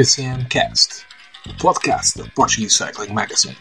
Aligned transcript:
PCM 0.00 0.46
Cast, 0.48 1.04
o 1.46 1.54
podcast 1.58 2.16
da 2.16 2.26
Portuguese 2.30 2.74
Cycling 2.74 3.12
Magazine. 3.12 3.54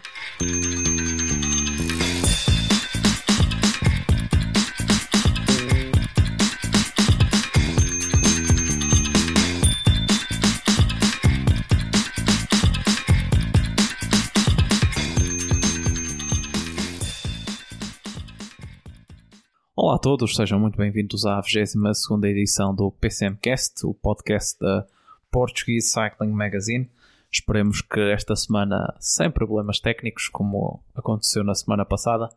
Olá 19.76 19.96
a 19.96 20.00
todos, 20.00 20.38
sejam 20.38 20.58
muito 20.58 20.78
bem-vindos 20.78 21.26
à 21.26 21.42
22 21.42 22.24
edição 22.24 22.74
do 22.74 22.90
PCMcast, 22.92 23.86
o 23.86 23.94
podcast 23.94 24.58
da 24.58 24.88
Portuguese 25.32 25.92
Cycling 25.92 26.32
Magazine. 26.32 26.90
Esperemos 27.32 27.82
que 27.82 28.00
esta 28.00 28.36
semana, 28.36 28.96
sem 29.00 29.30
problemas 29.30 29.80
técnicos, 29.80 30.28
como 30.28 30.84
aconteceu 30.96 31.44
na 31.44 31.54
semana 31.54 31.86
passada. 31.86 32.30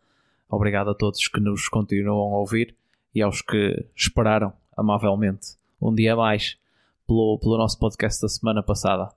Obrigado 0.49 0.91
a 0.91 0.95
todos 0.95 1.29
que 1.29 1.41
nos 1.41 1.69
continuam 1.69 2.35
a 2.35 2.39
ouvir 2.39 2.77
e 3.15 3.23
aos 3.23 3.41
que 3.41 3.87
esperaram 3.97 4.53
amavelmente 4.77 5.57
um 5.81 5.95
dia 5.95 6.15
mais 6.15 6.59
pelo, 7.07 7.39
pelo 7.39 7.59
nosso 7.59 7.79
podcast 7.79 8.21
da 8.21 8.29
semana 8.29 8.63
passada. 8.63 9.09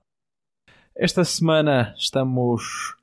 Esta 0.94 1.24
semana 1.24 1.94
estamos 1.96 2.96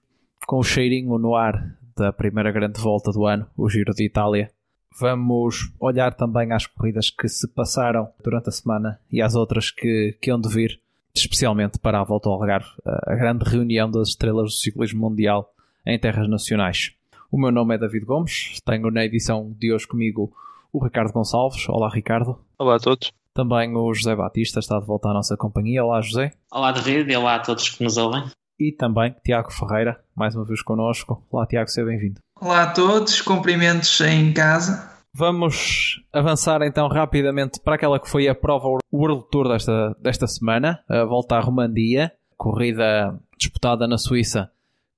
com 0.48 0.58
o 0.58 0.64
cheirinho 0.64 1.18
no 1.18 1.36
ar 1.36 1.78
da 1.96 2.12
primeira 2.12 2.52
grande 2.52 2.82
volta 2.82 3.12
do 3.12 3.26
ano, 3.26 3.48
o 3.56 3.70
Giro 3.70 3.94
de 3.94 4.04
Itália. 4.04 4.52
Vamos 5.00 5.72
olhar 5.80 6.14
também 6.14 6.52
às 6.52 6.68
corridas 6.68 7.10
que 7.10 7.28
se 7.28 7.48
passaram 7.48 8.10
durante 8.24 8.50
a 8.50 8.52
semana 8.52 9.00
e 9.12 9.22
às 9.22 9.36
outras 9.36 9.72
que, 9.72 10.18
que 10.22 10.32
hão 10.32 10.40
de 10.40 10.50
vir, 10.50 10.80
especialmente 11.16 11.80
para 11.80 12.00
a 12.00 12.04
volta 12.04 12.30
ao 12.30 12.36
Algarve, 12.36 12.70
a 12.86 13.16
grande 13.16 13.44
reunião 13.44 13.90
das 13.90 14.10
estrelas 14.10 14.52
do 14.52 14.58
ciclismo 14.58 15.10
mundial 15.10 15.52
em 15.86 15.98
terras 15.98 16.30
nacionais. 16.30 16.92
O 17.32 17.40
meu 17.40 17.52
nome 17.52 17.76
é 17.76 17.78
David 17.78 18.06
Gomes, 18.06 18.60
tenho 18.64 18.92
na 18.92 19.04
edição 19.04 19.56
de 19.58 19.74
hoje 19.74 19.88
comigo 19.88 20.32
o 20.72 20.84
Ricardo 20.84 21.12
Gonçalves. 21.12 21.68
Olá, 21.70 21.90
Ricardo. 21.90 22.40
Olá 22.60 22.76
a 22.76 22.80
todos. 22.80 23.12
Também 23.34 23.76
o 23.76 23.94
José 23.94 24.16
Batista 24.16 24.60
está 24.60 24.80
de 24.80 24.86
volta 24.86 25.10
à 25.10 25.14
nossa 25.14 25.36
companhia. 25.36 25.84
Olá, 25.84 26.02
José. 26.02 26.34
Olá, 26.52 26.72
David, 26.72 27.12
e 27.12 27.16
olá 27.16 27.36
a 27.36 27.40
todos 27.40 27.70
que 27.70 27.84
nos 27.84 27.98
ouvem. 27.98 28.24
E 28.60 28.72
também 28.72 29.16
Tiago 29.26 29.52
Ferreira, 29.52 30.00
mais 30.16 30.36
uma 30.36 30.46
vez 30.46 30.62
connosco. 30.62 31.26
Olá, 31.32 31.46
Tiago, 31.48 31.70
seja 31.70 31.88
bem-vindo. 31.88 32.20
Olá 32.40 32.64
a 32.64 32.72
todos, 32.72 33.22
cumprimentos 33.22 34.00
em 34.02 34.32
casa. 34.34 34.93
Vamos 35.16 36.04
avançar 36.12 36.64
então 36.64 36.88
rapidamente 36.88 37.60
para 37.60 37.76
aquela 37.76 38.00
que 38.00 38.10
foi 38.10 38.28
a 38.28 38.34
prova 38.34 38.80
World 38.92 39.26
Tour 39.30 39.48
desta, 39.48 39.96
desta 40.02 40.26
semana, 40.26 40.84
a 40.90 41.06
volta 41.06 41.36
à 41.36 41.40
Romandia, 41.40 42.12
corrida 42.36 43.16
disputada 43.38 43.88
na 43.88 44.00
Suíça, 44.00 44.52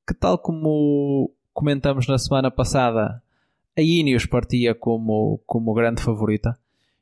que 0.07 0.13
tal 0.13 0.38
como 0.38 1.33
comentamos 1.53 2.07
na 2.07 2.17
semana 2.17 2.49
passada, 2.49 3.22
a 3.77 3.81
Ineos 3.81 4.25
partia 4.25 4.73
como, 4.73 5.41
como 5.45 5.73
grande 5.73 6.02
favorita 6.02 6.57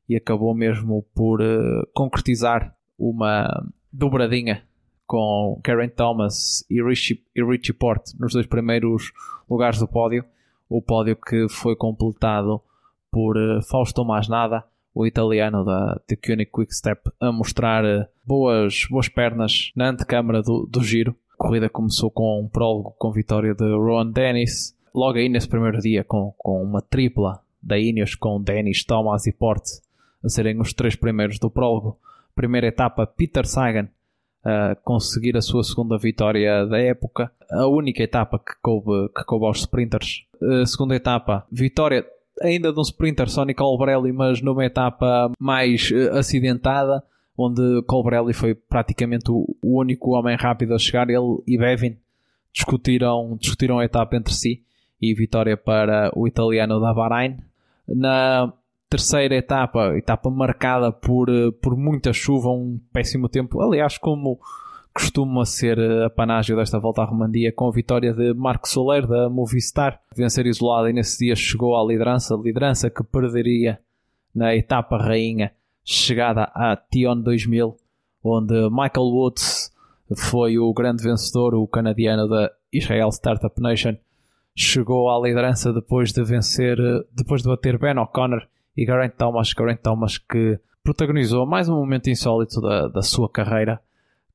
e 0.09 0.15
acabou 0.15 0.55
mesmo 0.55 1.05
por 1.13 1.39
uh, 1.39 1.87
concretizar 1.93 2.75
uma 2.97 3.63
dobradinha 3.91 4.63
com 5.05 5.59
Karen 5.63 5.89
Thomas 5.89 6.65
e 6.67 6.81
Richie, 6.81 7.23
e 7.35 7.43
Richie 7.43 7.73
Porte 7.73 8.19
nos 8.19 8.33
dois 8.33 8.47
primeiros 8.47 9.11
lugares 9.47 9.77
do 9.77 9.87
pódio. 9.87 10.25
O 10.67 10.81
pódio 10.81 11.15
que 11.15 11.47
foi 11.47 11.75
completado 11.75 12.59
por 13.13 13.37
uh, 13.37 13.61
Fausto 13.61 14.03
Masnada, 14.03 14.63
o 14.93 15.05
italiano 15.05 15.63
da 15.63 16.01
The 16.07 16.15
Koenig 16.15 16.51
Quick 16.51 16.75
Step, 16.75 17.11
a 17.19 17.31
mostrar 17.31 17.85
uh, 17.85 18.05
boas, 18.25 18.87
boas 18.89 19.07
pernas 19.07 19.71
na 19.75 19.89
antecâmara 19.89 20.41
do, 20.41 20.67
do 20.69 20.83
giro. 20.83 21.15
A 21.31 21.37
corrida 21.37 21.69
começou 21.69 22.09
com 22.09 22.41
um 22.41 22.47
prólogo 22.47 22.95
com 22.97 23.11
vitória 23.11 23.53
de 23.53 23.63
Rowan 23.63 24.09
Dennis. 24.09 24.75
Logo 24.93 25.19
aí 25.19 25.29
nesse 25.29 25.47
primeiro 25.47 25.79
dia, 25.79 26.03
com, 26.03 26.33
com 26.37 26.63
uma 26.63 26.81
tripla 26.81 27.39
da 27.61 27.77
Ineos, 27.77 28.15
com 28.15 28.41
Dennis, 28.41 28.83
Thomas 28.83 29.27
e 29.27 29.31
Porte 29.31 29.81
a 30.23 30.29
serem 30.29 30.59
os 30.59 30.73
três 30.73 30.95
primeiros 30.95 31.37
do 31.37 31.49
prólogo. 31.49 31.99
Primeira 32.35 32.67
etapa, 32.67 33.05
Peter 33.05 33.45
Sagan 33.45 33.87
a 34.43 34.75
conseguir 34.83 35.37
a 35.37 35.41
sua 35.41 35.63
segunda 35.63 35.97
vitória 35.97 36.65
da 36.65 36.77
época. 36.77 37.31
A 37.49 37.65
única 37.67 38.03
etapa 38.03 38.37
que 38.37 38.53
coube, 38.61 39.09
que 39.15 39.23
coube 39.23 39.45
aos 39.45 39.59
sprinters. 39.59 40.25
A 40.61 40.65
segunda 40.65 40.95
etapa, 40.95 41.47
vitória 41.49 42.05
ainda 42.43 42.71
de 42.71 42.79
um 42.79 42.83
sprinter, 42.83 43.29
Sonny 43.29 43.53
Colbrelli, 43.53 44.11
mas 44.11 44.41
numa 44.41 44.65
etapa 44.65 45.31
mais 45.39 45.89
uh, 45.91 46.17
acidentada, 46.17 47.03
onde 47.37 47.81
Colbrelli 47.83 48.33
foi 48.33 48.53
praticamente 48.53 49.31
o, 49.31 49.55
único 49.63 50.11
homem 50.11 50.35
rápido 50.35 50.73
a 50.73 50.77
chegar. 50.77 51.09
Ele 51.09 51.41
e 51.47 51.57
Bevin 51.57 51.97
discutiram, 52.53 53.37
discutiram 53.39 53.79
a 53.79 53.85
etapa 53.85 54.15
entre 54.15 54.33
si 54.33 54.61
e 55.01 55.13
vitória 55.13 55.57
para 55.57 56.11
o 56.15 56.27
italiano 56.27 56.79
da 56.79 56.93
Bahrein. 56.93 57.37
Na 57.87 58.53
terceira 58.89 59.35
etapa, 59.35 59.97
etapa 59.97 60.29
marcada 60.29 60.91
por, 60.91 61.27
por 61.61 61.75
muita 61.75 62.13
chuva, 62.13 62.49
um 62.49 62.79
péssimo 62.93 63.27
tempo. 63.27 63.59
Aliás, 63.61 63.97
como 63.97 64.39
costuma 64.93 65.43
ser 65.45 65.79
a 65.79 66.09
panágio 66.09 66.55
desta 66.55 66.77
volta 66.79 67.01
à 67.01 67.05
Romandia, 67.05 67.51
com 67.51 67.67
a 67.67 67.71
vitória 67.71 68.13
de 68.13 68.33
Marco 68.33 68.69
Soler 68.69 69.07
da 69.07 69.27
Movistar, 69.27 69.99
vencer 70.15 70.45
isolado 70.45 70.87
e 70.87 70.93
nesse 70.93 71.25
dia 71.25 71.35
chegou 71.35 71.75
à 71.75 71.83
liderança, 71.83 72.35
liderança 72.35 72.89
que 72.89 73.03
perderia 73.03 73.79
na 74.33 74.55
etapa 74.55 74.97
rainha, 74.97 75.51
chegada 75.83 76.43
a 76.53 76.75
Tion 76.75 77.19
2000, 77.21 77.75
onde 78.23 78.53
Michael 78.69 79.07
Woods 79.07 79.71
foi 80.15 80.59
o 80.59 80.71
grande 80.73 81.03
vencedor, 81.03 81.55
o 81.55 81.67
canadiano 81.67 82.27
da 82.27 82.51
Israel 82.71 83.09
Startup 83.11 83.59
Nation, 83.59 83.95
chegou 84.55 85.09
à 85.09 85.19
liderança 85.19 85.73
depois 85.73 86.11
de 86.11 86.23
vencer, 86.23 86.77
depois 87.11 87.41
de 87.41 87.49
bater 87.49 87.79
Ben 87.79 87.97
O'Connor 87.97 88.47
e 88.77 88.85
Geraint 88.85 89.13
Thomas, 89.17 89.49
Geraint 89.49 89.79
Thomas 89.81 90.17
que 90.17 90.59
protagonizou 90.83 91.45
mais 91.45 91.67
um 91.67 91.75
momento 91.75 92.09
insólito 92.09 92.61
da, 92.61 92.87
da 92.87 93.01
sua 93.01 93.29
carreira, 93.29 93.81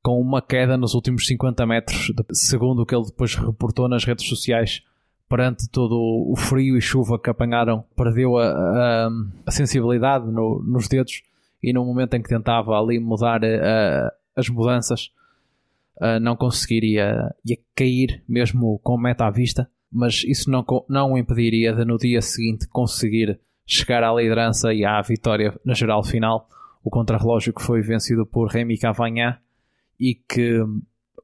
com 0.09 0.19
uma 0.19 0.41
queda 0.41 0.79
nos 0.79 0.95
últimos 0.95 1.27
50 1.27 1.67
metros, 1.67 2.11
segundo 2.33 2.81
o 2.81 2.87
que 2.87 2.95
ele 2.95 3.05
depois 3.05 3.35
reportou 3.35 3.87
nas 3.91 4.07
redes 4.07 4.27
sociais, 4.27 4.83
perante 5.29 5.69
todo 5.69 5.99
o 6.01 6.35
frio 6.35 6.79
e 6.79 6.81
chuva 6.81 7.19
que 7.19 7.29
apanharam, 7.29 7.85
perdeu 7.95 8.39
a, 8.39 8.47
a, 8.47 9.11
a 9.45 9.51
sensibilidade 9.51 10.25
no, 10.33 10.63
nos 10.67 10.89
dedos 10.89 11.23
e 11.63 11.75
no 11.75 11.85
momento 11.85 12.15
em 12.15 12.23
que 12.23 12.29
tentava 12.31 12.73
ali 12.73 12.99
mudar 12.99 13.45
a, 13.45 14.11
as 14.35 14.49
mudanças, 14.49 15.11
não 16.23 16.35
conseguiria 16.35 17.35
ia 17.45 17.59
cair 17.77 18.25
mesmo 18.27 18.79
com 18.79 18.97
meta 18.97 19.27
à 19.27 19.31
vista, 19.31 19.71
mas 19.93 20.25
isso 20.25 20.51
não, 20.51 20.65
não 20.89 21.13
o 21.13 21.19
impediria 21.19 21.75
de 21.75 21.85
no 21.85 21.99
dia 21.99 22.23
seguinte 22.23 22.67
conseguir 22.67 23.39
chegar 23.67 24.03
à 24.03 24.15
liderança 24.15 24.73
e 24.73 24.87
à 24.87 25.03
vitória 25.03 25.55
na 25.63 25.75
geral 25.75 26.03
final. 26.03 26.49
O 26.83 26.89
contrarrelógio 26.89 27.53
que 27.53 27.61
foi 27.61 27.83
vencido 27.83 28.25
por 28.25 28.49
Remy 28.49 28.79
Cavagna 28.79 29.39
e 29.99 30.15
que 30.15 30.63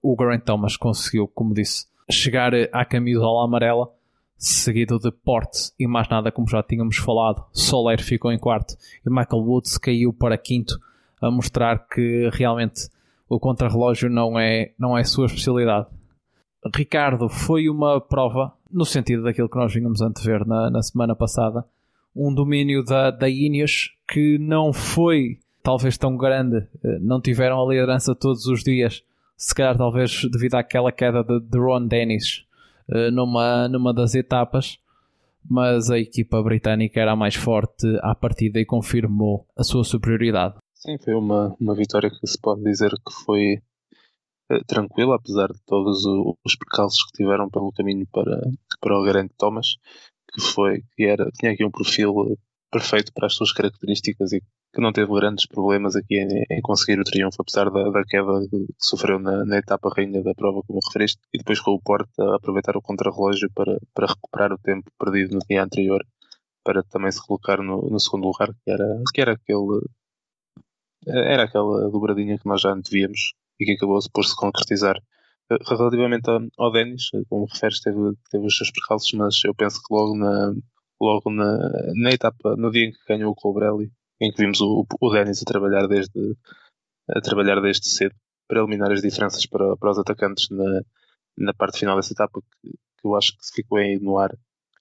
o 0.03 0.17
Grant 0.17 0.45
Thomas 0.45 0.77
conseguiu, 0.77 1.29
como 1.29 1.55
disse, 1.55 1.87
chegar 2.11 2.53
à 2.73 2.85
camisola 2.85 3.45
amarela, 3.45 3.91
seguido 4.37 4.99
de 4.99 5.11
Porte 5.11 5.73
e 5.79 5.87
mais 5.87 6.09
nada, 6.09 6.31
como 6.31 6.49
já 6.49 6.63
tínhamos 6.63 6.97
falado. 6.97 7.45
Soler 7.53 8.03
ficou 8.03 8.33
em 8.33 8.39
quarto 8.39 8.75
e 9.05 9.11
Michael 9.11 9.43
Woods 9.43 9.79
caiu 9.79 10.13
para 10.13 10.37
quinto, 10.37 10.79
a 11.21 11.31
mostrar 11.31 11.87
que 11.89 12.29
realmente 12.33 12.89
o 13.29 13.41
contrarrelógio 13.41 14.11
não 14.11 14.39
é, 14.39 14.73
não 14.79 14.97
é 14.97 15.05
sua 15.05 15.27
especialidade. 15.27 15.87
Ricardo, 16.75 17.29
foi 17.29 17.69
uma 17.69 18.01
prova, 18.01 18.53
no 18.71 18.85
sentido 18.85 19.23
daquilo 19.23 19.49
que 19.49 19.57
nós 19.57 19.73
vínhamos 19.73 20.01
antever 20.01 20.47
na, 20.47 20.71
na 20.71 20.83
semana 20.83 21.15
passada, 21.15 21.65
um 22.15 22.33
domínio 22.33 22.85
da, 22.85 23.11
da 23.11 23.29
Ineos 23.29 23.95
que 24.09 24.39
não 24.39 24.73
foi 24.73 25.39
talvez 25.65 25.99
tão 25.99 26.17
grande, 26.17 26.65
não 27.01 27.21
tiveram 27.21 27.61
a 27.61 27.69
liderança 27.69 28.15
todos 28.15 28.47
os 28.47 28.63
dias, 28.63 29.03
se 29.37 29.53
calhar 29.53 29.77
talvez 29.77 30.23
devido 30.31 30.55
àquela 30.55 30.93
queda 30.93 31.25
de, 31.25 31.41
de 31.41 31.59
Ron 31.59 31.87
Dennis 31.87 32.45
numa, 33.11 33.67
numa 33.67 33.93
das 33.93 34.15
etapas, 34.15 34.79
mas 35.49 35.91
a 35.91 35.99
equipa 35.99 36.43
britânica 36.43 37.01
era 37.01 37.13
a 37.13 37.17
mais 37.17 37.35
forte 37.35 37.87
à 38.03 38.15
partida 38.15 38.61
e 38.61 38.65
confirmou 38.65 39.47
a 39.57 39.63
sua 39.63 39.85
superioridade. 39.85 40.57
Sim, 40.75 40.99
foi 40.99 41.15
uma, 41.15 41.55
uma 41.61 41.75
vitória 41.75 42.11
que 42.11 42.27
se 42.27 42.39
pode 42.41 42.63
dizer 42.63 42.91
que 42.91 43.13
foi 43.25 43.63
uh, 44.51 44.65
tranquila, 44.67 45.17
apesar 45.17 45.49
de 45.49 45.61
todos 45.67 46.05
os 46.45 46.57
percalços 46.57 47.03
que 47.07 47.23
tiveram 47.23 47.49
pelo 47.49 47.73
caminho 47.73 48.07
para, 48.13 48.41
para 48.81 48.99
o 48.99 49.03
Garante 49.03 49.35
Thomas, 49.39 49.77
que 50.33 50.43
foi 50.43 50.83
que 50.97 51.05
era, 51.05 51.31
tinha 51.39 51.53
aqui 51.53 51.65
um 51.65 51.71
perfil 51.71 52.39
perfeito 52.75 53.13
para 53.13 53.27
as 53.27 53.35
suas 53.35 53.53
características 53.53 54.33
e 54.33 54.41
que 54.41 54.81
não 54.81 54.93
teve 54.93 55.15
grandes 55.15 55.47
problemas 55.47 55.95
aqui 55.95 56.17
em, 56.17 56.45
em 56.51 56.61
conseguir 56.61 56.99
o 56.99 57.05
triunfo, 57.05 57.41
apesar 57.41 57.71
da, 57.71 57.89
da 57.89 58.03
queda 58.05 58.41
que 58.51 58.67
sofreu 58.81 59.21
na, 59.21 59.45
na, 59.45 59.59
etapa 59.59 59.89
rainha 59.97 60.21
da 60.25 60.35
prova, 60.35 60.61
como 60.67 60.81
referiste, 60.85 61.21
e 61.33 61.39
depois 61.39 61.61
com 61.61 61.71
o 61.71 61.81
Porto 61.81 62.11
a 62.21 62.35
aproveitar 62.35 62.77
o 62.77 62.83
contrarrelógio 62.83 63.49
para, 63.55 63.79
para 63.95 64.09
recuperar 64.09 64.53
o 64.53 64.59
tempo 64.59 64.91
perdido 64.99 65.35
no 65.35 65.41
dia 65.49 65.63
anterior, 65.63 66.05
para 66.65 66.83
também 66.83 67.13
se 67.13 67.25
colocar 67.25 67.59
no, 67.59 67.89
no 67.89 68.01
segundo 68.01 68.27
lugar, 68.27 68.49
que 68.65 68.71
era, 68.71 69.03
que 69.15 69.21
era 69.21 69.33
aquele 69.35 69.81
era 71.07 71.45
aquela 71.45 71.89
dobradinha 71.91 72.39
que 72.39 72.49
nós 72.49 72.61
já 72.61 72.73
antevíamos 72.73 73.35
e 73.61 73.65
que 73.67 73.73
acabou 73.73 74.01
por 74.13 74.25
se 74.25 74.35
concretizar. 74.35 74.97
Eh, 75.51 75.59
relativamente 75.69 76.29
ao 76.59 76.73
Denis, 76.73 77.11
como 77.29 77.47
referes, 77.47 77.81
teve, 77.81 77.99
teve 78.31 78.47
os 78.47 78.57
seus 78.57 78.71
percalços, 78.73 79.13
mas 79.13 79.45
eu 79.45 79.55
penso 79.55 79.81
que 79.83 79.95
logo 79.95 80.17
na, 80.17 80.55
logo 81.01 81.31
na, 81.31 81.59
na 81.95 82.11
etapa, 82.11 82.57
no 82.57 82.71
dia 82.71 82.87
em 82.87 82.93
que 82.93 82.99
ganhou 83.09 83.33
o 83.33 83.35
Colbrelli, 83.35 83.91
em 84.21 84.31
que 84.31 84.43
vimos 84.43 84.61
o, 84.61 84.87
o 85.01 85.11
Denis 85.11 85.43
a 85.43 85.45
trabalhar 85.45 85.87
desde, 85.87 86.37
a 87.09 87.21
trabalhar 87.21 87.61
desde 87.61 87.89
cedo 87.89 88.15
para 88.49 88.61
eliminar 88.61 88.93
as 88.93 89.03
diferenças 89.03 89.47
para, 89.47 89.77
para 89.77 89.91
os 89.91 89.99
atacantes 89.99 90.49
na, 90.51 90.83
na 91.37 91.55
parte 91.55 91.81
final 91.81 91.97
dessa 91.97 92.13
etapa, 92.13 92.41
que, 92.41 92.71
que 92.71 93.07
eu 93.07 93.17
acho 93.17 93.33
que 93.33 93.55
ficou 93.55 93.79
aí 93.79 93.99
no 93.99 94.19
ar 94.19 94.37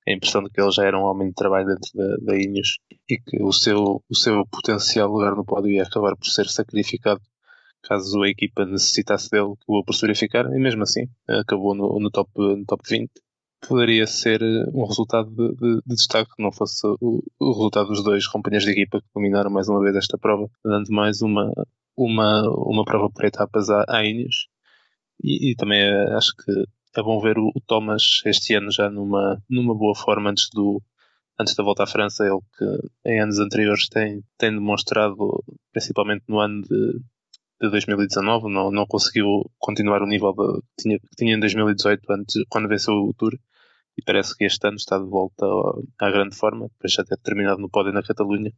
a 0.06 0.12
impressão 0.12 0.44
de 0.44 0.50
que 0.50 0.62
ele 0.62 0.72
já 0.72 0.84
era 0.84 1.00
um 1.00 1.04
homem 1.04 1.30
de 1.30 1.34
trabalho 1.34 1.68
dentro 1.68 1.90
da, 1.96 2.18
da 2.18 2.36
Ineos 2.36 2.78
e 3.10 3.18
que 3.18 3.42
o 3.42 3.54
seu, 3.54 4.04
o 4.10 4.16
seu 4.16 4.46
potencial 4.48 5.10
lugar 5.10 5.36
no 5.36 5.46
pódio 5.46 5.72
ia 5.72 5.84
acabar 5.84 6.16
por 6.18 6.28
ser 6.28 6.48
sacrificado 6.48 7.22
caso 7.84 8.22
a 8.22 8.30
equipa 8.30 8.66
necessitasse 8.66 9.30
dele, 9.30 9.56
que 9.58 9.66
o 9.68 9.84
por 9.84 9.96
verificar, 10.00 10.46
e 10.46 10.60
mesmo 10.60 10.84
assim 10.84 11.08
acabou 11.28 11.76
no, 11.76 12.00
no, 12.00 12.10
top, 12.10 12.32
no 12.36 12.66
top 12.66 12.82
20. 12.88 13.12
Poderia 13.68 14.06
ser 14.06 14.42
eh, 14.42 14.66
um 14.74 14.86
resultado 14.86 15.30
de, 15.30 15.56
de, 15.56 15.82
de 15.86 15.96
destaque, 15.96 16.32
não 16.38 16.52
fosse 16.52 16.86
o, 17.00 17.24
o, 17.40 17.52
resultado 17.54 17.88
dos 17.88 18.04
dois 18.04 18.28
companheiros 18.28 18.66
de 18.66 18.72
equipa 18.72 19.00
que 19.00 19.08
dominaram 19.16 19.50
mais 19.50 19.70
uma 19.70 19.82
vez 19.82 19.96
esta 19.96 20.18
prova, 20.18 20.50
dando 20.64 20.92
mais 20.92 21.22
uma, 21.22 21.52
uma, 21.96 22.42
uma 22.50 22.84
prova 22.84 23.10
por 23.10 23.24
etapas 23.26 23.70
à, 23.70 23.86
à 23.88 24.06
Ineos. 24.06 24.48
E, 25.24 25.52
e 25.52 25.56
também 25.56 25.80
eh, 25.82 26.14
acho 26.16 26.36
que 26.36 26.52
é 27.00 27.04
bom 27.04 27.20
ver 27.22 27.38
o, 27.38 27.52
o, 27.56 27.62
Thomas 27.62 28.22
este 28.26 28.54
ano 28.56 28.72
já 28.72 28.90
numa, 28.90 29.42
numa 29.50 29.74
boa 29.76 29.96
forma 29.96 30.30
antes 30.32 30.50
do 30.54 30.82
antes 31.40 31.56
da 31.56 31.64
volta 31.64 31.84
à 31.84 31.88
França, 31.88 32.24
ele 32.26 32.40
que 32.58 33.10
em 33.10 33.20
anos 33.22 33.40
anteriores 33.40 33.88
tem, 33.90 34.24
tem 34.38 34.52
demonstrado, 34.52 35.44
principalmente 35.72 36.24
no 36.28 36.40
ano 36.40 36.62
de, 36.62 37.00
de 37.62 37.70
2019, 37.72 38.54
não, 38.54 38.72
não 38.72 38.86
conseguiu 38.86 39.50
continuar 39.58 40.04
o 40.04 40.08
nível 40.08 40.34
que, 40.36 40.84
tinha, 40.84 41.00
que 41.00 41.16
tinha 41.18 41.36
em 41.36 41.40
2018 41.40 42.12
antes, 42.12 42.36
quando 42.50 42.70
venceu 42.70 42.94
o 42.94 43.14
Tour 43.18 43.34
e 43.98 44.04
parece 44.04 44.36
que 44.36 44.46
este 44.46 44.68
ano 44.68 44.78
está 44.78 44.98
de 44.98 45.06
volta 45.06 45.46
à, 46.00 46.10
grande 46.10 46.36
forma, 46.36 46.68
depois 46.68 46.92
de 46.92 46.98
já 46.98 47.04
ter 47.04 47.18
terminado 47.18 47.60
no 47.60 47.70
pódio 47.70 47.94
na 47.94 48.04
Catalunha 48.04 48.52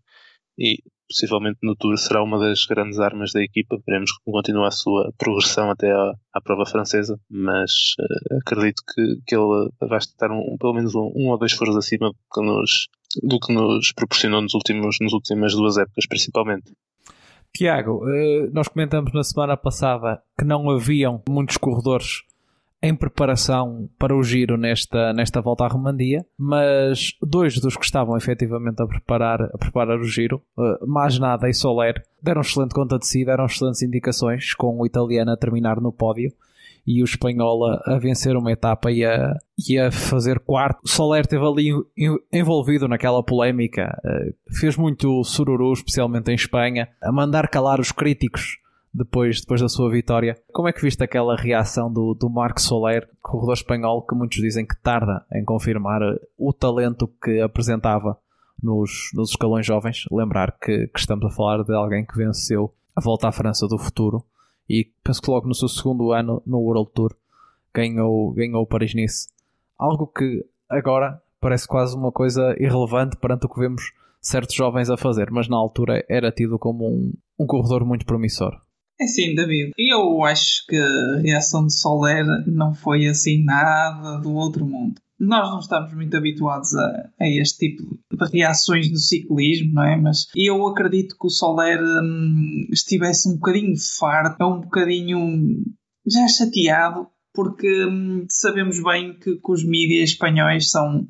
e 0.58 0.78
possivelmente 1.08 1.60
no 1.62 1.76
Tour 1.76 1.98
será 1.98 2.24
uma 2.24 2.40
das 2.40 2.66
grandes 2.66 3.00
armas 3.00 3.32
da 3.34 3.42
equipa. 3.42 3.78
Veremos 3.86 4.12
como 4.20 4.38
continua 4.38 4.70
a 4.70 4.72
sua 4.72 5.12
progressão 5.18 5.70
até 5.70 5.92
à, 5.92 6.14
à 6.34 6.42
prova 6.42 6.66
francesa, 6.66 7.20
mas 7.30 7.72
uh, 8.00 8.38
acredito 8.38 8.82
que, 8.94 9.22
que 9.28 9.36
ele 9.36 9.70
vai 9.80 10.00
estar 10.00 10.32
um, 10.32 10.58
pelo 10.58 10.74
menos 10.74 10.96
um, 10.96 11.12
um, 11.16 11.30
ou 11.30 11.38
dois 11.38 11.52
foros 11.52 11.76
acima 11.76 12.10
do 12.10 12.18
que 12.34 12.42
nos, 12.42 12.88
do 13.22 13.40
que 13.40 13.54
nos 13.54 13.92
proporcionou 13.92 14.42
nos 14.42 14.54
últimos, 14.54 14.98
nas 15.00 15.14
últimas 15.14 15.54
duas 15.54 15.78
épocas, 15.78 16.08
principalmente. 16.08 16.74
Tiago, 17.54 18.04
uh, 18.06 18.50
nós 18.52 18.68
comentamos 18.68 19.14
na 19.14 19.24
semana 19.24 19.56
passada 19.56 20.22
que 20.38 20.46
não 20.46 20.70
haviam 20.70 21.22
muitos 21.30 21.58
corredores 21.58 22.24
em 22.86 22.96
preparação 22.96 23.90
para 23.98 24.16
o 24.16 24.24
giro 24.24 24.58
nesta, 24.58 25.12
nesta 25.12 25.42
volta 25.42 25.66
à 25.66 25.68
Romandia, 25.68 26.24
mas 26.38 27.14
dois 27.20 27.60
dos 27.60 27.76
que 27.76 27.84
estavam 27.84 28.16
efetivamente 28.16 28.82
a 28.82 28.86
preparar, 28.86 29.42
a 29.42 29.58
preparar 29.58 29.98
o 29.98 30.04
giro, 30.04 30.40
uh, 30.56 30.88
mais 30.88 31.18
nada 31.18 31.50
e 31.50 31.54
Soler, 31.54 32.02
deram 32.22 32.42
excelente 32.42 32.76
conta 32.76 33.00
de 33.00 33.08
si, 33.08 33.26
deram 33.26 33.46
excelentes 33.46 33.82
indicações, 33.82 34.54
com 34.54 34.80
o 34.80 34.86
italiano 34.86 35.32
a 35.32 35.38
terminar 35.38 35.82
no 35.82 35.92
pódio 35.92 36.32
e 36.86 37.02
o 37.02 37.06
espanhol 37.06 37.66
a, 37.66 37.98
vencer 37.98 38.38
uma 38.38 38.52
etapa 38.52 38.92
e 38.92 39.04
a, 39.04 39.34
e 39.68 39.80
a 39.80 39.92
fazer 39.92 40.40
quarto. 40.40 40.88
Soler 40.88 41.22
esteve 41.22 41.44
ali 41.44 41.72
envolvido 42.32 42.88
naquela 42.88 43.24
polémica, 43.24 44.00
uh, 44.06 44.56
fez 44.56 44.78
muito 44.78 45.24
sururu, 45.24 45.74
especialmente 45.74 46.30
em 46.30 46.36
Espanha, 46.36 46.88
a 47.02 47.12
mandar 47.12 47.48
calar 47.48 47.80
os 47.80 47.92
críticos 47.92 48.60
depois, 48.96 49.42
depois 49.42 49.60
da 49.60 49.68
sua 49.68 49.92
vitória. 49.92 50.38
Como 50.54 50.70
é 50.70 50.74
que 50.74 50.82
viste 50.82 51.04
aquela 51.04 51.36
reação 51.36 51.92
do, 51.92 52.14
do 52.14 52.30
Marco 52.30 52.62
Soler, 52.62 53.10
corredor 53.22 53.54
espanhol, 53.54 54.02
que 54.02 54.16
muitos 54.16 54.38
dizem 54.38 54.66
que 54.66 54.78
tarda 54.82 55.26
em 55.34 55.44
confirmar 55.44 56.02
o 56.38 56.54
talento 56.54 57.08
que 57.22 57.42
apresentava 57.42 58.18
nos, 58.62 59.10
nos 59.14 59.32
escalões 59.32 59.66
jovens? 59.66 60.06
Lembrar 60.10 60.58
que, 60.58 60.88
que 60.88 61.00
estamos 61.00 61.26
a 61.26 61.36
falar 61.36 61.64
de 61.64 61.74
alguém 61.74 62.06
que 62.06 62.18
venceu 62.18 62.74
a 62.96 63.02
volta 63.02 63.28
à 63.28 63.32
França 63.32 63.68
do 63.68 63.78
futuro 63.78 64.24
e 64.70 64.90
penso 65.04 65.22
que 65.22 65.30
logo 65.30 65.48
no 65.48 65.54
seu 65.54 65.68
segundo 65.68 66.14
ano 66.14 66.42
no 66.46 66.60
World 66.60 66.92
Tour 66.94 67.14
ganhou, 67.74 68.32
ganhou 68.32 68.64
o 68.64 68.68
Paris-Nice. 68.68 69.28
Algo 69.78 70.08
que 70.08 70.46
agora 70.70 71.22
parece 71.42 71.68
quase 71.68 71.96
uma 71.98 72.14
coisa 72.14 72.56
irrelevante 72.58 73.18
perante 73.18 73.46
o 73.46 73.50
que 73.50 73.60
vemos 73.60 73.92
certos 74.22 74.56
jovens 74.56 74.90
a 74.90 74.96
fazer, 74.96 75.30
mas 75.30 75.50
na 75.50 75.58
altura 75.58 76.04
era 76.10 76.32
tido 76.32 76.58
como 76.58 76.88
um, 76.88 77.14
um 77.38 77.46
corredor 77.46 77.86
muito 77.86 78.06
promissor. 78.06 78.65
É 79.00 79.08
sim, 79.08 79.36
David. 79.36 79.72
Eu 79.78 80.24
acho 80.24 80.66
que 80.68 80.78
a 80.78 81.20
reação 81.22 81.68
de 81.68 81.74
Soler 81.74 82.26
não 82.48 82.74
foi 82.74 83.08
assim 83.08 83.44
nada 83.44 84.18
do 84.20 84.34
outro 84.34 84.66
mundo. 84.66 85.02
Nós 85.20 85.50
não 85.50 85.60
estamos 85.60 85.94
muito 85.94 86.16
habituados 86.16 86.76
a, 86.76 87.10
a 87.20 87.28
este 87.28 87.70
tipo 87.70 87.98
de 88.12 88.32
reações 88.32 88.92
no 88.92 88.98
ciclismo, 88.98 89.74
não 89.74 89.84
é? 89.84 89.96
Mas 89.96 90.28
eu 90.36 90.66
acredito 90.68 91.18
que 91.20 91.28
o 91.28 91.30
Soler 91.30 91.82
hum, 91.82 92.68
estivesse 92.72 93.30
um 93.30 93.36
bocadinho 93.36 93.76
farto, 93.98 94.46
um 94.46 94.62
bocadinho 94.62 95.64
já 96.06 96.28
chateado, 96.28 97.08
porque 97.34 97.86
hum, 97.86 98.26
sabemos 98.30 98.82
bem 98.82 99.14
que, 99.14 99.36
que 99.36 99.52
os 99.52 99.64
mídias 99.64 100.12
espanhóis 100.12 100.70
são 100.70 101.08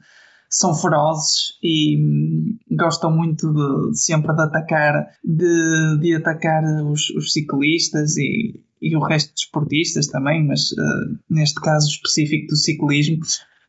são 0.50 0.74
ferozes 0.74 1.58
e 1.62 1.98
hum, 1.98 2.58
gostam 2.72 3.12
muito 3.12 3.52
de, 3.52 3.92
de, 3.92 4.00
sempre 4.00 4.34
de 4.34 4.42
atacar, 4.42 5.08
de, 5.24 5.98
de 6.00 6.16
atacar 6.16 6.64
os, 6.86 7.10
os 7.12 7.34
ciclistas 7.34 8.18
e, 8.18 8.64
e, 8.82 8.96
o 8.96 9.00
resto 9.00 9.34
dos 9.34 9.44
esportistas 9.44 10.08
também, 10.08 10.46
mas 10.46 10.72
uh, 10.72 11.18
neste 11.30 11.60
caso 11.62 11.88
específico 11.88 12.48
do 12.48 12.56
ciclismo, 12.56 13.20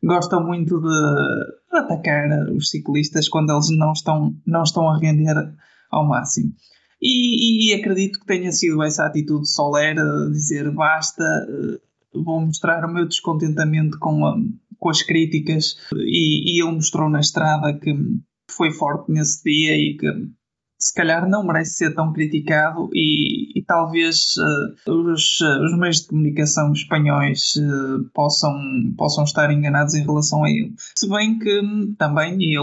gostam 0.03 0.45
muito 0.45 0.79
de, 0.79 0.87
de, 0.87 1.77
atacar 1.77 2.49
os 2.51 2.69
ciclistas 2.69 3.27
quando 3.27 3.51
eles 3.51 3.69
não 3.71 3.91
estão, 3.91 4.35
não 4.45 4.63
estão 4.63 4.89
a 4.89 4.97
render 4.97 5.35
ao 5.91 6.07
máximo. 6.07 6.53
E, 7.01 7.69
e 7.69 7.73
acredito 7.73 8.19
que 8.19 8.25
tenha 8.25 8.51
sido 8.51 8.81
essa 8.81 9.05
atitude 9.05 9.47
Soler, 9.49 9.95
dizer 10.31 10.71
basta, 10.71 11.23
uh, 11.23 12.23
vou 12.23 12.41
mostrar 12.41 12.85
o 12.85 12.93
meu 12.93 13.07
descontentamento 13.07 13.99
com 13.99 14.25
a 14.25 14.35
com 14.79 14.89
as 14.89 15.01
críticas 15.01 15.77
e, 15.95 16.55
e 16.55 16.61
ele 16.61 16.71
mostrou 16.71 17.09
na 17.09 17.19
estrada 17.19 17.77
que 17.77 17.93
foi 18.49 18.71
forte 18.71 19.11
nesse 19.11 19.43
dia 19.43 19.75
e 19.75 19.97
que 19.97 20.07
se 20.79 20.93
calhar 20.93 21.27
não 21.27 21.45
merece 21.45 21.75
ser 21.75 21.95
tão 21.95 22.13
criticado 22.13 22.89
e, 22.93 23.57
e 23.59 23.63
talvez 23.63 24.35
uh, 24.37 24.91
os, 24.91 25.39
uh, 25.41 25.63
os, 25.63 25.77
meios 25.77 26.01
de 26.01 26.07
comunicação 26.07 26.71
espanhóis 26.71 27.55
uh, 27.55 28.03
possam, 28.13 28.53
possam 28.95 29.23
estar 29.23 29.51
enganados 29.51 29.95
em 29.95 30.05
relação 30.05 30.43
a 30.43 30.49
ele. 30.49 30.73
Se 30.95 31.09
bem 31.09 31.39
que 31.39 31.61
hum, 31.61 31.95
também 31.97 32.35
ele 32.35 32.57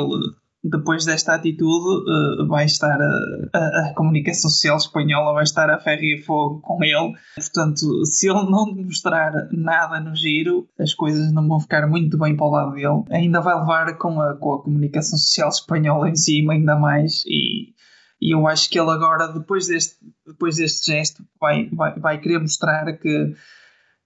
depois 0.64 1.04
desta 1.04 1.35
atitude, 1.35 2.11
uh, 2.11 2.49
vai 2.49 2.64
estar 2.64 2.99
a, 2.99 3.49
a, 3.52 3.90
a, 3.90 3.94
comunicação 3.94 4.50
social 4.50 4.78
espanhola 4.78 5.35
vai 5.35 5.42
estar 5.42 5.68
a 5.68 5.78
ferro 5.78 6.02
e 6.02 6.23
fogo 6.23 6.61
com 6.62 6.83
ele. 6.83 7.12
Portanto, 7.35 8.06
se 8.06 8.30
ele 8.30 8.50
não 8.50 8.73
demonstrar 8.73 9.49
nada 9.52 10.00
no 10.00 10.16
giro, 10.16 10.66
as 10.80 10.94
coisas 10.94 11.30
não 11.33 11.47
vão 11.47 11.61
ficar 11.61 11.87
muito 11.87 12.16
bem 12.16 12.35
para 12.35 12.47
o 12.47 12.50
lado 12.50 12.73
dele. 12.73 13.04
Ainda 13.11 13.42
vai 13.42 13.54
levar 13.54 13.99
com 13.99 14.18
a, 14.18 14.35
com 14.37 14.54
a 14.54 14.62
comunicação 14.62 15.18
social 15.18 15.50
espanhola 15.50 16.09
em 16.09 16.16
cima, 16.16 16.54
ainda 16.54 16.76
mais. 16.76 17.23
E, 17.26 17.75
e 18.23 18.35
eu 18.35 18.47
acho 18.47 18.71
que 18.71 18.80
ele 18.80 18.90
agora, 18.90 19.28
depois 19.28 19.66
deste, 19.66 19.97
depois 20.26 20.56
deste 20.56 20.90
gesto, 20.90 21.23
vai, 21.38 21.68
vai, 21.71 22.00
vai 22.00 22.18
querer 22.18 22.38
mostrar 22.38 22.90
que, 22.97 23.35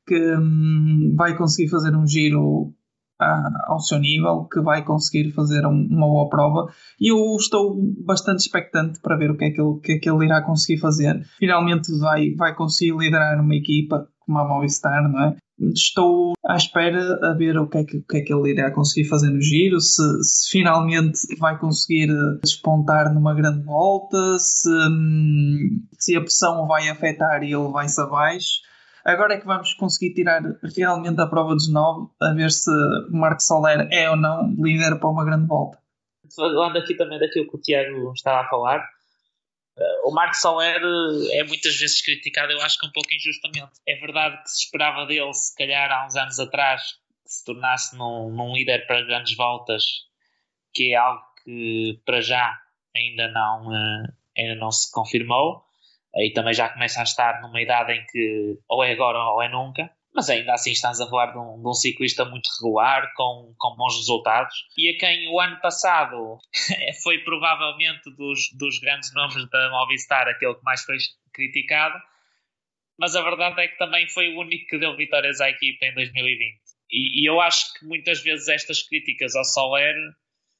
que 0.09 0.37
hum, 0.37 1.15
vai 1.17 1.37
conseguir 1.37 1.71
fazer 1.71 1.95
um 1.95 2.05
giro 2.05 2.75
ao 3.20 3.80
seu 3.80 3.98
nível, 3.98 4.44
que 4.44 4.60
vai 4.60 4.84
conseguir 4.84 5.32
fazer 5.32 5.66
uma 5.66 6.06
boa 6.06 6.28
prova. 6.28 6.72
E 7.00 7.12
eu 7.12 7.37
estou 7.37 7.76
bastante 8.04 8.40
expectante 8.40 9.00
para 9.00 9.16
ver 9.16 9.30
o 9.30 9.37
que 9.37 9.46
é 9.46 9.50
que 9.50 9.60
ele, 9.60 9.80
que 9.82 9.92
é 9.92 9.98
que 9.98 10.10
ele 10.10 10.25
irá 10.25 10.42
conseguir 10.42 10.78
fazer. 10.78 11.22
Finalmente 11.38 11.96
vai, 11.98 12.34
vai 12.34 12.54
conseguir 12.54 12.96
liderar 12.96 13.40
uma 13.40 13.54
equipa 13.54 14.08
como 14.20 14.38
a 14.38 14.46
Movistar, 14.46 15.10
não 15.10 15.25
é? 15.25 15.37
Estou 15.75 16.34
à 16.46 16.54
espera 16.54 17.18
a 17.22 17.34
ver 17.34 17.58
o 17.58 17.68
que 17.68 17.78
é 17.78 17.84
que, 17.84 17.96
o 17.96 18.04
que, 18.04 18.18
é 18.18 18.20
que 18.20 18.32
ele 18.32 18.52
irá 18.52 18.70
conseguir 18.70 19.08
fazer 19.08 19.30
no 19.30 19.40
giro, 19.40 19.80
se, 19.80 20.02
se 20.22 20.50
finalmente 20.50 21.18
vai 21.38 21.58
conseguir 21.58 22.08
despontar 22.42 23.12
numa 23.12 23.34
grande 23.34 23.64
volta, 23.64 24.38
se, 24.38 24.68
hum, 24.70 25.82
se 25.98 26.14
a 26.14 26.20
pressão 26.20 26.66
vai 26.66 26.88
afetar 26.88 27.42
e 27.42 27.52
ele 27.52 27.72
vai-se 27.72 28.00
abaixo 28.00 28.67
Agora 29.09 29.33
é 29.33 29.41
que 29.41 29.47
vamos 29.47 29.73
conseguir 29.73 30.12
tirar 30.12 30.43
realmente 30.77 31.19
a 31.19 31.27
prova 31.27 31.55
dos 31.55 31.73
nove, 31.73 32.11
a 32.21 32.35
ver 32.35 32.50
se 32.50 32.71
Marco 33.11 33.41
Soler 33.41 33.88
é 33.91 34.11
ou 34.11 34.17
não 34.17 34.55
líder 34.59 35.00
para 35.00 35.09
uma 35.09 35.25
grande 35.25 35.47
volta. 35.47 35.79
Falando 36.37 36.77
aqui 36.77 36.95
também 36.95 37.19
daquilo 37.19 37.49
que 37.49 37.57
o 37.57 37.59
Tiago 37.59 38.12
estava 38.12 38.43
a 38.43 38.50
falar, 38.50 38.87
eh, 39.79 40.00
o 40.05 40.11
Marco 40.11 40.37
Soler 40.37 40.83
é 41.33 41.43
muitas 41.43 41.75
vezes 41.77 42.03
criticado, 42.03 42.53
eu 42.53 42.61
acho 42.61 42.79
que 42.79 42.87
um 42.87 42.93
pouco 42.93 43.09
injustamente. 43.15 43.81
É 43.88 43.97
verdade 43.97 44.43
que 44.43 44.50
se 44.50 44.65
esperava 44.65 45.07
dele, 45.07 45.33
se 45.33 45.57
calhar 45.57 45.91
há 45.91 46.07
uns 46.07 46.15
anos 46.15 46.38
atrás, 46.38 46.83
que 47.25 47.33
se 47.33 47.43
tornasse 47.47 47.97
num, 47.97 48.31
num 48.31 48.53
líder 48.53 48.87
para 48.87 49.07
grandes 49.07 49.35
voltas, 49.35 49.85
que 50.75 50.93
é 50.93 50.97
algo 50.97 51.23
que 51.43 51.99
para 52.05 52.21
já 52.21 52.61
ainda 52.95 53.27
não, 53.29 53.75
eh, 53.75 54.12
ainda 54.37 54.55
não 54.57 54.71
se 54.71 54.93
confirmou 54.93 55.67
aí 56.15 56.33
também 56.33 56.55
já 56.55 56.69
começa 56.69 57.00
a 57.00 57.05
estar 57.05 57.41
numa 57.41 57.61
idade 57.61 57.93
em 57.93 58.05
que 58.07 58.59
ou 58.69 58.83
é 58.85 58.93
agora 58.93 59.19
ou 59.19 59.43
é 59.43 59.49
nunca. 59.49 59.91
Mas 60.15 60.31
ainda 60.31 60.55
assim 60.55 60.73
estás 60.73 61.00
a 61.00 61.09
falar 61.09 61.33
de 61.33 61.38
um, 61.38 61.61
de 61.61 61.69
um 61.69 61.75
ciclista 61.75 62.25
muito 62.25 62.49
regular, 62.59 63.12
com, 63.15 63.55
com 63.57 63.77
bons 63.77 63.97
resultados, 63.99 64.55
e 64.77 64.88
a 64.88 64.99
quem 64.99 65.29
o 65.29 65.38
ano 65.38 65.61
passado 65.61 66.38
foi 67.05 67.19
provavelmente 67.19 68.11
dos, 68.17 68.50
dos 68.59 68.81
grandes 68.81 69.12
nomes 69.15 69.49
da 69.50 69.71
Movistar 69.71 70.27
aquele 70.27 70.55
que 70.55 70.65
mais 70.65 70.83
foi 70.83 70.97
criticado, 71.33 71.97
mas 72.99 73.15
a 73.15 73.23
verdade 73.23 73.61
é 73.61 73.69
que 73.69 73.79
também 73.79 74.09
foi 74.09 74.35
o 74.35 74.41
único 74.41 74.67
que 74.67 74.79
deu 74.79 74.97
vitórias 74.97 75.41
à 75.41 75.50
equipa 75.50 75.87
em 75.87 75.95
2020. 75.95 76.59
E, 76.91 77.23
e 77.23 77.29
eu 77.29 77.41
acho 77.41 77.73
que 77.75 77.87
muitas 77.87 78.21
vezes 78.23 78.49
estas 78.49 78.83
críticas 78.83 79.37
ao 79.37 79.45
Soler 79.45 79.95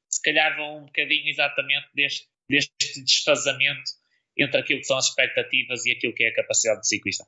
se 0.09 0.23
calhar 0.23 0.57
vão 0.57 0.78
um 0.78 0.87
bocadinho 0.87 1.28
exatamente 1.28 1.88
deste, 1.95 2.28
deste 2.49 3.02
desfazamento 3.05 3.98
entre 4.38 4.61
aquilo 4.61 4.80
que 4.80 4.87
são 4.87 4.97
as 4.97 5.07
expectativas 5.07 5.85
e 5.87 5.92
aquilo 5.92 6.14
que 6.14 6.25
é 6.25 6.28
a 6.28 6.35
capacidade 6.35 6.80
do 6.80 6.87
ciclista. 6.87 7.25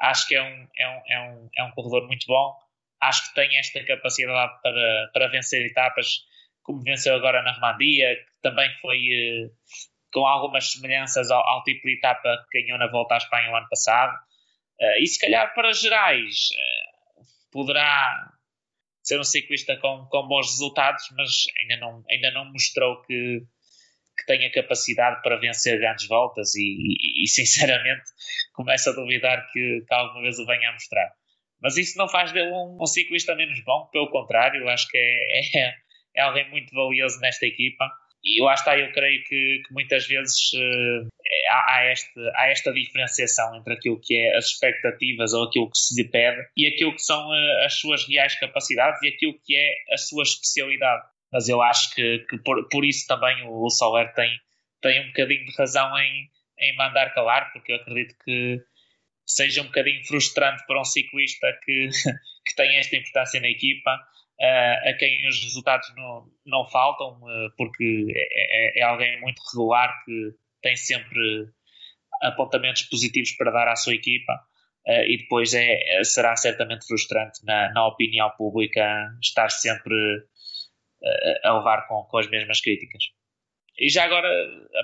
Acho 0.00 0.28
que 0.28 0.34
é 0.34 0.42
um, 0.42 0.68
é 0.76 0.88
um, 0.88 1.02
é 1.08 1.20
um, 1.20 1.48
é 1.56 1.64
um 1.64 1.70
corredor 1.72 2.06
muito 2.06 2.26
bom, 2.26 2.54
acho 3.00 3.28
que 3.28 3.34
tem 3.34 3.56
esta 3.58 3.84
capacidade 3.84 4.52
para, 4.62 5.10
para 5.12 5.28
vencer 5.28 5.64
etapas, 5.66 6.24
como 6.62 6.82
venceu 6.82 7.14
agora 7.14 7.42
na 7.42 7.52
Romandia, 7.52 8.16
que 8.16 8.42
também 8.42 8.68
foi 8.80 8.98
eh, 8.98 9.50
com 10.12 10.26
algumas 10.26 10.72
semelhanças 10.72 11.30
ao, 11.30 11.46
ao, 11.46 11.62
tipo 11.64 11.86
de 11.86 11.94
etapa 11.94 12.46
que 12.50 12.62
ganhou 12.62 12.78
na 12.78 12.86
volta 12.86 13.14
à 13.14 13.18
Espanha 13.18 13.50
o 13.50 13.56
ano 13.56 13.68
passado. 13.68 14.14
Uh, 14.80 14.98
e 15.00 15.06
se 15.06 15.20
calhar 15.20 15.54
para 15.54 15.72
gerais 15.72 16.48
uh, 16.52 17.24
poderá 17.52 18.32
ser 19.02 19.20
um 19.20 19.24
ciclista 19.24 19.76
com, 19.76 20.06
com 20.06 20.26
bons 20.26 20.50
resultados, 20.50 21.04
mas 21.16 21.30
ainda 21.60 21.76
não, 21.76 22.04
ainda 22.10 22.30
não 22.32 22.50
mostrou 22.50 23.02
que, 23.02 23.42
que 24.16 24.26
tenha 24.26 24.50
capacidade 24.50 25.22
para 25.22 25.36
vencer 25.36 25.78
grandes 25.78 26.06
voltas 26.06 26.54
e, 26.54 26.62
e, 26.62 27.24
e 27.24 27.28
sinceramente 27.28 28.04
começo 28.54 28.90
a 28.90 28.92
duvidar 28.92 29.46
que, 29.52 29.84
que, 29.86 29.94
alguma 29.94 30.22
vez 30.22 30.38
o 30.38 30.46
venha 30.46 30.70
a 30.70 30.72
mostrar. 30.72 31.10
Mas 31.60 31.76
isso 31.76 31.96
não 31.98 32.08
faz 32.08 32.32
dele 32.32 32.50
um, 32.50 32.78
um 32.80 32.86
ciclista 32.86 33.34
menos 33.34 33.62
bom, 33.64 33.88
pelo 33.92 34.10
contrário, 34.10 34.68
acho 34.68 34.88
que 34.88 34.98
é, 34.98 35.58
é, 35.58 35.74
é 36.16 36.22
alguém 36.22 36.48
muito 36.50 36.74
valioso 36.74 37.20
nesta 37.20 37.46
equipa 37.46 37.90
e 38.24 38.40
lá 38.40 38.54
está, 38.54 38.78
eu 38.78 38.90
creio 38.90 39.22
que, 39.24 39.62
que 39.66 39.72
muitas 39.72 40.06
vezes 40.06 40.52
uh, 40.54 41.08
há, 41.50 41.76
há, 41.76 41.92
este, 41.92 42.18
há 42.34 42.48
esta 42.48 42.72
diferenciação 42.72 43.54
entre 43.56 43.74
aquilo 43.74 44.00
que 44.00 44.16
é 44.16 44.36
as 44.36 44.46
expectativas 44.46 45.34
ou 45.34 45.44
aquilo 45.44 45.70
que 45.70 45.76
se 45.76 46.02
lhe 46.02 46.08
pede 46.08 46.42
e 46.56 46.66
aquilo 46.66 46.94
que 46.94 47.02
são 47.02 47.28
uh, 47.28 47.64
as 47.66 47.74
suas 47.74 48.08
reais 48.08 48.38
capacidades 48.40 49.02
e 49.02 49.08
aquilo 49.08 49.38
que 49.44 49.54
é 49.54 49.92
a 49.92 49.98
sua 49.98 50.22
especialidade. 50.22 51.04
Mas 51.34 51.48
eu 51.48 51.60
acho 51.60 51.92
que, 51.92 52.20
que 52.30 52.38
por, 52.38 52.68
por 52.68 52.84
isso 52.84 53.08
também 53.08 53.44
o, 53.48 53.68
Soler 53.68 54.14
tem, 54.14 54.30
tem 54.80 55.02
um 55.02 55.08
bocadinho 55.08 55.44
de 55.44 55.56
razão 55.56 55.98
em, 55.98 56.30
em 56.60 56.76
mandar 56.76 57.12
calar, 57.12 57.52
porque 57.52 57.72
eu 57.72 57.76
acredito 57.76 58.14
que 58.24 58.62
seja 59.26 59.62
um 59.62 59.66
bocadinho 59.66 60.06
frustrante 60.06 60.64
para 60.64 60.80
um 60.80 60.84
ciclista 60.84 61.48
que, 61.64 61.88
que 62.46 62.54
tem 62.54 62.76
esta 62.76 62.94
importância 62.94 63.40
na 63.40 63.48
equipa 63.48 63.90
uh, 64.40 64.90
a 64.90 64.92
quem 64.96 65.26
os 65.26 65.42
resultados 65.42 65.92
não, 65.96 66.30
não 66.46 66.70
faltam, 66.70 67.18
uh, 67.22 67.50
porque 67.56 68.06
é, 68.14 68.78
é, 68.78 68.80
é, 68.80 68.82
alguém 68.84 69.20
muito 69.20 69.42
regular 69.50 69.92
que 70.04 70.36
tem 70.62 70.76
sempre 70.76 71.48
apontamentos 72.22 72.82
positivos 72.82 73.32
para 73.32 73.50
dar 73.50 73.66
à 73.66 73.74
sua 73.74 73.94
equipa. 73.94 74.32
Uh, 74.86 75.02
e 75.08 75.18
depois 75.18 75.52
é, 75.52 76.04
será 76.04 76.36
certamente 76.36 76.86
frustrante 76.86 77.44
na, 77.44 77.72
na 77.72 77.88
opinião 77.88 78.30
pública 78.36 79.08
estar 79.20 79.50
sempre 79.50 79.96
a 81.42 81.56
levar 81.56 81.86
com, 81.86 82.02
com 82.04 82.18
as 82.18 82.28
mesmas 82.28 82.60
críticas. 82.60 83.04
E 83.76 83.90
já 83.90 84.04
agora, 84.04 84.28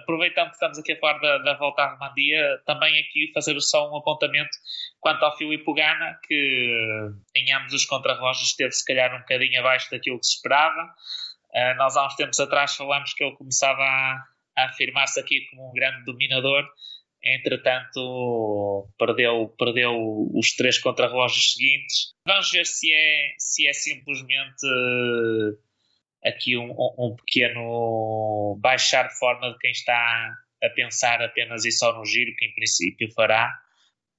aproveitando 0.02 0.48
que 0.48 0.54
estamos 0.54 0.78
aqui 0.78 0.92
a 0.92 0.98
falar 0.98 1.18
da, 1.20 1.38
da 1.38 1.54
volta 1.54 1.82
à 1.82 1.92
Romandia, 1.92 2.60
também 2.66 2.98
aqui 2.98 3.30
fazer 3.32 3.58
só 3.60 3.88
um 3.90 3.96
apontamento 3.96 4.50
quanto 4.98 5.24
ao 5.24 5.36
Filipe 5.36 5.72
Gana, 5.72 6.18
que 6.26 7.08
em 7.36 7.52
ambos 7.52 7.72
os 7.72 7.84
contrarrelógios 7.84 8.48
esteve 8.48 8.72
se 8.72 8.84
calhar 8.84 9.14
um 9.14 9.20
bocadinho 9.20 9.60
abaixo 9.60 9.88
daquilo 9.92 10.18
que 10.18 10.26
se 10.26 10.36
esperava. 10.36 10.92
Uh, 11.54 11.76
nós 11.76 11.96
há 11.96 12.06
uns 12.06 12.16
tempos 12.16 12.40
atrás 12.40 12.74
falámos 12.74 13.14
que 13.14 13.22
ele 13.22 13.36
começava 13.36 13.80
a, 13.80 14.24
a 14.58 14.64
afirmar-se 14.66 15.20
aqui 15.20 15.46
como 15.50 15.70
um 15.70 15.72
grande 15.72 16.04
dominador, 16.04 16.68
entretanto 17.22 18.88
perdeu, 18.98 19.54
perdeu 19.56 19.94
os 20.34 20.54
três 20.56 20.78
contrarrelógios 20.78 21.52
seguintes. 21.52 22.14
Vamos 22.26 22.50
ver 22.50 22.66
se 22.66 22.92
é, 22.92 23.34
se 23.38 23.68
é 23.68 23.72
simplesmente 23.72 24.66
aqui 26.24 26.56
um, 26.56 26.74
um 26.98 27.16
pequeno 27.16 28.58
baixar 28.60 29.08
de 29.08 29.18
forma 29.18 29.52
de 29.52 29.58
quem 29.58 29.70
está 29.70 30.34
a 30.62 30.68
pensar 30.70 31.22
apenas 31.22 31.64
e 31.64 31.72
só 31.72 31.96
no 31.96 32.04
giro, 32.04 32.34
que 32.36 32.44
em 32.44 32.54
princípio 32.54 33.10
fará, 33.12 33.50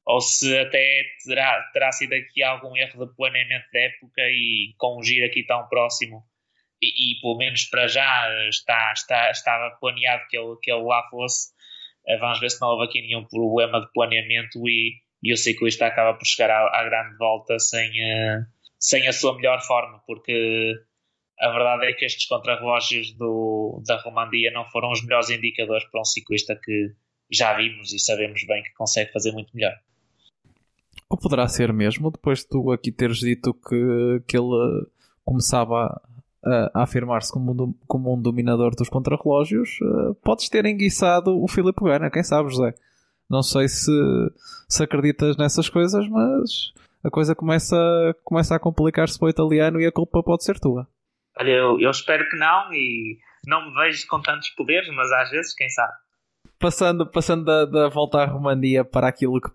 ou 0.05 0.19
se 0.19 0.57
até 0.57 1.03
terá, 1.23 1.61
terá 1.73 1.91
sido 1.91 2.13
aqui 2.13 2.41
algum 2.41 2.75
erro 2.75 3.05
de 3.05 3.15
planeamento 3.15 3.65
da 3.71 3.79
época 3.79 4.21
e 4.23 4.73
com 4.77 4.99
um 4.99 5.03
giro 5.03 5.25
aqui 5.25 5.43
tão 5.45 5.67
próximo 5.67 6.25
e, 6.81 7.13
e, 7.13 7.21
pelo 7.21 7.37
menos 7.37 7.65
para 7.65 7.87
já 7.87 8.27
está, 8.49 8.91
está, 8.93 9.29
estava 9.29 9.77
planeado 9.79 10.23
que 10.29 10.37
ele, 10.37 10.55
que 10.61 10.71
ele 10.71 10.81
lá 10.83 11.07
fosse. 11.09 11.51
Eh, 12.07 12.17
vamos 12.17 12.39
ver 12.39 12.49
se 12.49 12.59
não 12.59 12.69
houve 12.69 12.85
aqui 12.85 13.01
nenhum 13.01 13.23
problema 13.25 13.79
de 13.79 13.91
planeamento 13.93 14.67
e, 14.67 14.95
e 15.21 15.31
o 15.31 15.37
ciclista 15.37 15.85
acaba 15.85 16.17
por 16.17 16.25
chegar 16.25 16.49
à, 16.49 16.79
à 16.79 16.83
grande 16.83 17.15
volta 17.17 17.59
sem, 17.59 17.89
uh, 17.89 18.43
sem 18.79 19.07
a 19.07 19.13
sua 19.13 19.35
melhor 19.35 19.61
forma, 19.61 20.01
porque 20.07 20.73
a 21.41 21.49
verdade 21.49 21.87
é 21.87 21.93
que 21.93 22.05
estes 22.05 22.27
contrarrelógios 22.27 23.15
da 23.83 23.99
Romandia 24.03 24.51
não 24.51 24.63
foram 24.65 24.91
os 24.91 25.03
melhores 25.03 25.31
indicadores 25.31 25.89
para 25.89 26.01
um 26.01 26.05
ciclista 26.05 26.55
que 26.55 26.93
já 27.31 27.57
vimos 27.57 27.91
e 27.91 27.99
sabemos 27.99 28.45
bem 28.45 28.61
que 28.61 28.71
consegue 28.73 29.11
fazer 29.11 29.31
muito 29.31 29.49
melhor. 29.55 29.73
Ou 31.09 31.17
poderá 31.17 31.47
ser 31.47 31.73
mesmo, 31.73 32.11
depois 32.11 32.39
de 32.39 32.47
tu 32.47 32.71
aqui 32.71 32.91
teres 32.91 33.17
dito 33.17 33.55
que, 33.55 34.21
que 34.27 34.37
ele 34.37 34.85
começava 35.25 35.99
a, 36.45 36.79
a 36.79 36.83
afirmar-se 36.83 37.31
como, 37.31 37.51
um, 37.51 37.73
como 37.87 38.13
um 38.13 38.21
dominador 38.21 38.75
dos 38.75 38.87
contrarrelógios, 38.87 39.79
uh, 39.81 40.13
podes 40.15 40.47
ter 40.47 40.65
enguiçado 40.67 41.41
o 41.41 41.47
Filipe 41.47 41.83
Gana, 41.83 42.11
quem 42.11 42.23
sabe, 42.23 42.49
José? 42.49 42.75
Não 43.27 43.41
sei 43.41 43.67
se, 43.67 43.91
se 44.69 44.83
acreditas 44.83 45.37
nessas 45.37 45.69
coisas, 45.69 46.07
mas 46.07 46.71
a 47.03 47.09
coisa 47.09 47.33
começa, 47.33 47.75
começa 48.23 48.55
a 48.55 48.59
complicar-se 48.59 49.17
para 49.17 49.25
o 49.25 49.29
italiano 49.29 49.81
e 49.81 49.87
a 49.87 49.91
culpa 49.91 50.21
pode 50.21 50.43
ser 50.43 50.59
tua. 50.59 50.87
Olha, 51.41 51.49
eu, 51.49 51.79
eu 51.79 51.89
espero 51.89 52.29
que 52.29 52.37
não 52.37 52.71
e 52.71 53.17
não 53.47 53.65
me 53.65 53.73
vejo 53.73 54.05
com 54.07 54.21
tantos 54.21 54.49
poderes, 54.49 54.87
mas 54.95 55.11
às 55.11 55.31
vezes, 55.31 55.55
quem 55.55 55.67
sabe. 55.69 55.93
Passando, 56.59 57.03
passando 57.07 57.43
da, 57.43 57.65
da 57.65 57.89
volta 57.89 58.19
à 58.19 58.25
Romandia 58.25 58.85
para 58.85 59.07
aquilo 59.07 59.41
que, 59.41 59.49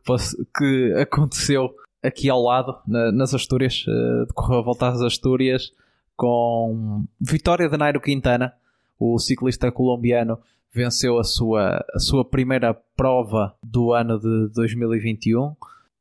que 0.59 0.95
aconteceu 1.01 1.73
aqui 2.03 2.29
ao 2.29 2.43
lado, 2.43 2.77
na, 2.89 3.13
nas 3.13 3.33
Astúrias, 3.33 3.85
uh, 3.87 4.27
decorreu 4.27 4.59
a 4.59 4.63
volta 4.63 4.89
às 4.89 5.01
Astúrias 5.01 5.71
com 6.17 7.05
vitória 7.21 7.69
de 7.69 7.77
Nairo 7.77 8.01
Quintana, 8.01 8.53
o 8.99 9.17
ciclista 9.21 9.71
colombiano 9.71 10.41
venceu 10.75 11.21
a 11.21 11.25
sua, 11.25 11.85
a 11.95 12.01
sua 12.01 12.25
primeira 12.25 12.75
prova 12.97 13.55
do 13.63 13.93
ano 13.93 14.19
de 14.19 14.49
2021, 14.55 15.55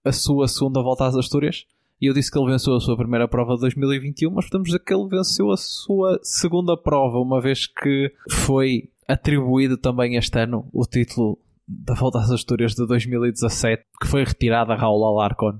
a 0.03 0.11
sua 0.11 0.47
segunda 0.47 0.81
volta 0.81 1.05
às 1.05 1.15
Astúrias, 1.15 1.67
e 2.01 2.07
eu 2.07 2.13
disse 2.13 2.29
que 2.29 2.37
ele 2.37 2.51
venceu 2.51 2.75
a 2.75 2.79
sua 2.79 2.97
primeira 2.97 3.27
prova 3.27 3.55
de 3.55 3.61
2021, 3.61 4.31
mas 4.31 4.45
podemos 4.45 4.67
dizer 4.67 4.79
que 4.79 4.93
ele 4.93 5.07
venceu 5.07 5.51
a 5.51 5.57
sua 5.57 6.19
segunda 6.21 6.75
prova, 6.75 7.19
uma 7.19 7.39
vez 7.39 7.67
que 7.67 8.11
foi 8.29 8.89
atribuído 9.07 9.77
também 9.77 10.15
este 10.15 10.39
ano 10.39 10.67
o 10.73 10.85
título 10.85 11.37
da 11.67 11.93
Volta 11.93 12.19
às 12.19 12.29
Astúrias 12.29 12.73
de 12.75 12.85
2017, 12.85 13.83
que 13.99 14.07
foi 14.07 14.23
retirado 14.23 14.71
a 14.71 14.75
Raul 14.75 15.05
Alarcon 15.05 15.59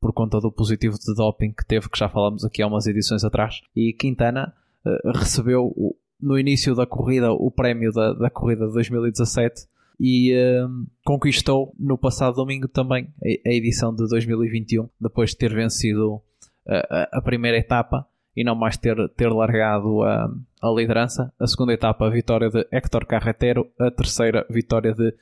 por 0.00 0.12
conta 0.12 0.40
do 0.40 0.52
positivo 0.52 0.96
de 0.98 1.14
doping 1.14 1.52
que 1.52 1.66
teve, 1.66 1.88
que 1.88 1.98
já 1.98 2.08
falamos 2.08 2.44
aqui 2.44 2.62
há 2.62 2.66
umas 2.66 2.86
edições 2.86 3.24
atrás. 3.24 3.60
E 3.74 3.92
Quintana 3.92 4.54
uh, 4.84 5.18
recebeu 5.18 5.74
no 6.20 6.38
início 6.38 6.74
da 6.74 6.86
corrida 6.86 7.32
o 7.32 7.50
prémio 7.50 7.92
da, 7.92 8.12
da 8.12 8.30
corrida 8.30 8.66
de 8.66 8.72
2017 8.72 9.66
e 9.98 10.32
uh, 10.32 10.86
conquistou 11.04 11.74
no 11.78 11.98
passado 11.98 12.36
domingo 12.36 12.68
também 12.68 13.12
a, 13.22 13.48
a, 13.48 13.52
edição 13.52 13.94
de 13.94 14.06
2021, 14.08 14.88
depois 15.00 15.30
de 15.30 15.36
ter 15.36 15.52
vencido 15.52 16.20
a, 16.66 17.18
a, 17.18 17.22
primeira 17.22 17.58
etapa 17.58 18.06
e 18.36 18.44
não 18.44 18.54
mais 18.54 18.76
ter, 18.76 18.96
ter 19.16 19.28
largado 19.28 20.02
a, 20.02 20.30
a 20.62 20.70
liderança. 20.70 21.32
A 21.38 21.46
segunda 21.46 21.72
etapa, 21.72 22.06
a 22.06 22.10
vitória 22.10 22.48
de 22.48 22.66
Héctor 22.70 23.06
Carretero, 23.06 23.68
a 23.78 23.90
terceira, 23.90 24.46
vitória 24.48 24.94
de 24.94 25.12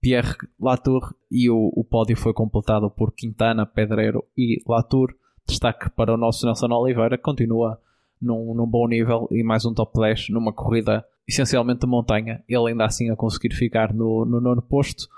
Pierre 0.00 0.36
Latour 0.60 1.14
e 1.30 1.48
o, 1.48 1.72
o 1.74 1.84
pódio 1.84 2.16
foi 2.16 2.32
completado 2.32 2.90
por 2.90 3.12
Quintana, 3.14 3.64
Pedreiro 3.64 4.24
e 4.36 4.60
Latour. 4.66 5.14
Destaque 5.46 5.90
para 5.90 6.12
o 6.12 6.16
nosso 6.16 6.44
Nelson 6.44 6.72
Oliveira, 6.72 7.16
continua 7.16 7.78
num, 8.20 8.54
num 8.54 8.66
bom 8.66 8.88
nível 8.88 9.28
e 9.30 9.42
mais 9.44 9.64
um 9.64 9.72
top 9.72 10.00
10 10.00 10.30
numa 10.30 10.52
corrida 10.52 11.04
essencialmente 11.26 11.80
de 11.80 11.86
montanha, 11.86 12.42
ele 12.48 12.68
ainda 12.68 12.84
assim 12.84 13.10
a 13.10 13.16
conseguir 13.16 13.54
ficar 13.54 13.92
no, 13.92 14.24
no 14.24 14.40
nono 14.40 14.62
posto 14.62 15.08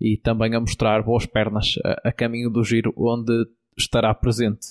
e 0.00 0.16
também 0.16 0.54
a 0.54 0.60
mostrar 0.60 1.02
boas 1.02 1.26
pernas 1.26 1.74
a, 1.84 2.08
a 2.08 2.12
caminho 2.12 2.50
do 2.50 2.64
giro 2.64 2.92
onde 2.96 3.46
estará 3.76 4.14
presente. 4.14 4.68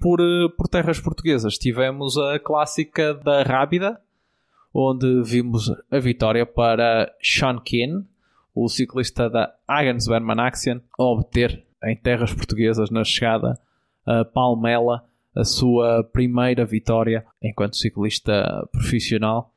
Por, 0.00 0.20
eh, 0.20 0.48
por 0.56 0.68
terras 0.68 1.00
portuguesas 1.00 1.58
tivemos 1.58 2.16
a 2.16 2.38
clássica 2.38 3.14
da 3.14 3.42
Rábida, 3.42 4.00
onde 4.72 5.22
vimos 5.22 5.70
a 5.90 5.98
vitória 5.98 6.46
para 6.46 7.12
Sean 7.22 7.58
Keane, 7.58 8.04
o 8.54 8.68
ciclista 8.68 9.28
da 9.28 9.54
Agensberman 9.66 10.40
Axion, 10.40 10.80
a 10.98 11.02
obter 11.02 11.64
em 11.84 11.96
terras 11.96 12.32
portuguesas 12.32 12.90
na 12.90 13.04
chegada 13.04 13.58
a 14.04 14.24
Palmela 14.24 15.04
a 15.34 15.44
sua 15.44 16.02
primeira 16.02 16.64
vitória 16.64 17.24
enquanto 17.40 17.76
ciclista 17.76 18.66
profissional. 18.72 19.54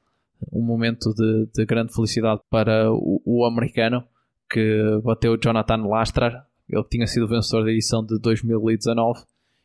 Um 0.52 0.62
momento 0.62 1.14
de, 1.14 1.48
de 1.54 1.66
grande 1.66 1.94
felicidade 1.94 2.42
para 2.50 2.92
o, 2.92 3.22
o, 3.26 3.46
americano 3.46 4.04
que 4.50 5.00
bateu 5.04 5.38
Jonathan 5.38 5.88
Lastra, 5.88 6.46
ele 6.70 6.84
tinha 6.90 7.08
sido 7.08 7.28
vencedor 7.28 7.66
da 7.66 7.72
edição 7.72 8.06
de 8.06 8.20
2019 8.20 9.22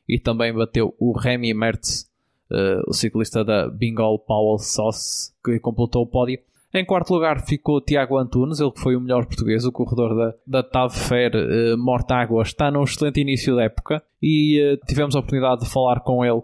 e 0.09 0.19
também 0.19 0.53
bateu 0.53 0.95
o 0.99 1.13
Remy 1.17 1.55
Mertz, 1.55 2.09
uh, 2.51 2.89
o 2.89 2.93
ciclista 2.93 3.45
da 3.45 3.69
Bengal 3.69 4.19
Powell 4.19 4.59
Sauce, 4.59 5.33
que 5.45 5.59
completou 5.59 6.03
o 6.03 6.07
pódio. 6.07 6.39
Em 6.73 6.85
quarto 6.85 7.15
lugar 7.15 7.45
ficou 7.47 7.81
Tiago 7.81 8.19
Antunes, 8.19 8.61
ele 8.61 8.71
que 8.71 8.81
foi 8.81 8.97
o 8.97 9.01
melhor 9.01 9.27
português, 9.27 9.65
o 9.65 9.73
corredor 9.73 10.15
da, 10.15 10.35
da 10.47 10.63
TAV 10.63 10.93
Fair 10.93 11.33
uh, 11.35 11.79
Mortágua, 11.79 12.43
está 12.43 12.71
num 12.71 12.85
excelente 12.85 13.21
início 13.21 13.57
da 13.57 13.65
época 13.65 14.03
e 14.23 14.61
uh, 14.61 14.87
tivemos 14.87 15.17
a 15.17 15.21
oportunidade 15.21 15.63
de 15.63 15.71
falar 15.71 16.01
com 16.01 16.25
ele 16.25 16.43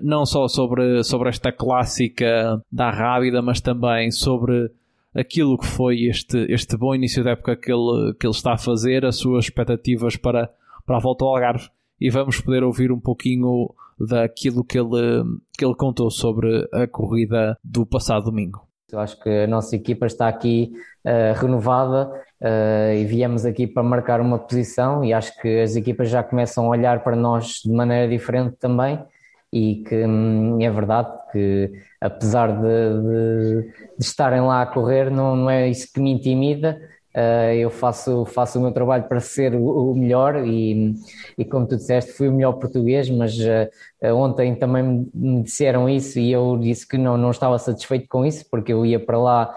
não 0.00 0.24
só 0.24 0.48
sobre, 0.48 1.04
sobre 1.04 1.28
esta 1.28 1.52
clássica 1.52 2.62
da 2.70 2.90
Rábida, 2.90 3.42
mas 3.42 3.60
também 3.60 4.10
sobre 4.10 4.70
aquilo 5.14 5.58
que 5.58 5.66
foi 5.66 6.04
este, 6.04 6.46
este 6.52 6.76
bom 6.76 6.94
início 6.94 7.24
da 7.24 7.30
época 7.30 7.56
que 7.56 7.72
ele, 7.72 8.14
que 8.20 8.26
ele 8.26 8.34
está 8.34 8.52
a 8.52 8.58
fazer, 8.58 9.04
as 9.04 9.16
suas 9.16 9.46
expectativas 9.46 10.16
para, 10.16 10.50
para 10.84 10.96
a 10.96 11.00
volta 11.00 11.24
ao 11.24 11.34
Algarve 11.34 11.68
e 11.98 12.10
vamos 12.10 12.40
poder 12.40 12.62
ouvir 12.62 12.92
um 12.92 13.00
pouquinho 13.00 13.74
daquilo 13.98 14.62
que 14.62 14.78
ele, 14.78 15.24
que 15.56 15.64
ele 15.64 15.74
contou 15.74 16.10
sobre 16.10 16.68
a 16.72 16.86
corrida 16.86 17.56
do 17.64 17.86
passado 17.86 18.26
domingo. 18.26 18.66
Eu 18.92 19.00
acho 19.00 19.18
que 19.20 19.28
a 19.28 19.46
nossa 19.46 19.74
equipa 19.74 20.06
está 20.06 20.28
aqui 20.28 20.72
uh, 21.04 21.38
renovada 21.40 22.08
uh, 22.40 22.94
e 22.94 23.04
viemos 23.04 23.44
aqui 23.44 23.66
para 23.66 23.82
marcar 23.82 24.20
uma 24.20 24.38
posição 24.38 25.02
e 25.02 25.12
acho 25.12 25.34
que 25.40 25.60
as 25.60 25.74
equipas 25.74 26.08
já 26.08 26.22
começam 26.22 26.66
a 26.66 26.68
olhar 26.68 27.02
para 27.02 27.16
nós 27.16 27.62
de 27.64 27.72
maneira 27.72 28.06
diferente 28.06 28.54
também 28.58 29.02
e 29.56 29.82
que 29.84 30.04
hum, 30.04 30.60
é 30.60 30.70
verdade 30.70 31.08
que 31.32 31.72
apesar 32.00 32.48
de, 32.52 32.62
de, 32.62 33.72
de, 33.98 34.06
estarem 34.06 34.42
lá 34.42 34.62
a 34.62 34.66
correr 34.66 35.10
não, 35.10 35.34
não 35.34 35.50
é 35.50 35.68
isso 35.68 35.90
que 35.92 36.00
me 36.00 36.10
intimida 36.12 36.78
eu 37.56 37.70
faço, 37.70 38.26
faço 38.26 38.58
o 38.58 38.62
meu 38.62 38.72
trabalho 38.72 39.04
para 39.04 39.20
ser 39.20 39.54
o, 39.54 39.94
melhor 39.94 40.46
e, 40.46 40.94
e, 41.38 41.44
como 41.46 41.66
tu 41.66 41.76
disseste, 41.76 42.12
fui 42.12 42.28
o 42.28 42.32
melhor 42.32 42.52
português, 42.52 43.08
mas 43.08 43.34
uh, 43.38 44.14
ontem 44.14 44.54
também 44.54 45.08
me 45.14 45.42
disseram 45.42 45.88
isso 45.88 46.18
e 46.18 46.30
eu 46.30 46.58
disse 46.58 46.86
que 46.86 46.98
não, 46.98 47.16
não 47.16 47.30
estava 47.30 47.58
satisfeito 47.58 48.06
com 48.06 48.26
isso, 48.26 48.44
porque 48.50 48.72
eu 48.72 48.84
ia 48.84 49.00
para 49.00 49.18
lá 49.18 49.54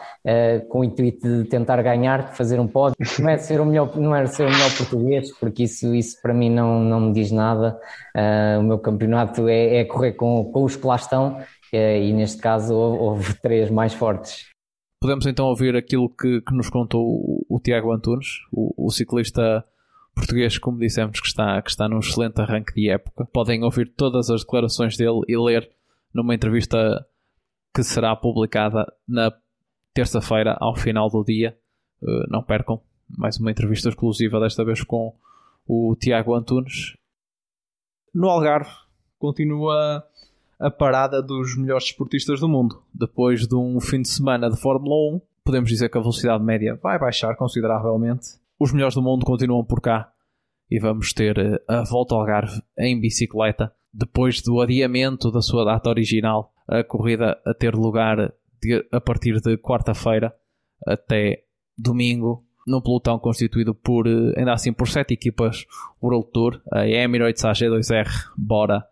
com 0.69 0.79
o 0.79 0.83
intuito 0.83 1.27
de 1.27 1.49
tentar 1.49 1.81
ganhar, 1.81 2.29
de 2.29 2.37
fazer 2.37 2.59
um 2.59 2.67
pódio. 2.67 2.95
Não 3.19 3.29
é 3.29 3.37
ser 3.37 3.59
o 3.59 3.65
melhor, 3.65 3.95
não 3.97 4.15
era 4.15 4.27
ser 4.27 4.47
o 4.47 4.49
melhor 4.49 4.75
português, 4.77 5.31
porque 5.37 5.63
isso, 5.63 5.93
isso 5.93 6.21
para 6.21 6.33
mim 6.33 6.49
não, 6.49 6.79
não 6.79 6.99
me 7.01 7.13
diz 7.13 7.31
nada. 7.31 7.77
o 8.59 8.63
meu 8.63 8.79
campeonato 8.79 9.47
é, 9.47 9.77
é 9.77 9.85
correr 9.85 10.13
com, 10.13 10.45
com 10.45 10.63
os 10.63 10.75
que 10.75 10.87
lá 10.87 10.95
estão 10.95 11.37
e 11.73 12.13
neste 12.13 12.37
caso 12.41 12.73
houve, 12.73 12.99
houve 12.99 13.33
três 13.41 13.69
mais 13.69 13.93
fortes. 13.93 14.48
Podemos 15.01 15.25
então 15.25 15.45
ouvir 15.45 15.75
aquilo 15.77 16.09
que, 16.09 16.41
que 16.41 16.53
nos 16.53 16.69
contou 16.69 17.05
o, 17.05 17.45
o 17.47 17.59
Tiago 17.59 17.93
Antunes, 17.93 18.41
o, 18.51 18.87
o, 18.87 18.91
ciclista 18.91 19.63
português, 20.13 20.57
como 20.57 20.77
dissemos, 20.77 21.21
que 21.21 21.27
está, 21.27 21.61
que 21.61 21.69
está 21.69 21.87
num 21.87 21.99
excelente 21.99 22.41
arranque 22.41 22.73
de 22.73 22.89
época. 22.89 23.25
Podem 23.31 23.63
ouvir 23.63 23.93
todas 23.95 24.29
as 24.29 24.41
declarações 24.41 24.97
dele 24.97 25.21
e 25.27 25.37
ler 25.37 25.71
numa 26.13 26.35
entrevista 26.35 27.05
que 27.73 27.81
será 27.81 28.13
publicada 28.13 28.85
na 29.07 29.31
terça-feira, 29.93 30.57
ao 30.59 30.75
final 30.75 31.09
do 31.09 31.23
dia. 31.23 31.57
Uh, 32.01 32.29
não 32.29 32.43
percam, 32.43 32.81
mais 33.17 33.37
uma 33.37 33.51
entrevista 33.51 33.87
exclusiva, 33.87 34.39
desta 34.39 34.65
vez 34.65 34.83
com 34.83 35.15
o 35.65 35.95
Tiago 35.95 36.35
Antunes. 36.35 36.97
No 38.13 38.27
Algarve, 38.27 38.71
continua 39.17 40.03
a 40.59 40.69
parada 40.69 41.21
dos 41.21 41.57
melhores 41.57 41.85
desportistas 41.85 42.39
do 42.39 42.49
mundo. 42.49 42.83
Depois 42.93 43.47
de 43.47 43.55
um 43.55 43.79
fim 43.79 44.01
de 44.01 44.09
semana 44.09 44.49
de 44.49 44.59
Fórmula 44.59 45.15
1, 45.15 45.21
podemos 45.43 45.69
dizer 45.69 45.89
que 45.89 45.97
a 45.97 46.01
velocidade 46.01 46.43
média 46.43 46.77
vai 46.83 46.99
baixar 46.99 47.35
consideravelmente. 47.37 48.27
Os 48.59 48.73
melhores 48.73 48.95
do 48.95 49.01
mundo 49.01 49.25
continuam 49.25 49.63
por 49.63 49.79
cá 49.79 50.11
e 50.69 50.77
vamos 50.79 51.13
ter 51.13 51.37
eh, 51.37 51.63
a 51.67 51.83
volta 51.83 52.13
ao 52.13 52.21
Algarve 52.21 52.61
em 52.77 52.99
bicicleta. 52.99 53.71
Depois 53.91 54.41
do 54.41 54.61
adiamento 54.61 55.31
da 55.31 55.41
sua 55.41 55.63
data 55.63 55.89
original, 55.89 56.53
a 56.67 56.83
corrida 56.83 57.39
a 57.45 57.53
ter 57.53 57.73
lugar 57.73 58.33
de, 58.61 58.85
a 58.91 58.99
partir 58.99 59.39
de 59.39 59.57
quarta-feira 59.57 60.35
até 60.85 61.43
domingo, 61.77 62.45
num 62.67 62.81
pelotão 62.81 63.17
constituído 63.17 63.73
por, 63.73 64.05
eh, 64.07 64.33
ainda 64.37 64.51
assim, 64.51 64.73
por 64.73 64.89
sete 64.89 65.13
equipas 65.13 65.65
World 66.03 66.29
Tour, 66.33 66.61
a 66.71 66.85
Emirates 66.85 67.43
AG2R, 67.43 68.09
Bora, 68.37 68.85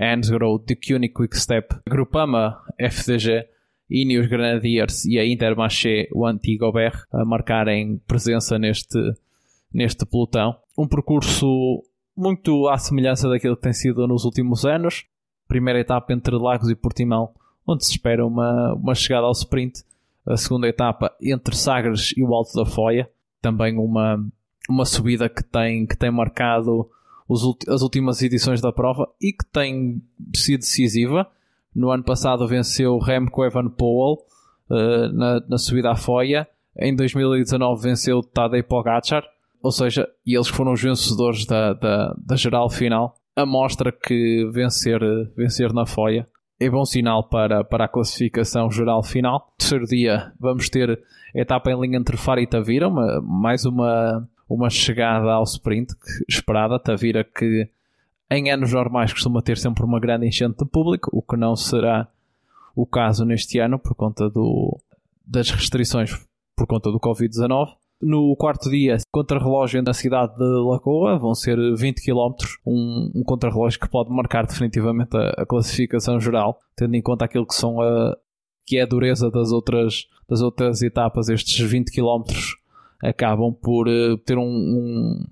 Hansgrohe, 0.00 0.62
Quick 0.64 1.08
Quickstep, 1.08 1.74
Grupama, 1.88 2.58
FDG, 2.78 3.46
Ineos 3.90 4.26
Grenadiers 4.26 5.04
e 5.04 5.18
a 5.18 5.26
Intermarché, 5.26 6.08
o 6.12 6.26
antigo 6.26 6.64
Aubert, 6.64 7.04
a 7.12 7.24
marcarem 7.24 8.00
presença 8.06 8.58
neste, 8.58 8.98
neste 9.72 10.06
pelotão. 10.06 10.56
Um 10.76 10.88
percurso 10.88 11.82
muito 12.16 12.68
à 12.68 12.78
semelhança 12.78 13.28
daquilo 13.28 13.56
que 13.56 13.62
tem 13.62 13.72
sido 13.72 14.06
nos 14.06 14.24
últimos 14.24 14.64
anos. 14.64 15.04
Primeira 15.46 15.80
etapa 15.80 16.12
entre 16.12 16.34
Lagos 16.36 16.70
e 16.70 16.74
Portimão, 16.74 17.34
onde 17.66 17.84
se 17.84 17.92
espera 17.92 18.26
uma, 18.26 18.74
uma 18.74 18.94
chegada 18.94 19.26
ao 19.26 19.32
sprint. 19.32 19.82
A 20.24 20.36
segunda 20.36 20.68
etapa 20.68 21.14
entre 21.20 21.54
Sagres 21.56 22.14
e 22.16 22.22
o 22.22 22.32
Alto 22.32 22.54
da 22.54 22.64
Foia, 22.64 23.10
também 23.40 23.76
uma, 23.76 24.24
uma 24.70 24.86
subida 24.86 25.28
que 25.28 25.42
tem, 25.42 25.84
que 25.84 25.96
tem 25.96 26.10
marcado 26.10 26.88
as 27.68 27.82
últimas 27.82 28.22
edições 28.22 28.60
da 28.60 28.72
prova 28.72 29.08
e 29.20 29.32
que 29.32 29.44
tem 29.52 30.02
sido 30.34 30.60
decisiva. 30.60 31.26
No 31.74 31.90
ano 31.90 32.04
passado 32.04 32.46
venceu 32.46 32.98
Remco 32.98 33.44
Evan 33.44 33.68
Powell 33.68 34.18
uh, 34.70 35.12
na, 35.12 35.40
na, 35.48 35.58
subida 35.58 35.90
à 35.90 35.96
Foia. 35.96 36.46
Em 36.78 36.94
2019 36.94 37.82
venceu 37.82 38.22
Tadej 38.22 38.62
Pogacar. 38.62 39.24
Ou 39.62 39.70
seja, 39.70 40.08
e 40.26 40.34
eles 40.34 40.48
foram 40.48 40.72
os 40.72 40.82
vencedores 40.82 41.46
da, 41.46 41.72
da, 41.72 42.14
da 42.18 42.36
geral 42.36 42.68
final. 42.68 43.14
A 43.34 43.46
mostra 43.46 43.92
que 43.92 44.48
vencer, 44.52 45.00
vencer 45.36 45.72
na 45.72 45.86
Foia 45.86 46.26
é 46.64 46.70
bom 46.70 46.84
sinal 46.84 47.24
para, 47.24 47.64
para 47.64 47.84
a 47.86 47.88
classificação 47.88 48.70
geral 48.70 49.02
final. 49.02 49.52
Terceiro 49.58 49.86
dia 49.86 50.32
vamos 50.38 50.68
ter 50.68 51.00
etapa 51.34 51.70
em 51.70 51.80
linha 51.80 51.98
entre 51.98 52.16
Faro 52.16 52.40
e 52.40 52.46
Tavira, 52.46 52.88
uma, 52.88 53.20
mais 53.20 53.64
uma 53.64 54.28
uma 54.54 54.70
chegada 54.70 55.32
ao 55.32 55.44
sprint 55.44 55.94
esperada. 56.28 56.78
Tavira 56.78 57.24
que 57.24 57.68
em 58.30 58.50
anos 58.50 58.72
normais 58.72 59.12
costuma 59.12 59.42
ter 59.42 59.58
sempre 59.58 59.84
uma 59.84 60.00
grande 60.00 60.26
enchente 60.26 60.58
de 60.58 60.70
público, 60.70 61.10
o 61.12 61.22
que 61.22 61.36
não 61.36 61.54
será 61.54 62.08
o 62.74 62.86
caso 62.86 63.24
neste 63.24 63.58
ano 63.58 63.78
por 63.78 63.94
conta 63.94 64.30
do, 64.30 64.78
das 65.26 65.50
restrições 65.50 66.10
por 66.56 66.66
conta 66.66 66.90
do 66.90 66.98
Covid-19. 66.98 67.68
No 68.00 68.34
quarto 68.34 68.68
dia, 68.68 68.96
contra-relógio 69.12 69.80
na 69.82 69.92
cidade 69.92 70.34
de 70.34 70.44
Lagoa, 70.44 71.18
vão 71.18 71.34
ser 71.34 71.56
20 71.76 72.02
km, 72.02 72.34
um, 72.66 73.12
um 73.14 73.22
contra-relógio 73.22 73.78
que 73.78 73.88
pode 73.88 74.10
marcar 74.10 74.44
definitivamente 74.44 75.16
a, 75.16 75.42
a, 75.42 75.46
classificação 75.46 76.18
geral, 76.18 76.58
tendo 76.74 76.96
em 76.96 77.02
conta 77.02 77.24
aquilo 77.24 77.46
que 77.46 77.54
são 77.54 77.80
a 77.80 78.16
que 78.64 78.78
é 78.78 78.82
a 78.82 78.86
dureza 78.86 79.30
das 79.30 79.52
outras, 79.52 80.06
das 80.28 80.40
outras 80.40 80.82
etapas, 80.82 81.28
estes 81.28 81.58
20 81.58 81.90
km 81.90 82.22
acabam 83.02 83.52
por 83.52 83.88
uh, 83.88 84.16
ter 84.18 84.38
um, 84.38 84.44
um, 84.44 85.26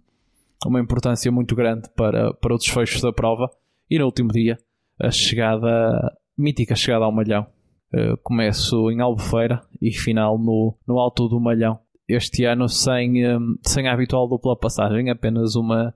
uma 0.67 0.81
importância 0.81 1.31
muito 1.31 1.55
grande 1.55 1.89
para, 1.91 2.35
para 2.35 2.55
o 2.55 2.59
desfecho 2.59 3.01
da 3.01 3.13
prova. 3.13 3.49
E 3.89 3.99
no 3.99 4.07
último 4.07 4.31
dia, 4.31 4.59
a 4.99 5.11
chegada, 5.11 6.17
mítica 6.37 6.75
chegada 6.75 7.05
ao 7.05 7.13
Malhão. 7.13 7.47
Uh, 7.95 8.17
começo 8.23 8.91
em 8.91 9.01
Albufeira 9.01 9.63
e 9.81 9.93
final 9.93 10.39
no, 10.39 10.75
no 10.87 10.99
Alto 10.99 11.29
do 11.29 11.41
Malhão. 11.41 11.79
Este 12.09 12.45
ano 12.45 12.69
sem, 12.69 13.27
um, 13.37 13.57
sem 13.63 13.87
a 13.89 13.93
habitual 13.93 14.29
dupla 14.29 14.57
passagem, 14.57 15.11
apenas 15.11 15.55
uma, 15.55 15.95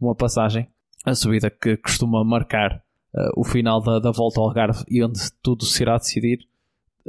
uma 0.00 0.14
passagem. 0.14 0.68
A 1.04 1.14
subida 1.14 1.50
que 1.50 1.76
costuma 1.76 2.24
marcar 2.24 2.82
uh, 3.14 3.40
o 3.40 3.44
final 3.44 3.80
da, 3.80 3.98
da 3.98 4.10
volta 4.10 4.40
ao 4.40 4.46
Algarve 4.46 4.84
e 4.88 5.02
onde 5.02 5.20
tudo 5.42 5.64
se 5.64 5.82
irá 5.82 5.96
decidir. 5.98 6.46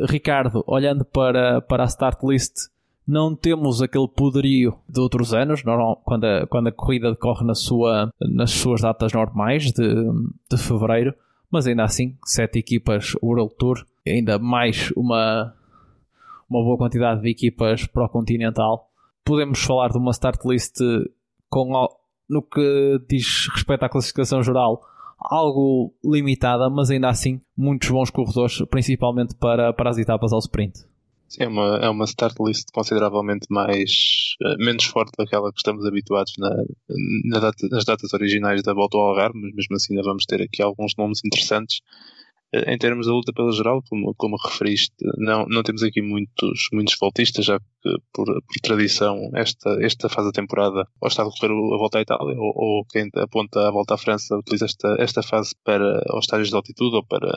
Ricardo, 0.08 0.64
olhando 0.68 1.04
para, 1.04 1.62
para 1.62 1.84
a 1.84 1.88
start 1.88 2.22
list, 2.24 2.70
não 3.08 3.34
temos 3.34 3.82
aquele 3.82 4.08
poderio 4.08 4.78
de 4.90 5.00
outros 5.00 5.34
anos, 5.34 5.64
normal, 5.64 6.02
quando, 6.04 6.26
a, 6.26 6.46
quando 6.46 6.68
a 6.68 6.72
corrida 6.72 7.12
decorre 7.12 7.46
na 7.46 7.56
sua, 7.56 8.12
nas 8.20 8.52
suas 8.52 8.82
datas 8.82 9.14
normais 9.14 9.72
de, 9.72 9.88
de 10.52 10.58
fevereiro, 10.58 11.16
mas 11.50 11.66
ainda 11.66 11.86
assim, 11.86 12.18
sete 12.26 12.60
equipas 12.60 13.16
World 13.24 13.56
Tour, 13.58 13.86
ainda 14.06 14.38
mais 14.38 14.92
uma, 14.98 15.54
uma 16.50 16.62
boa 16.62 16.78
quantidade 16.78 17.22
de 17.22 17.30
equipas 17.30 17.88
para 17.88 18.06
o 18.06 18.10
Continental. 18.10 18.90
Podemos 19.24 19.64
falar 19.64 19.90
de 19.90 19.98
uma 19.98 20.12
start 20.12 20.44
list 20.44 20.78
com, 21.50 21.88
no 22.30 22.42
que 22.42 23.02
diz 23.08 23.48
respeito 23.54 23.84
à 23.84 23.90
classificação 23.90 24.44
geral, 24.44 24.82
algo 25.18 25.94
limitada, 26.04 26.70
mas 26.70 26.92
ainda 26.92 27.08
assim 27.08 27.40
muitos 27.56 27.90
bons 27.90 28.10
corredores, 28.10 28.62
principalmente 28.70 29.34
para, 29.36 29.72
para 29.72 29.90
as 29.90 29.98
etapas 29.98 30.34
ao 30.34 30.40
sprint. 30.40 30.86
Sim, 31.30 31.44
é 31.44 31.48
uma, 31.48 31.78
é 31.78 31.90
uma 31.90 32.06
start 32.06 32.36
list 32.40 32.70
consideravelmente 32.74 33.48
mais 33.50 34.36
uh, 34.42 34.64
menos 34.64 34.86
forte 34.86 35.12
daquela 35.18 35.52
que 35.52 35.60
estamos 35.60 35.86
habituados 35.86 36.34
na, 36.38 36.50
na 37.26 37.40
data, 37.40 37.68
nas 37.70 37.84
datas 37.84 38.14
originais 38.14 38.64
da 38.64 38.74
volta 38.74 38.98
ao 38.98 39.10
Algarve, 39.10 39.38
mas 39.40 39.54
mesmo 39.54 39.76
assim 39.76 39.94
ainda 39.94 40.08
vamos 40.08 40.26
ter 40.26 40.42
aqui 40.42 40.62
alguns 40.62 40.94
nomes 40.98 41.20
interessantes. 41.26 41.80
Uh, 42.56 42.70
em 42.70 42.78
termos 42.78 43.08
da 43.08 43.12
luta 43.12 43.34
pela 43.34 43.52
geral, 43.52 43.84
como, 43.90 44.16
como 44.16 44.38
referiste, 44.38 44.96
não, 45.18 45.46
não 45.50 45.64
temos 45.64 45.84
aqui 45.84 46.02
muitos, 46.02 46.70
muitos 46.72 46.96
voltistas, 46.98 47.44
já 47.44 47.60
que 47.60 47.98
por, 48.14 48.26
por 48.26 48.62
tradição 48.64 49.30
esta, 49.36 49.78
esta 49.82 50.08
fase 50.08 50.30
da 50.30 50.32
temporada 50.32 50.88
ou 51.02 51.10
está 51.10 51.24
a 51.24 51.26
correr 51.26 51.52
a 51.52 51.78
volta 51.78 51.98
à 51.98 52.02
Itália 52.02 52.36
ou, 52.40 52.54
ou 52.56 52.86
quem 52.86 53.10
aponta 53.16 53.68
a 53.68 53.72
volta 53.72 53.96
à 53.96 53.98
França 53.98 54.38
utiliza 54.38 54.64
esta, 54.66 54.96
esta 54.98 55.22
fase 55.22 55.54
para 55.66 56.02
os 56.16 56.24
estágios 56.24 56.50
de 56.50 56.56
altitude 56.56 56.96
ou 56.96 57.06
para 57.06 57.34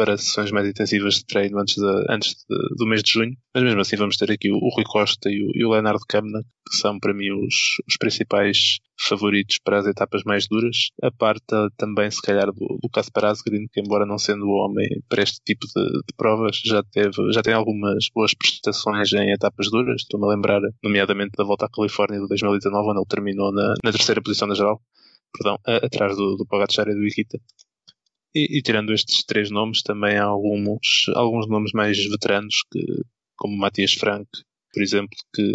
para 0.00 0.16
sessões 0.16 0.50
mais 0.50 0.66
intensivas 0.66 1.16
de 1.16 1.26
treino 1.26 1.58
antes, 1.58 1.74
de, 1.74 2.04
antes 2.08 2.30
de, 2.48 2.74
do 2.74 2.86
mês 2.86 3.02
de 3.02 3.12
junho. 3.12 3.36
Mas 3.54 3.62
mesmo 3.62 3.82
assim 3.82 3.96
vamos 3.96 4.16
ter 4.16 4.32
aqui 4.32 4.50
o, 4.50 4.56
o 4.56 4.70
Rui 4.74 4.84
Costa 4.84 5.28
e 5.28 5.42
o, 5.42 5.50
e 5.54 5.62
o 5.62 5.68
Leonardo 5.68 6.00
Kamna, 6.08 6.42
que 6.66 6.74
são 6.74 6.98
para 6.98 7.12
mim 7.12 7.30
os, 7.32 7.54
os 7.86 7.98
principais 7.98 8.78
favoritos 8.98 9.58
para 9.62 9.78
as 9.78 9.86
etapas 9.86 10.22
mais 10.24 10.48
duras. 10.48 10.88
A 11.02 11.10
parte 11.10 11.44
também, 11.76 12.10
se 12.10 12.22
calhar, 12.22 12.46
do 12.46 12.78
Lucas 12.82 13.10
Asgreen, 13.14 13.66
que 13.70 13.78
embora 13.78 14.06
não 14.06 14.16
sendo 14.16 14.46
o 14.46 14.64
homem 14.64 14.88
para 15.06 15.22
este 15.22 15.38
tipo 15.44 15.66
de, 15.66 15.84
de, 15.84 16.14
provas, 16.16 16.62
já, 16.64 16.82
teve, 16.82 17.30
já 17.34 17.42
tem 17.42 17.52
algumas 17.52 18.06
boas 18.14 18.32
prestações 18.32 19.12
em 19.12 19.32
etapas 19.32 19.70
duras. 19.70 20.00
Estou-me 20.00 20.24
a 20.24 20.30
lembrar, 20.30 20.62
nomeadamente, 20.82 21.32
da 21.36 21.44
volta 21.44 21.66
à 21.66 21.68
Califórnia 21.68 22.18
de 22.18 22.26
2019, 22.26 22.88
onde 22.88 22.98
ele 23.00 23.06
terminou 23.06 23.52
na, 23.52 23.74
na 23.84 23.92
terceira 23.92 24.22
posição 24.22 24.48
na 24.48 24.54
geral. 24.54 24.80
Perdão, 25.30 25.58
atrás 25.66 26.16
do, 26.16 26.36
do 26.36 26.46
Pogacar 26.46 26.88
e 26.88 26.94
do 26.94 27.06
Ikita. 27.06 27.38
E, 28.34 28.58
e, 28.58 28.62
tirando 28.62 28.92
estes 28.92 29.24
três 29.24 29.50
nomes, 29.50 29.82
também 29.82 30.16
há 30.16 30.24
alguns, 30.24 31.06
alguns 31.14 31.48
nomes 31.48 31.72
mais 31.72 31.98
veteranos, 32.08 32.54
que, 32.70 32.80
como 33.36 33.56
Matias 33.56 33.94
Frank, 33.94 34.28
por 34.72 34.82
exemplo, 34.82 35.16
que 35.34 35.52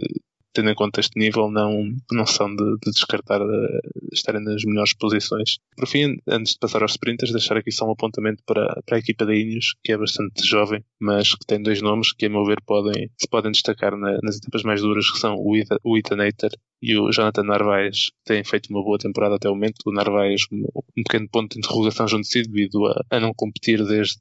tendo 0.55 0.69
em 0.69 0.75
conta 0.75 1.01
este 1.01 1.19
nível, 1.19 1.51
não, 1.51 1.93
não 2.11 2.25
são 2.25 2.47
de, 2.55 2.63
de 2.83 2.91
descartar 2.91 3.41
uh, 3.41 3.79
estarem 4.11 4.41
nas 4.41 4.63
melhores 4.63 4.95
posições. 4.95 5.57
Por 5.75 5.87
fim, 5.87 6.17
antes 6.27 6.53
de 6.53 6.59
passar 6.59 6.81
aos 6.81 6.91
sprinters, 6.91 7.31
deixar 7.31 7.57
aqui 7.57 7.71
só 7.71 7.85
um 7.85 7.91
apontamento 7.91 8.41
para, 8.45 8.81
para 8.85 8.95
a 8.95 8.99
equipa 8.99 9.25
da 9.25 9.35
Ineos, 9.35 9.75
que 9.83 9.91
é 9.91 9.97
bastante 9.97 10.47
jovem, 10.47 10.83
mas 10.99 11.35
que 11.35 11.45
tem 11.45 11.61
dois 11.61 11.81
nomes 11.81 12.13
que, 12.13 12.25
a 12.25 12.29
meu 12.29 12.45
ver, 12.45 12.61
podem, 12.65 13.11
se 13.17 13.27
podem 13.27 13.51
destacar 13.51 13.95
na, 13.97 14.17
nas 14.23 14.37
etapas 14.37 14.63
mais 14.63 14.81
duras, 14.81 15.11
que 15.11 15.19
são 15.19 15.35
o, 15.35 15.55
Ethan 15.97 16.23
Hater 16.23 16.51
e 16.81 16.97
o 16.97 17.11
Jonathan 17.11 17.43
Narvaez, 17.43 18.09
que 18.09 18.33
têm 18.33 18.43
feito 18.43 18.69
uma 18.69 18.81
boa 18.81 18.97
temporada 18.97 19.35
até 19.35 19.49
o 19.49 19.53
momento. 19.53 19.83
O 19.85 19.91
Narvaez, 19.91 20.45
um, 20.51 20.65
um 20.97 21.03
pequeno 21.03 21.27
ponto 21.29 21.53
de 21.53 21.59
interrogação 21.59 22.07
junto 22.07 22.21
de 22.21 22.29
si, 22.29 22.43
devido 22.43 22.85
a, 22.87 23.03
a 23.09 23.19
não 23.19 23.33
competir 23.35 23.85
desde 23.85 24.19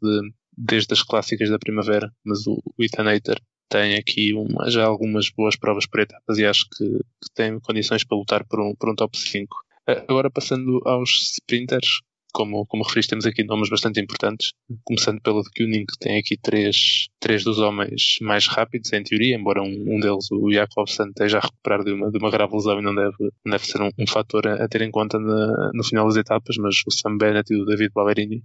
desde 0.57 0.95
as 0.95 1.03
clássicas 1.03 1.51
da 1.51 1.59
primavera, 1.59 2.13
mas 2.25 2.47
o, 2.47 2.63
o 2.79 2.85
Ethan 2.85 3.11
Hater 3.11 3.41
tem 3.69 3.97
aqui 3.97 4.33
uma, 4.35 4.71
já 4.71 4.85
algumas 4.85 5.31
boas 5.31 5.57
provas 5.57 5.87
por 5.87 6.01
etapas 6.01 6.39
e 6.39 6.45
acho 6.45 6.67
que, 6.77 6.85
que 6.85 7.35
tem 7.35 7.59
condições 7.61 8.05
para 8.05 8.19
lutar 8.19 8.45
por 8.47 8.61
um, 8.61 8.75
por 8.75 8.91
um 8.91 8.95
top 8.95 9.17
5. 9.19 9.57
Eh, 9.89 10.05
agora 10.09 10.31
passando 10.31 10.81
aos 10.85 11.33
sprinters, 11.35 12.01
como, 12.35 12.67
como 12.67 12.83
referiste, 12.83 13.11
temos 13.11 13.27
aqui 13.27 13.45
nomes 13.45 13.71
bastante 13.71 14.01
importantes, 14.01 14.53
começando 14.83 15.21
pelo 15.21 15.43
de 15.43 15.51
Kuning, 15.57 15.87
que 15.87 15.99
tem 16.01 16.19
aqui 16.19 16.37
três, 16.37 17.07
três 17.21 17.45
dos 17.45 17.61
homens 17.61 18.17
mais 18.21 18.49
rápidos, 18.49 18.93
em 18.93 19.05
teoria, 19.05 19.37
embora 19.37 19.63
um, 19.63 19.85
um 19.87 20.01
deles, 20.01 20.29
o 20.33 20.53
Jakobsen, 20.53 21.09
esteja 21.09 21.39
a 21.39 21.41
recuperar 21.43 21.85
de 21.85 21.93
uma, 21.93 22.11
de 22.11 22.19
uma 22.19 22.31
grave 22.31 22.53
lesão 22.53 22.81
e 22.81 22.83
não 22.83 22.95
deve, 22.95 23.15
não 23.21 23.53
deve 23.53 23.65
ser 23.65 23.81
um, 23.81 23.91
um 23.97 24.07
fator 24.07 24.49
a, 24.49 24.65
a, 24.65 24.69
ter 24.69 24.83
em 24.83 24.91
conta 24.91 25.19
na, 25.21 25.71
no 25.73 25.85
final 25.85 26.09
das 26.09 26.17
etapas, 26.17 26.57
mas 26.57 26.75
o 26.87 26.91
Sam 26.91 27.17
Bennett 27.17 27.53
e 27.53 27.57
o 27.57 27.65
David 27.65 27.93
Ballerini 27.95 28.43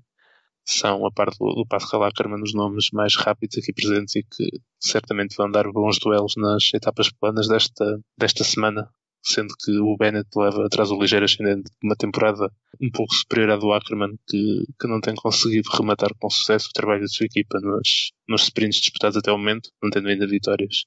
são, 0.65 1.05
a 1.05 1.11
parte 1.11 1.37
do, 1.39 1.53
do 1.53 1.65
Pascal 1.65 2.03
Ackermann, 2.03 2.43
os 2.43 2.53
nomes 2.53 2.89
mais 2.91 3.15
rápidos 3.15 3.57
aqui 3.57 3.73
presentes 3.73 4.15
e 4.15 4.23
que 4.23 4.61
certamente 4.79 5.35
vão 5.35 5.49
dar 5.49 5.69
bons 5.71 5.99
duelos 5.99 6.35
nas 6.37 6.71
etapas 6.73 7.09
planas 7.11 7.47
desta, 7.47 7.99
desta 8.17 8.43
semana, 8.43 8.89
sendo 9.23 9.53
que 9.63 9.77
o 9.79 9.97
Bennett 9.97 10.29
leva 10.35 10.65
atrás 10.65 10.91
o 10.91 10.99
ligeiro 10.99 11.25
ascendente 11.25 11.71
de 11.71 11.87
uma 11.87 11.95
temporada 11.95 12.51
um 12.81 12.89
pouco 12.91 13.13
superior 13.13 13.51
à 13.51 13.57
do 13.57 13.73
Ackermann, 13.73 14.15
que, 14.27 14.63
que 14.79 14.87
não 14.87 15.01
tem 15.01 15.15
conseguido 15.15 15.69
rematar 15.71 16.11
com 16.19 16.29
sucesso 16.29 16.69
o 16.69 16.73
trabalho 16.73 17.01
da 17.01 17.07
sua 17.07 17.25
equipa 17.25 17.59
nos, 17.59 18.11
nos 18.27 18.43
sprints 18.43 18.79
disputados 18.79 19.17
até 19.17 19.31
o 19.31 19.37
momento, 19.37 19.69
não 19.81 19.89
tendo 19.89 20.07
ainda 20.07 20.27
vitórias. 20.27 20.85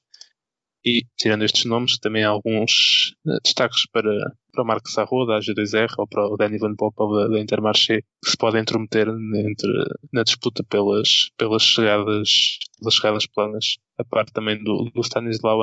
E, 0.85 1.05
tirando 1.17 1.45
estes 1.45 1.63
nomes, 1.65 1.97
também 1.97 2.23
há 2.23 2.29
alguns 2.29 3.15
uh, 3.25 3.39
destaques 3.43 3.85
para, 3.91 4.35
para 4.51 4.63
o 4.63 4.67
Marco 4.67 4.89
Sarro, 4.89 5.25
da 5.25 5.39
AG2R, 5.39 5.93
ou 5.97 6.07
para 6.07 6.27
o 6.27 6.35
Danny 6.35 6.57
Van 6.57 6.75
Poppel, 6.75 7.07
da, 7.15 7.27
da 7.29 7.39
Intermarché, 7.39 8.01
que 8.23 8.31
se 8.31 8.37
podem 8.37 8.61
intrometer 8.61 9.07
entre, 9.07 9.71
na 10.11 10.23
disputa 10.23 10.63
pelas, 10.69 11.29
pelas, 11.37 11.63
chegadas, 11.63 12.59
pelas 12.79 12.93
chegadas 12.95 13.25
planas. 13.25 13.77
A 13.97 14.03
parte 14.03 14.33
também 14.33 14.61
do, 14.61 14.91
do 14.93 15.01
Stanislaw 15.01 15.59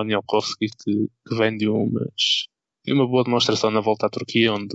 que, 0.59 0.69
que 0.87 1.37
vem 1.37 1.57
de 1.57 1.69
umas, 1.69 2.49
de 2.87 2.93
uma 2.95 3.07
boa 3.07 3.25
demonstração 3.25 3.71
na 3.71 3.81
volta 3.81 4.07
à 4.07 4.11
Turquia, 4.11 4.55
onde 4.55 4.75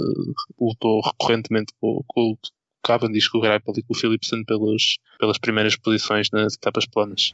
lutou 0.60 1.02
recorrentemente 1.02 1.74
com, 1.82 2.04
com 2.06 2.38
Cavendish, 2.84 3.30
com 3.30 3.40
o 3.40 3.42
Greipel 3.42 3.74
e 3.78 3.82
com 3.82 3.94
o 3.94 3.98
Philipsen 3.98 4.44
pelas, 4.46 4.98
pelas 5.20 5.40
primeiras 5.40 5.76
posições 5.76 6.30
nas 6.32 6.54
etapas 6.54 6.86
planas. 6.86 7.34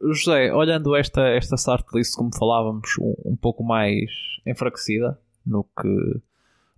José, 0.00 0.52
olhando 0.52 0.94
esta, 0.96 1.22
esta 1.28 1.56
start 1.56 1.86
list, 1.94 2.14
como 2.16 2.34
falávamos, 2.34 2.96
um, 2.98 3.14
um 3.24 3.36
pouco 3.36 3.62
mais 3.62 4.10
enfraquecida 4.46 5.18
no 5.46 5.64
que, 5.64 6.20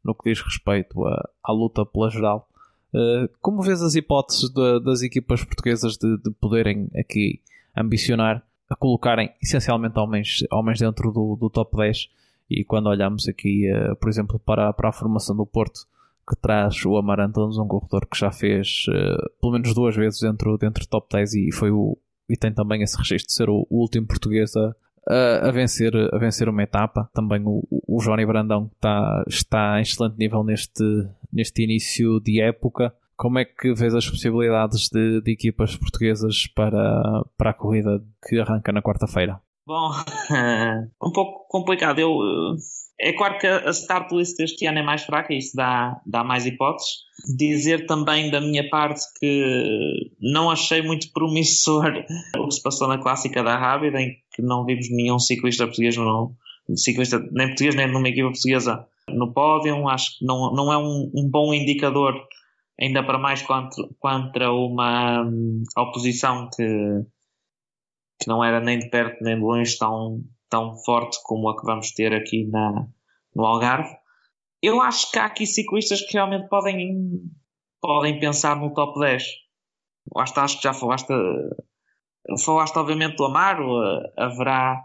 no 0.05 0.15
que 0.15 0.31
diz 0.31 0.41
respeito 0.41 1.05
à, 1.07 1.29
à 1.43 1.53
luta 1.53 1.85
pela 1.85 2.11
geral, 2.11 2.49
uh, 2.95 3.29
como 3.41 3.63
vês 3.63 3.83
as 3.83 3.95
hipóteses 3.95 4.51
de, 4.51 4.81
das 4.81 5.03
equipas 5.03 5.45
portuguesas 5.45 5.97
de, 5.97 6.17
de, 6.19 6.31
poderem 6.33 6.89
aqui 6.97 7.41
ambicionar 7.77 8.45
a 8.69 8.77
colocarem 8.77 9.33
essencialmente 9.43 9.99
homens, 9.99 10.45
homens 10.51 10.81
dentro 10.81 11.13
do, 11.13 11.37
do 11.37 11.51
top 11.51 11.77
10? 11.77 12.09
E 12.49 12.65
quando 12.65 12.89
olhamos 12.89 13.27
aqui, 13.29 13.71
uh, 13.73 13.97
por 13.97 14.09
exemplo, 14.09 14.39
para, 14.39 14.73
para 14.73 14.89
a 14.89 14.93
formação 14.93 15.37
do 15.37 15.47
Porto, 15.47 15.81
que 16.29 16.37
traz 16.37 16.85
o 16.85 16.97
Amarantos, 16.97 17.57
um 17.57 17.69
corredor 17.69 18.07
que 18.07 18.19
já 18.19 18.33
fez 18.33 18.87
uh, 18.89 19.31
pelo 19.41 19.53
menos 19.53 19.73
duas 19.73 19.95
vezes 19.95 20.21
dentro, 20.21 20.59
dentro 20.59 20.85
do 20.85 20.89
top 20.89 21.07
10 21.13 21.35
e 21.35 21.53
foi 21.53 21.71
o, 21.71 21.97
e 22.29 22.37
tem 22.37 22.53
também 22.53 22.83
esse 22.83 22.97
registro 22.97 23.29
de 23.29 23.33
ser 23.33 23.49
o, 23.49 23.67
o 23.71 23.81
último 23.81 24.07
português 24.07 24.55
a, 24.57 24.75
a, 25.09 25.49
a, 25.49 25.51
vencer, 25.51 25.93
a 26.13 26.19
vencer 26.19 26.49
uma 26.49 26.63
etapa. 26.63 27.09
Também 27.13 27.43
o, 27.45 27.63
o 27.71 27.99
Johnny 28.03 28.27
Brandão 28.27 28.71
está, 28.75 29.25
está 29.29 29.79
em 29.79 29.83
excelente 29.83 30.17
nível 30.19 30.43
neste, 30.43 30.85
neste 31.33 31.63
início 31.63 32.21
de 32.21 32.41
época. 32.41 32.93
Como 33.17 33.39
é 33.39 33.45
que 33.45 33.73
vês 33.73 33.95
as 33.95 34.09
possibilidades 34.09 34.89
de, 34.91 35.23
de 35.23 35.33
equipas 35.33 35.77
portuguesas 35.77 36.47
para, 36.49 37.25
para 37.39 37.51
a 37.51 37.55
corrida 37.55 38.03
que 38.29 38.39
arranca 38.39 38.73
na 38.73 38.83
quarta-feira? 38.83 39.41
Bom, 39.67 39.91
um 41.03 41.11
pouco 41.11 41.47
complicado. 41.49 41.99
Eu, 41.99 42.11
é 42.99 43.13
claro 43.13 43.39
que 43.39 43.47
a 43.47 43.71
start 43.71 44.11
list 44.13 44.39
deste 44.39 44.67
ano 44.67 44.79
é 44.79 44.83
mais 44.83 45.03
fraca, 45.03 45.35
isso 45.35 45.55
dá, 45.55 46.01
dá 46.07 46.25
mais 46.25 46.47
hipóteses. 46.47 47.05
Dizer 47.37 47.87
também 47.87 48.31
da 48.31 48.41
minha 48.41 48.69
parte 48.71 49.03
que 49.19 50.11
não 50.21 50.51
achei 50.51 50.81
muito 50.81 51.13
promissor 51.13 52.05
o 52.39 52.49
que 52.49 52.55
se 52.55 52.63
passou 52.63 52.89
na 52.89 52.99
clássica 52.99 53.43
da 53.43 53.57
Rábida, 53.57 54.01
em 54.01 54.17
que 54.35 54.41
não 54.41 54.65
vimos 54.65 54.91
nenhum 54.91 55.19
ciclista 55.19 55.67
português, 55.67 55.97
no, 55.97 56.35
ciclista, 56.75 57.19
nem 57.33 57.49
português 57.49 57.75
nem 57.75 57.91
numa 57.91 58.09
equipa 58.09 58.31
portuguesa 58.31 58.87
no 59.11 59.33
pódio. 59.33 59.87
Acho 59.89 60.19
que 60.19 60.25
não, 60.25 60.53
não 60.55 60.73
é 60.73 60.79
um, 60.79 61.11
um 61.15 61.29
bom 61.29 61.53
indicador, 61.53 62.15
ainda 62.81 63.03
para 63.03 63.19
mais 63.19 63.43
contra, 63.43 63.85
contra 63.99 64.53
uma 64.53 65.23
um, 65.23 65.63
oposição 65.77 66.49
que, 66.49 66.65
que 68.23 68.27
não 68.27 68.43
era 68.43 68.59
nem 68.59 68.79
de 68.79 68.89
perto 68.89 69.23
nem 69.23 69.37
de 69.37 69.43
longe 69.43 69.77
tão, 69.77 70.23
tão 70.49 70.77
forte 70.77 71.19
como 71.23 71.49
a 71.49 71.57
que 71.57 71.65
vamos 71.65 71.93
ter 71.93 72.15
aqui 72.15 72.47
na, 72.47 72.87
no 73.35 73.45
Algarve. 73.45 73.95
Eu 74.63 74.81
acho 74.81 75.11
que 75.11 75.19
há 75.19 75.27
aqui 75.27 75.47
ciclistas 75.47 76.01
que 76.01 76.15
realmente 76.15 76.49
podem, 76.49 77.21
podem 77.81 78.19
pensar 78.19 78.57
no 78.57 78.73
top 78.73 78.99
10. 79.01 79.25
Acho, 80.17 80.41
acho 80.41 80.57
que 80.57 80.63
já 80.63 80.73
falaste, 80.73 81.13
falaste 82.45 82.77
obviamente 82.79 83.17
do 83.17 83.25
Amaro, 83.25 83.67
haverá, 84.17 84.85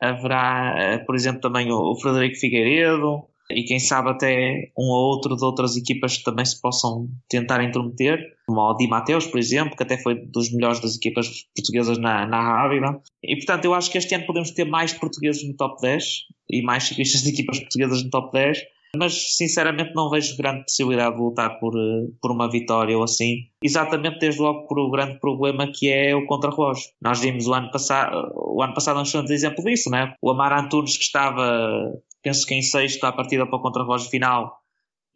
haverá, 0.00 1.04
por 1.04 1.14
exemplo, 1.14 1.40
também 1.40 1.70
o, 1.70 1.92
o 1.92 2.00
Frederico 2.00 2.38
Figueiredo, 2.38 3.28
e 3.50 3.64
quem 3.64 3.78
sabe 3.78 4.10
até 4.10 4.70
um 4.76 4.86
ou 4.86 5.14
outro 5.14 5.36
de 5.36 5.44
outras 5.44 5.76
equipas 5.76 6.18
que 6.18 6.24
também 6.24 6.44
se 6.44 6.60
possam 6.60 7.08
tentar 7.28 7.62
intrometer, 7.62 8.18
como 8.46 8.60
o 8.60 8.74
Di 8.74 8.88
Mateus, 8.88 9.26
por 9.26 9.38
exemplo, 9.38 9.76
que 9.76 9.82
até 9.82 9.98
foi 9.98 10.14
dos 10.26 10.52
melhores 10.52 10.80
das 10.80 10.96
equipas 10.96 11.28
portuguesas 11.54 11.98
na, 11.98 12.26
na 12.26 12.40
Rábida. 12.40 13.00
E 13.22 13.36
portanto, 13.36 13.64
eu 13.64 13.74
acho 13.74 13.90
que 13.90 13.98
este 13.98 14.14
ano 14.14 14.26
podemos 14.26 14.50
ter 14.50 14.64
mais 14.64 14.92
portugueses 14.92 15.46
no 15.46 15.54
top 15.56 15.80
10 15.80 16.04
e 16.50 16.62
mais 16.62 16.84
ciclistas 16.84 17.22
de 17.22 17.30
equipas 17.30 17.60
portuguesas 17.60 18.02
no 18.02 18.10
top 18.10 18.32
10 18.32 18.58
mas 18.96 19.36
sinceramente 19.36 19.92
não 19.94 20.10
vejo 20.10 20.36
grande 20.36 20.62
possibilidade 20.62 21.16
de 21.16 21.22
lutar 21.22 21.58
por, 21.60 21.74
eh, 21.76 22.06
por 22.20 22.32
uma 22.32 22.50
vitória 22.50 22.96
ou 22.96 23.04
assim, 23.04 23.46
exatamente 23.62 24.18
desde 24.18 24.40
logo 24.40 24.66
por 24.66 24.78
o 24.78 24.90
grande 24.90 25.18
problema 25.20 25.70
que 25.72 25.88
é 25.88 26.14
o 26.14 26.26
contrarrelógio. 26.26 26.84
Nós 27.00 27.20
vimos 27.20 27.46
o 27.46 27.54
ano 27.54 27.70
passado, 27.70 28.32
o 28.34 28.62
ano 28.62 28.74
passado 28.74 28.98
um 28.98 29.02
excelente 29.02 29.32
exemplo 29.32 29.64
disso, 29.64 29.90
né? 29.90 30.14
o 30.20 30.30
Amar 30.30 30.52
Antunes 30.52 30.96
que 30.96 31.04
estava, 31.04 31.92
penso 32.26 32.44
que 32.44 32.54
em 32.54 32.62
sexto 32.62 33.04
à 33.04 33.12
partida 33.12 33.46
para 33.46 33.56
o 33.56 33.62
contrarrelógio 33.62 34.10
final 34.10 34.58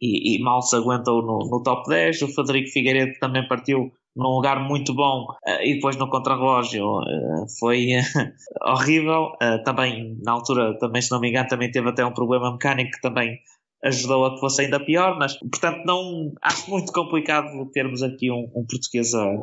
e, 0.01 0.37
e, 0.37 0.41
mal 0.41 0.61
se 0.61 0.77
aguentou 0.77 1.21
no, 1.21 1.39
no 1.39 1.61
top 1.61 1.89
10, 1.89 2.21
o 2.21 2.27
Frederico 2.29 2.71
Figueiredo 2.71 3.19
também 3.19 3.45
partiu 3.49 3.91
num 4.15 4.29
lugar 4.29 4.65
muito 4.65 4.93
bom 4.93 5.25
uh, 5.29 5.61
e 5.61 5.75
depois 5.75 5.97
no 5.97 6.09
contrarrelógio 6.09 6.85
uh, 6.85 7.45
foi 7.59 7.89
horrível. 8.63 9.33
também, 9.65 10.17
na 10.23 10.31
altura, 10.31 10.77
também, 10.79 11.01
se 11.01 11.11
não 11.11 11.19
me 11.19 11.29
engano, 11.29 11.49
também 11.49 11.69
teve 11.69 11.89
até 11.89 12.05
um 12.05 12.13
problema 12.13 12.49
mecânico 12.49 12.91
que 12.91 13.01
também 13.01 13.39
ajudou 13.83 14.25
a 14.25 14.33
que 14.33 14.39
fosse 14.39 14.61
ainda 14.61 14.79
pior, 14.79 15.17
mas 15.17 15.37
portanto 15.37 15.83
não 15.85 16.31
acho 16.41 16.69
muito 16.69 16.93
complicado 16.93 17.69
termos 17.73 18.01
aqui 18.01 18.31
um, 18.31 18.49
um 18.55 18.65
português 18.65 19.13
a, 19.13 19.33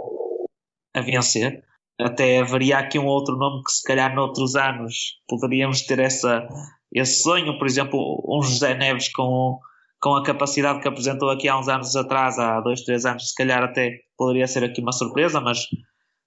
a 0.94 1.00
vencer. 1.02 1.62
Até 2.00 2.38
haveria 2.38 2.78
aqui 2.78 2.98
um 2.98 3.06
outro 3.06 3.36
nome 3.36 3.62
que 3.64 3.72
se 3.72 3.82
calhar 3.82 4.14
noutros 4.14 4.54
anos 4.54 5.20
poderíamos 5.28 5.82
ter 5.82 5.98
essa, 5.98 6.46
esse 6.92 7.22
sonho, 7.22 7.58
por 7.58 7.66
exemplo, 7.66 8.24
um 8.26 8.42
José 8.42 8.74
Neves 8.74 9.12
com, 9.12 9.58
com 10.00 10.14
a 10.14 10.22
capacidade 10.22 10.80
que 10.80 10.88
apresentou 10.88 11.30
aqui 11.30 11.48
há 11.48 11.58
uns 11.58 11.68
anos 11.68 11.94
atrás, 11.96 12.38
há 12.38 12.60
dois, 12.60 12.82
três 12.82 13.04
anos, 13.04 13.28
se 13.28 13.34
calhar 13.34 13.62
até 13.62 14.00
poderia 14.16 14.46
ser 14.46 14.64
aqui 14.64 14.80
uma 14.80 14.92
surpresa, 14.92 15.40
mas 15.40 15.64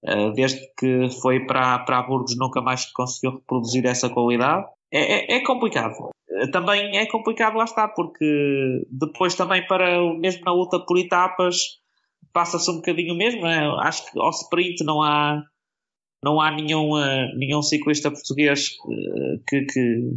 uh, 0.05 0.31
desde 0.33 0.61
que 0.77 1.09
foi 1.21 1.45
para, 1.45 1.79
para 1.79 2.03
Burgos 2.03 2.37
nunca 2.37 2.61
mais 2.61 2.85
conseguiu 2.91 3.37
reproduzir 3.37 3.85
essa 3.85 4.09
qualidade. 4.09 4.65
É, 4.91 5.35
é, 5.35 5.37
é 5.37 5.43
complicado. 5.43 6.11
Eh, 6.29 6.47
também 6.47 6.97
é 6.97 7.05
complicado, 7.05 7.57
lá 7.57 7.63
está, 7.63 7.87
porque 7.87 8.85
depois 8.89 9.35
também 9.35 9.65
para 9.65 10.01
mesmo 10.15 10.43
na 10.45 10.53
luta 10.53 10.79
por 10.79 10.97
etapas 10.97 11.79
passa-se 12.33 12.69
um 12.71 12.75
bocadinho 12.75 13.15
mesmo. 13.15 13.41
Né? 13.41 13.67
Acho 13.81 14.11
que 14.11 14.19
ao 14.19 14.29
sprint 14.29 14.83
não 14.83 15.01
há 15.01 15.43
não 16.23 16.39
há 16.39 16.51
nenhum, 16.51 16.91
uh, 16.93 17.35
nenhum 17.35 17.61
ciclista 17.61 18.11
português 18.11 18.77
uh, 18.85 19.43
que, 19.47 19.61
que, 19.61 20.09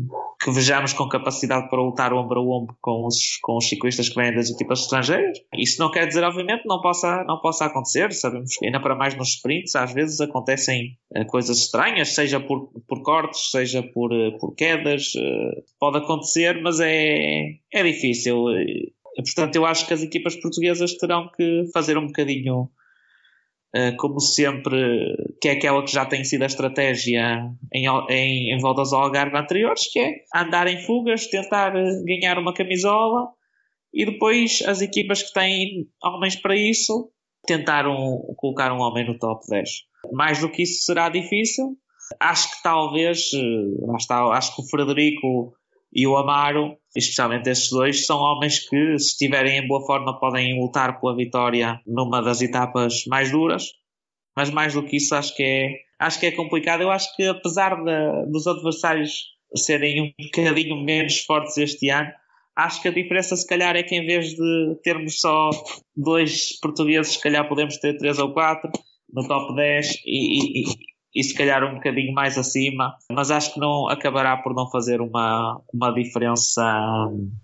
que, 0.43 0.51
vejamos 0.51 0.93
com 0.93 1.09
capacidade 1.09 1.71
para 1.71 1.81
lutar 1.81 2.13
ombro 2.13 2.41
a 2.41 2.43
ombro 2.43 2.77
com 2.81 3.07
os, 3.07 3.39
com 3.43 3.57
os 3.57 3.67
ciclistas 3.67 4.11
que 4.11 4.15
vêm 4.15 4.35
das 4.35 4.51
equipas 4.51 4.81
estrangeiras. 4.81 5.39
Isso 5.55 5.81
não 5.81 5.91
quer 5.91 6.07
dizer, 6.07 6.23
obviamente, 6.23 6.67
não 6.67 6.81
possa, 6.83 7.25
não 7.25 7.41
possa 7.41 7.65
acontecer. 7.65 8.13
Sabemos 8.13 8.57
que 8.57 8.67
ainda 8.67 8.81
para 8.81 8.95
mais 8.95 9.17
nos 9.17 9.31
sprints, 9.31 9.75
às 9.75 9.95
vezes 9.95 10.21
acontecem 10.21 10.99
uh, 11.17 11.25
coisas 11.27 11.59
estranhas, 11.59 12.15
seja 12.15 12.39
por, 12.39 12.71
por 12.87 13.03
cortes, 13.03 13.51
seja 13.51 13.83
por, 13.83 14.11
por 14.39 14.55
quedas. 14.55 15.13
pode 15.81 15.99
acontecer, 15.99 16.61
mas 16.63 16.81
é, 16.81 17.55
é 17.73 17.83
difícil. 17.83 18.45
Portanto, 19.17 19.57
eu 19.57 19.65
acho 19.65 19.87
que 19.87 19.95
as 19.95 20.03
equipas 20.03 20.37
portuguesas 20.37 20.95
terão 20.97 21.31
que 21.37 21.65
fazer 21.73 21.97
um 21.97 22.07
bocadinho 22.07 22.69
eh, 22.69 22.84
como 23.99 24.21
sempre, 24.21 25.17
que 25.41 25.49
é 25.49 25.53
aquela 25.53 25.85
que 25.85 25.91
já 25.91 26.07
tem 26.07 26.23
sido 26.23 26.43
a 26.43 26.47
estratégia 26.47 27.51
em, 27.73 27.87
em, 28.09 28.55
em 28.55 28.59
voltas 28.61 28.93
ao 28.93 29.03
Algarve 29.03 29.37
anteriores, 29.37 29.91
que 29.91 29.99
é 29.99 30.15
andar 30.35 30.69
em 30.69 30.81
fugas, 30.83 31.27
tentar 31.27 31.75
eh, 31.77 32.03
ganhar 32.05 32.39
uma 32.39 32.55
camisola 32.55 33.29
e 33.93 34.05
depois 34.07 34.63
as 34.67 34.81
equipas 34.81 35.23
que 35.23 35.33
têm 35.33 35.89
homens 36.03 36.37
para 36.37 36.57
isso 36.57 37.11
tentar 37.47 37.87
um, 37.87 38.35
colocar 38.37 38.73
um 38.73 38.81
homem 38.81 39.07
no 39.07 39.19
top 39.19 39.45
10. 39.49 39.69
Mais 40.13 40.41
do 40.41 40.51
que 40.51 40.63
isso 40.63 40.85
será 40.85 41.09
difícil. 41.09 41.77
Acho 42.21 42.51
que 42.51 42.63
talvez, 42.63 43.31
eh, 43.35 43.97
está, 43.97 44.25
acho 44.29 44.55
que 44.55 44.63
o 44.63 44.69
Frederico 44.69 45.55
e 45.95 46.07
o 46.07 46.17
Amaro, 46.17 46.77
especialmente 46.97 47.49
estes 47.49 47.71
dois, 47.71 48.05
são 48.05 48.19
homens 48.19 48.59
que, 48.69 48.99
se 48.99 49.11
estiverem 49.11 49.59
em 49.59 49.69
boa 49.69 49.87
forma, 49.87 50.19
podem 50.19 50.61
lutar 50.61 51.01
pela 51.01 51.17
vitória 51.17 51.81
numa 51.87 52.21
das 52.21 52.43
etapas 52.43 53.05
mais 53.07 53.31
duras. 53.31 53.71
Mas 54.37 54.51
mais 54.51 54.75
do 54.75 54.85
que 54.85 54.97
isso, 54.97 55.15
acho 55.15 55.37
que 55.37 55.43
é, 55.45 55.71
acho 55.99 56.19
que 56.19 56.27
é 56.27 56.33
complicado. 56.33 56.83
Eu 56.83 56.91
acho 56.91 57.15
que, 57.15 57.25
apesar 57.25 57.77
de, 57.77 58.31
dos 58.33 58.47
adversários 58.49 59.35
serem 59.55 60.03
um 60.03 60.13
bocadinho 60.25 60.77
menos 60.83 61.21
fortes 61.21 61.57
este 61.57 61.89
ano, 61.91 62.11
acho 62.57 62.83
que 62.83 62.89
a 62.89 62.93
diferença, 62.93 63.37
se 63.37 63.47
calhar, 63.47 63.77
é 63.77 63.85
que 63.85 63.95
em 63.95 64.05
vez 64.05 64.35
de 64.35 64.77
termos 64.83 65.21
só 65.21 65.51
dois 65.97 66.59
portugueses, 66.61 67.13
se 67.13 67.23
calhar 67.23 67.49
podemos 67.49 67.77
ter 67.79 67.97
três 67.97 68.19
ou 68.19 68.33
quatro 68.33 68.69
no 69.13 69.29
top 69.29 69.55
10 69.55 70.03
e, 70.05 70.63
e 70.63 70.94
e 71.15 71.23
se 71.23 71.35
calhar 71.35 71.63
um 71.65 71.75
bocadinho 71.75 72.13
mais 72.13 72.37
acima, 72.37 72.97
mas 73.11 73.31
acho 73.31 73.55
que 73.55 73.61
não 73.61 73.89
acabará 73.89 74.37
por 74.37 74.55
não 74.55 74.69
fazer 74.69 75.01
uma, 75.01 75.61
uma 75.73 75.91
diferença 75.93 76.63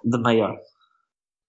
de 0.04 0.18
maior. 0.18 0.56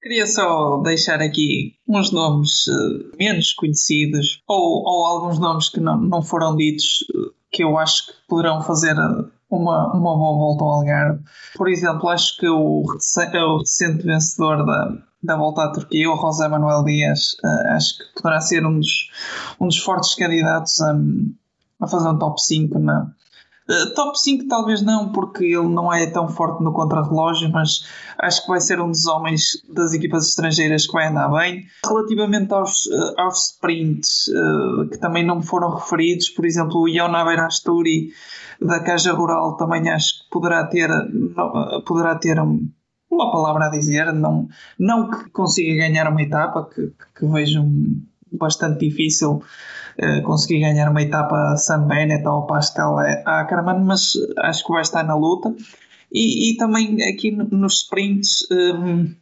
Queria 0.02 0.26
só 0.26 0.78
deixar 0.78 1.22
aqui 1.22 1.76
uns 1.88 2.12
nomes 2.12 2.66
uh, 2.68 3.16
menos 3.20 3.54
conhecidos 3.54 4.42
ou, 4.48 4.84
ou 4.84 5.06
alguns 5.06 5.38
nomes 5.38 5.70
que 5.70 5.80
não, 5.80 5.96
não 6.02 6.24
foram 6.24 6.56
ditos 6.56 7.06
uh, 7.14 7.32
que 7.52 7.64
eu 7.64 7.78
acho 7.78 8.08
que 8.08 8.14
poderão 8.28 8.64
fazer 8.64 8.94
uh, 8.94 9.30
uma, 9.48 9.94
uma 9.94 10.18
boa 10.18 10.38
volta 10.38 10.64
ao 10.64 10.72
Algarve. 10.72 11.24
Por 11.56 11.70
exemplo, 11.70 12.10
acho 12.10 12.36
que 12.38 12.48
o, 12.48 12.84
o 12.84 13.58
recente 13.60 14.04
vencedor 14.04 14.66
da, 14.66 14.98
da 15.22 15.38
volta 15.38 15.66
à 15.66 15.72
Turquia, 15.72 16.10
o 16.10 16.18
José 16.18 16.48
Manuel 16.48 16.84
Dias, 16.84 17.36
acho 17.68 18.00
que 18.00 18.22
poderá 18.24 18.42
ser 18.42 18.66
um 18.66 18.80
dos, 18.80 19.12
um 19.60 19.68
dos 19.68 19.78
fortes 19.78 20.16
candidatos 20.16 20.82
a, 20.82 20.96
a 21.82 21.88
fazer 21.88 22.10
um 22.10 22.18
top 22.18 22.42
5 22.42 22.80
na. 22.80 23.12
Uh, 23.70 23.94
top 23.94 24.20
5 24.20 24.48
talvez 24.48 24.82
não, 24.82 25.12
porque 25.12 25.46
ele 25.46 25.68
não 25.68 25.94
é 25.94 26.06
tão 26.08 26.28
forte 26.28 26.64
no 26.64 26.74
contrarrelógio, 26.74 27.50
mas 27.52 27.86
acho 28.18 28.42
que 28.44 28.48
vai 28.50 28.60
ser 28.60 28.80
um 28.82 28.90
dos 28.90 29.06
homens 29.06 29.62
das 29.70 29.94
equipas 29.94 30.28
estrangeiras 30.28 30.86
que 30.86 30.94
vai 30.94 31.08
andar 31.08 31.30
bem. 31.30 31.66
Relativamente 31.86 32.54
aos, 32.54 32.86
uh, 32.88 33.14
aos 33.18 33.52
sprints, 33.52 34.28
uh, 34.28 34.88
que 34.90 34.98
também 34.98 35.26
não 35.26 35.42
foram 35.42 35.76
referidos, 35.76 36.30
por 36.30 36.46
exemplo, 36.46 36.82
o 36.82 36.88
Iona 36.88 37.24
Berasturi 37.24 38.10
da 38.62 38.80
Caja 38.80 39.14
Rural 39.14 39.58
também 39.58 39.90
acho 39.90 40.24
que 40.24 40.30
poderá 40.30 40.66
ter, 40.66 40.90
poderá 41.86 42.16
ter 42.16 42.40
um, 42.40 42.70
uma 43.10 43.32
palavra 43.32 43.66
a 43.66 43.70
dizer, 43.70 44.14
não, 44.14 44.48
não 44.78 45.10
que 45.10 45.30
consiga 45.32 45.88
ganhar 45.88 46.10
uma 46.10 46.22
etapa, 46.22 46.70
que, 46.74 46.94
que 47.18 47.26
vejo 47.26 47.64
bastante 48.32 48.88
difícil 48.88 49.44
uh, 50.00 50.22
conseguir 50.24 50.60
ganhar 50.62 50.90
uma 50.90 51.02
etapa 51.02 51.56
Sam 51.58 51.88
Bennett 51.88 52.28
ou 52.28 52.46
Pascal 52.46 52.98
Ackermann, 53.26 53.84
mas 53.84 54.14
acho 54.40 54.66
que 54.66 54.74
vai 54.74 54.82
estar 54.82 55.04
na 55.04 55.16
luta. 55.16 55.54
E, 56.12 56.52
e 56.52 56.58
também 56.58 56.98
aqui 57.10 57.32
nos 57.32 57.84
sprints, 57.84 58.46
um, 58.52 59.06
eh, 59.06 59.16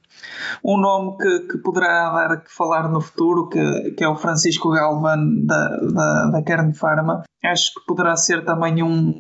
um 0.64 0.78
nome 0.78 1.18
que, 1.18 1.40
que, 1.42 1.58
poderá 1.60 2.12
dar 2.12 2.38
que 2.42 2.52
falar 2.52 2.90
no 2.90 3.00
futuro, 3.00 3.48
que, 3.48 3.92
que 3.92 4.04
é 4.04 4.10
o 4.10 4.16
Francisco 4.16 4.72
Galvan 4.72 5.46
da, 5.46 5.78
da, 5.78 6.26
da 6.32 6.42
Kern 6.42 6.74
Pharma. 6.74 7.24
Acho 7.44 7.76
que 7.76 7.86
poderá 7.86 8.16
ser 8.16 8.44
também 8.44 8.82
um, 8.82 9.14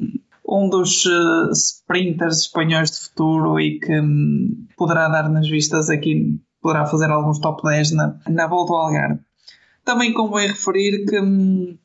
um 0.47 0.67
dos 0.67 1.05
uh, 1.05 1.51
sprinters 1.51 2.39
espanhóis 2.39 2.89
de 2.89 2.99
futuro 3.01 3.59
e 3.59 3.79
que 3.79 3.99
um, 3.99 4.65
poderá 4.75 5.07
dar 5.07 5.29
nas 5.29 5.47
vistas 5.47 5.91
aqui, 5.91 6.39
poderá 6.61 6.87
fazer 6.87 7.11
alguns 7.11 7.39
top 7.39 7.61
10 7.61 7.91
na, 7.91 8.15
na 8.27 8.47
volta 8.47 8.73
ao 8.73 8.79
Algarve. 8.87 9.19
Também 9.89 10.13
convém 10.13 10.47
referir 10.47 11.03
que 11.03 11.19
hum, 11.19 11.75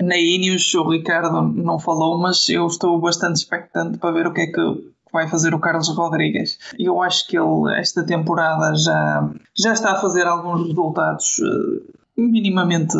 na 0.00 0.18
Ineos 0.18 0.74
o 0.74 0.90
Ricardo 0.90 1.40
não 1.40 1.78
falou, 1.78 2.18
mas 2.18 2.48
eu 2.48 2.66
estou 2.66 3.00
bastante 3.00 3.36
expectante 3.36 3.96
para 3.96 4.10
ver 4.10 4.26
o 4.26 4.32
que 4.32 4.40
é 4.40 4.46
que 4.48 4.92
vai 5.12 5.28
fazer 5.28 5.54
o 5.54 5.60
Carlos 5.60 5.88
Rodrigues. 5.96 6.58
Eu 6.76 7.00
acho 7.00 7.24
que 7.28 7.38
ele, 7.38 7.78
esta 7.78 8.04
temporada, 8.04 8.74
já, 8.74 9.30
já 9.56 9.72
está 9.72 9.92
a 9.92 10.00
fazer 10.00 10.26
alguns 10.26 10.66
resultados 10.66 11.38
uh, 11.38 12.20
minimamente 12.20 12.98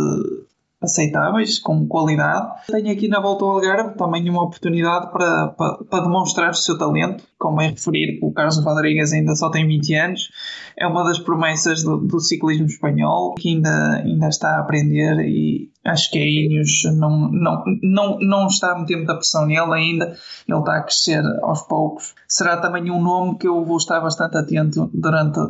aceitáveis, 0.82 1.58
com 1.58 1.86
qualidade. 1.86 2.48
Tenho 2.66 2.92
aqui 2.92 3.08
na 3.08 3.20
volta 3.20 3.44
ao 3.44 3.52
Algarve 3.52 3.96
também 3.96 4.28
uma 4.28 4.42
oportunidade 4.42 5.10
para, 5.12 5.48
para, 5.48 5.84
para, 5.84 6.02
demonstrar 6.04 6.50
o 6.50 6.54
seu 6.54 6.76
talento. 6.76 7.24
Como 7.38 7.60
é 7.60 7.68
referir 7.68 8.18
que 8.18 8.24
o 8.24 8.32
Carlos 8.32 8.62
Rodrigues 8.62 9.12
ainda 9.12 9.34
só 9.34 9.50
tem 9.50 9.66
20 9.66 9.94
anos, 9.94 10.30
é 10.76 10.86
uma 10.86 11.04
das 11.04 11.18
promessas 11.18 11.82
do, 11.82 11.98
do 11.98 12.20
ciclismo 12.20 12.66
espanhol 12.66 13.34
que 13.34 13.48
ainda, 13.48 14.02
ainda 14.04 14.28
está 14.28 14.56
a 14.56 14.60
aprender 14.60 15.20
e 15.20 15.70
acho 15.84 16.10
que 16.10 16.18
a 16.18 16.26
Ineos 16.26 16.82
não, 16.96 17.30
não, 17.30 17.64
não, 17.82 18.18
não 18.20 18.46
está 18.46 18.72
a 18.72 18.78
meter 18.78 18.96
muita 18.96 19.14
pressão 19.14 19.46
nele 19.46 19.74
ainda, 19.74 20.16
ele 20.48 20.58
está 20.58 20.78
a 20.78 20.82
crescer 20.82 21.22
aos 21.42 21.62
poucos. 21.62 22.14
Será 22.28 22.56
também 22.56 22.90
um 22.90 23.02
nome 23.02 23.36
que 23.36 23.46
eu 23.46 23.64
vou 23.64 23.76
estar 23.76 24.00
bastante 24.00 24.36
atento 24.36 24.90
durante, 24.94 25.40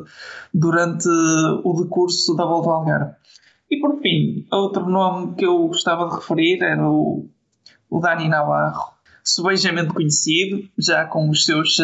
durante 0.53 1.09
o 1.09 1.83
decurso 1.83 2.35
da 2.35 2.45
volta 2.45 2.71
ao 2.71 2.77
Algarve. 2.77 3.22
E 3.73 3.81
por 3.81 4.03
fim, 4.03 4.47
outro 4.53 4.87
nome 4.87 5.35
que 5.35 5.47
eu 5.47 5.67
gostava 5.67 6.07
de 6.07 6.17
referir 6.17 6.63
era 6.63 6.87
o, 6.87 7.27
o 7.89 8.01
Dani 8.01 8.29
Navarro, 8.29 8.93
subejamente 9.25 9.95
conhecido, 9.95 10.69
já 10.79 11.07
com 11.07 11.31
os 11.31 11.47
seus 11.47 11.79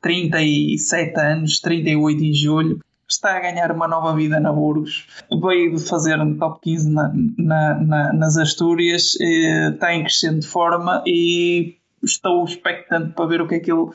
37 0.00 1.12
eh, 1.14 1.32
anos, 1.32 1.60
38 1.60 2.24
em 2.24 2.32
julho. 2.32 2.80
Está 3.06 3.36
a 3.36 3.40
ganhar 3.40 3.70
uma 3.70 3.86
nova 3.86 4.16
vida 4.16 4.40
na 4.40 4.50
Burgos. 4.50 5.06
Veio 5.30 5.76
de 5.76 5.82
fazer 5.86 6.18
um 6.20 6.38
top 6.38 6.58
15 6.62 6.90
na, 6.90 7.12
na, 7.36 7.74
na, 7.74 8.12
nas 8.14 8.38
Astúrias, 8.38 9.14
eh, 9.20 9.68
está 9.74 9.92
em 9.92 10.04
crescente 10.04 10.46
forma 10.46 11.04
e 11.06 11.76
estou 12.02 12.42
expectante 12.46 13.12
para 13.12 13.26
ver 13.26 13.42
o 13.42 13.46
que 13.46 13.56
é 13.56 13.60
que 13.60 13.70
ele 13.70 13.90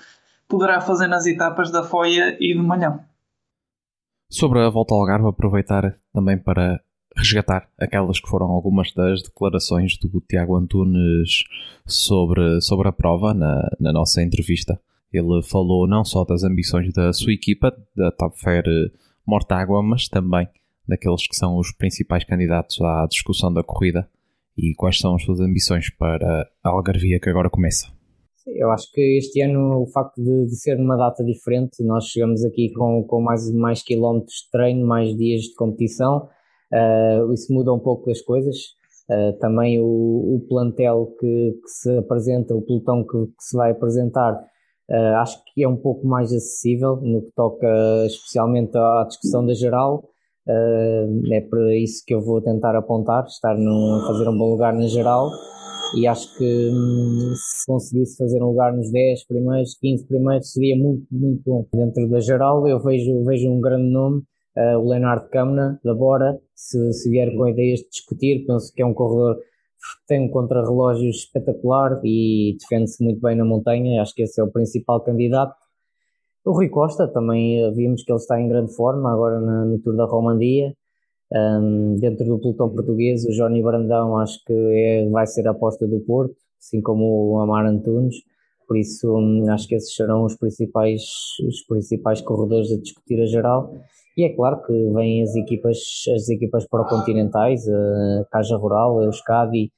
poderá 0.48 0.80
fazer 0.80 1.08
nas 1.08 1.26
etapas 1.26 1.72
da 1.72 1.82
Foia 1.82 2.38
e 2.40 2.54
do 2.54 2.64
Manhã. 2.64 3.00
Sobre 4.34 4.62
a 4.62 4.70
volta 4.72 4.96
ao 4.96 5.02
Algarve, 5.02 5.28
aproveitar 5.28 5.96
também 6.12 6.40
para 6.40 6.82
resgatar 7.16 7.70
aquelas 7.80 8.20
que 8.20 8.28
foram 8.28 8.48
algumas 8.48 8.92
das 8.92 9.22
declarações 9.22 9.96
do 9.96 10.20
Tiago 10.22 10.58
Antunes 10.58 11.44
sobre, 11.86 12.60
sobre 12.60 12.88
a 12.88 12.92
prova 12.92 13.32
na, 13.32 13.70
na 13.80 13.94
nossa 13.94 14.24
entrevista. 14.24 14.82
Ele 15.12 15.44
falou 15.44 15.88
não 15.88 16.04
só 16.04 16.26
das 16.26 16.44
ambições 16.44 16.92
da 16.92 17.14
sua 17.14 17.32
equipa, 17.32 17.72
da 17.96 18.12
Top 18.12 18.36
Fair 18.40 18.64
Mortágua, 19.24 19.84
mas 19.84 20.08
também 20.08 20.48
daqueles 20.88 21.28
que 21.28 21.36
são 21.36 21.60
os 21.60 21.72
principais 21.72 22.24
candidatos 22.24 22.82
à 22.82 23.06
discussão 23.06 23.54
da 23.54 23.64
corrida 23.64 24.10
e 24.58 24.74
quais 24.74 24.98
são 24.98 25.14
as 25.14 25.22
suas 25.22 25.42
ambições 25.42 25.92
para 25.92 26.50
a 26.64 26.70
Algarvia 26.70 27.20
que 27.20 27.30
agora 27.30 27.52
começa. 27.52 27.88
Eu 28.46 28.72
acho 28.72 28.92
que 28.92 29.18
este 29.18 29.42
ano 29.42 29.82
o 29.82 29.88
facto 29.88 30.22
de, 30.22 30.46
de, 30.46 30.56
ser 30.58 30.78
numa 30.78 30.98
data 30.98 31.24
diferente, 31.24 31.82
nós 31.84 32.06
chegamos 32.06 32.44
aqui 32.44 32.72
com, 32.74 33.04
com 33.04 33.22
mais, 33.22 33.50
mais 33.54 33.82
quilómetros 33.82 34.36
de 34.36 34.52
treino, 34.52 34.86
mais 34.86 35.16
dias 35.16 35.44
de 35.44 35.56
competição, 35.56 36.28
uh, 36.74 37.34
isso 37.34 37.54
muda 37.54 37.72
um 37.72 37.80
pouco 37.80 38.12
as 38.12 38.22
coisas. 38.22 38.58
Uh, 39.10 39.38
também 39.40 39.80
o, 39.80 39.86
o 39.86 40.46
plantel 40.48 41.14
que, 41.20 41.60
que, 41.62 41.70
se 41.70 41.98
apresenta, 41.98 42.54
o 42.54 42.62
pelotão 42.62 43.06
que, 43.06 43.18
que 43.28 43.44
se 43.44 43.56
vai 43.56 43.72
apresentar, 43.72 44.34
uh, 44.34 45.16
acho 45.18 45.42
que 45.54 45.64
é 45.64 45.68
um 45.68 45.78
pouco 45.78 46.06
mais 46.06 46.34
acessível 46.34 46.98
no 46.98 47.22
que 47.22 47.32
toca 47.36 47.68
especialmente 48.06 48.78
à 48.78 49.06
discussão 49.08 49.46
da 49.46 49.54
geral. 49.54 50.10
é 50.46 51.42
para 51.42 51.76
isso 51.78 52.04
que 52.06 52.14
eu 52.14 52.22
vou 52.22 52.42
tentar 52.42 52.76
apontar, 52.76 53.26
estar 53.26 53.56
num, 53.58 54.02
fazer 54.06 54.28
um 54.28 54.38
bom 54.38 54.52
lugar 54.52 54.74
na 54.74 54.88
geral 54.88 55.32
e 55.96 56.08
acho 56.08 56.36
que 56.38 56.70
hum, 56.72 57.34
se 57.36 57.66
conseguisse 57.66 58.18
fazer 58.18 58.42
um 58.42 58.48
lugar 58.48 58.76
nos 58.76 58.92
10 58.92 59.26
primeiros, 59.28 59.78
15 59.80 60.08
primeiros, 60.08 60.52
seria 60.52 60.76
muito, 60.76 61.06
muito 61.12 61.42
bom. 61.46 61.66
Dentro 61.74 62.10
da 62.10 62.20
geral, 62.20 62.68
eu 62.68 62.80
vejo, 62.80 63.24
vejo 63.24 63.50
um 63.50 63.62
grande 63.62 63.90
nome, 63.90 64.24
uh, 64.58 64.78
o 64.80 64.90
Leonardo 64.90 65.30
Câmara, 65.30 65.80
da 65.84 65.94
Bora, 65.94 66.40
se, 66.56 66.94
se 66.94 67.10
vier 67.10 67.36
com 67.36 67.48
ideias 67.48 67.80
de 67.80 67.90
discutir, 67.90 68.46
penso 68.46 68.74
que 68.74 68.82
é 68.82 68.86
um 68.86 68.94
corredor 68.94 69.36
que 69.36 70.08
tem 70.08 70.22
um 70.22 70.30
contrarrelógio 70.30 71.10
espetacular 71.10 72.00
e 72.04 72.56
defende-se 72.60 73.04
muito 73.04 73.22
bem 73.22 73.36
na 73.36 73.44
montanha, 73.44 74.02
acho 74.02 74.16
que 74.16 74.24
esse 74.24 74.40
é 74.40 74.44
o 74.44 74.52
principal 74.52 75.02
candidato. 75.02 75.56
O 76.46 76.52
Rui 76.52 76.70
Costa 76.70 77.08
também 77.08 77.74
vimos 77.74 78.04
que 78.04 78.12
ele 78.12 78.20
está 78.20 78.40
em 78.40 78.50
grande 78.50 78.74
forma 78.76 79.12
agora 79.12 79.40
na, 79.40 79.66
no 79.66 79.80
Tour 79.80 79.96
da 79.96 80.06
Romandia. 80.06 80.74
Um, 81.34 81.96
dentro 81.96 82.26
do 82.26 82.38
pelotão 82.38 82.70
português, 82.70 83.26
o 83.26 83.32
Johnny 83.32 83.64
Brandão 83.64 84.20
acho 84.20 84.40
que 84.46 84.54
é, 84.54 85.10
vai 85.10 85.26
ser 85.26 85.48
a 85.48 85.52
aposta 85.52 85.88
do 85.88 86.00
Porto, 86.02 86.36
assim 86.60 86.80
como 86.80 87.32
o 87.32 87.40
Amar 87.40 87.66
Antunes. 87.66 88.18
Por 88.68 88.78
isso, 88.78 89.12
um, 89.18 89.50
acho 89.52 89.68
que 89.68 89.74
esses 89.74 89.96
serão 89.96 90.26
os 90.26 90.38
principais, 90.38 91.02
os 91.48 91.62
principais 91.68 92.22
corredores 92.22 92.72
a 92.72 92.78
discutir 92.78 93.20
a 93.20 93.26
geral. 93.26 93.76
E 94.16 94.24
é 94.24 94.30
claro 94.30 94.62
que 94.64 94.72
vêm 94.94 95.24
as 95.24 95.36
equipas, 95.36 95.80
as 96.14 96.30
equipas 96.30 96.68
para-continentais, 96.68 97.68
a 97.68 98.26
Caja 98.32 98.56
Rural, 98.56 99.00
a 99.00 99.06
Euskadi, 99.06 99.72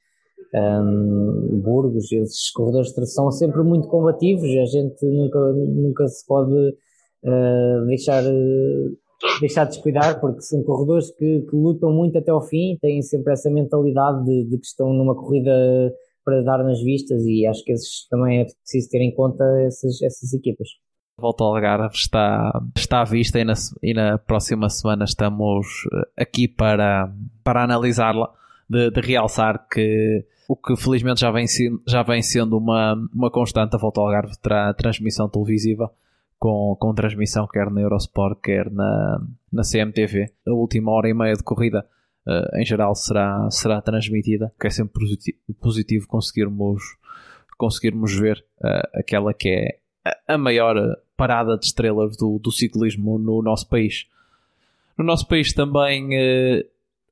um, 0.54 1.60
Burgos, 1.62 2.12
esses 2.12 2.50
corredores 2.52 2.92
são 3.12 3.30
sempre 3.30 3.62
muito 3.62 3.88
combativos. 3.88 4.44
A 4.44 4.64
gente 4.66 5.04
nunca, 5.06 5.38
nunca 5.52 6.06
se 6.06 6.26
pode 6.26 6.52
uh, 6.52 7.86
deixar. 7.86 8.22
Uh, 8.24 9.05
deixar 9.40 9.64
de 9.64 9.70
descuidar, 9.70 10.20
porque 10.20 10.42
são 10.42 10.62
corredores 10.62 11.10
que, 11.10 11.42
que, 11.42 11.56
lutam 11.56 11.92
muito 11.92 12.18
até 12.18 12.30
ao 12.30 12.42
fim, 12.42 12.76
têm 12.80 13.02
sempre 13.02 13.32
essa 13.32 13.50
mentalidade 13.50 14.24
de, 14.24 14.44
de, 14.44 14.58
que 14.58 14.66
estão 14.66 14.92
numa 14.92 15.14
corrida 15.14 15.50
para 16.24 16.42
dar 16.42 16.58
nas 16.64 16.82
vistas 16.82 17.22
e 17.24 17.46
acho 17.46 17.64
que 17.64 17.72
esses, 17.72 18.06
também 18.08 18.40
é 18.40 18.44
preciso 18.44 18.90
ter 18.90 19.00
em 19.00 19.14
conta 19.14 19.44
essas, 19.66 20.02
essas 20.02 20.32
equipas. 20.34 20.68
Volta 21.18 21.44
ao 21.44 21.54
Algarve 21.54 21.94
está, 21.94 22.62
está 22.76 23.00
à 23.00 23.04
vista 23.04 23.38
e 23.40 23.44
na, 23.44 23.54
e 23.82 23.94
na 23.94 24.18
próxima 24.18 24.68
semana 24.68 25.04
estamos 25.04 25.66
eh, 25.90 26.22
aqui 26.22 26.46
para, 26.46 27.10
para 27.42 27.64
analisá-la, 27.64 28.30
de, 28.68 28.90
de, 28.90 29.00
realçar 29.00 29.66
que 29.66 30.26
o 30.46 30.54
que 30.54 30.76
felizmente 30.76 31.20
já 31.20 31.30
vem, 31.30 31.46
já 31.86 32.02
vem 32.02 32.20
sendo 32.20 32.58
uma, 32.58 32.94
uma 33.14 33.30
constante, 33.30 33.74
a 33.74 33.78
Volta 33.78 34.00
ao 34.00 34.06
Algarve 34.08 34.36
terá 34.42 34.74
transmissão 34.74 35.28
televisiva 35.28 35.90
com, 36.38 36.76
com 36.78 36.94
transmissão 36.94 37.46
quer 37.46 37.70
na 37.70 37.80
Eurosport, 37.80 38.40
quer 38.40 38.70
na, 38.70 39.20
na 39.52 39.62
CMTV. 39.62 40.32
A 40.46 40.52
última 40.52 40.92
hora 40.92 41.08
e 41.08 41.14
meia 41.14 41.34
de 41.34 41.42
corrida, 41.42 41.86
uh, 42.26 42.56
em 42.58 42.64
geral, 42.64 42.94
será, 42.94 43.48
será 43.50 43.80
transmitida, 43.80 44.52
que 44.60 44.66
é 44.66 44.70
sempre 44.70 45.00
positivo, 45.00 45.38
positivo 45.60 46.06
conseguirmos, 46.08 46.82
conseguirmos 47.56 48.14
ver 48.14 48.44
uh, 48.60 49.00
aquela 49.00 49.32
que 49.32 49.48
é 49.48 49.78
a 50.28 50.38
maior 50.38 50.76
parada 51.16 51.56
de 51.58 51.66
estrelas 51.66 52.16
do, 52.16 52.38
do 52.38 52.52
ciclismo 52.52 53.18
no 53.18 53.42
nosso 53.42 53.68
país. 53.68 54.06
No 54.96 55.04
nosso 55.04 55.26
país 55.26 55.52
também 55.52 56.08
uh, 56.08 56.64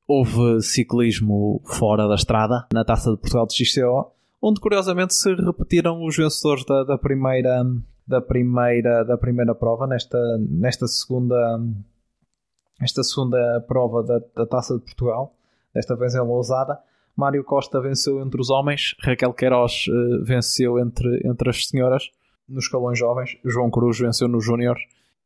houve 0.07 0.63
ciclismo 0.63 1.61
fora 1.65 2.07
da 2.07 2.15
estrada, 2.15 2.67
na 2.73 2.85
Taça 2.85 3.11
de 3.11 3.17
Portugal 3.17 3.47
de 3.47 3.65
XCO, 3.65 4.13
onde 4.41 4.61
curiosamente 4.61 5.15
se 5.15 5.35
repetiram 5.35 6.05
os 6.05 6.17
vencedores 6.17 6.65
da, 6.67 6.85
da 6.85 6.99
primeira 6.99 7.65
da 8.07 8.21
primeira, 8.21 9.03
da 9.05 9.17
primeira 9.17 9.55
prova, 9.55 9.87
nesta, 9.87 10.19
nesta 10.39 10.87
segunda 10.87 11.61
esta 12.81 13.03
segunda 13.03 13.65
prova 13.67 14.03
da, 14.03 14.21
da 14.35 14.47
Taça 14.47 14.75
de 14.75 14.85
Portugal, 14.85 15.35
desta 15.73 15.97
vez 15.97 16.15
em 16.15 16.21
Lousada. 16.21 16.79
Mário 17.17 17.45
Costa 17.45 17.81
venceu 17.81 18.21
entre 18.21 18.41
os 18.41 18.51
homens, 18.51 18.97
Raquel 19.01 19.33
Queiroz 19.33 19.87
uh, 19.87 20.25
venceu 20.25 20.79
entre, 20.79 21.23
entre 21.25 21.49
as 21.49 21.67
senhoras 21.67 22.11
nos 22.49 22.65
escalões 22.65 22.99
jovens, 22.99 23.39
João 23.45 23.71
Cruz 23.71 23.99
venceu 23.99 24.27
nos 24.27 24.45
júniores 24.45 24.83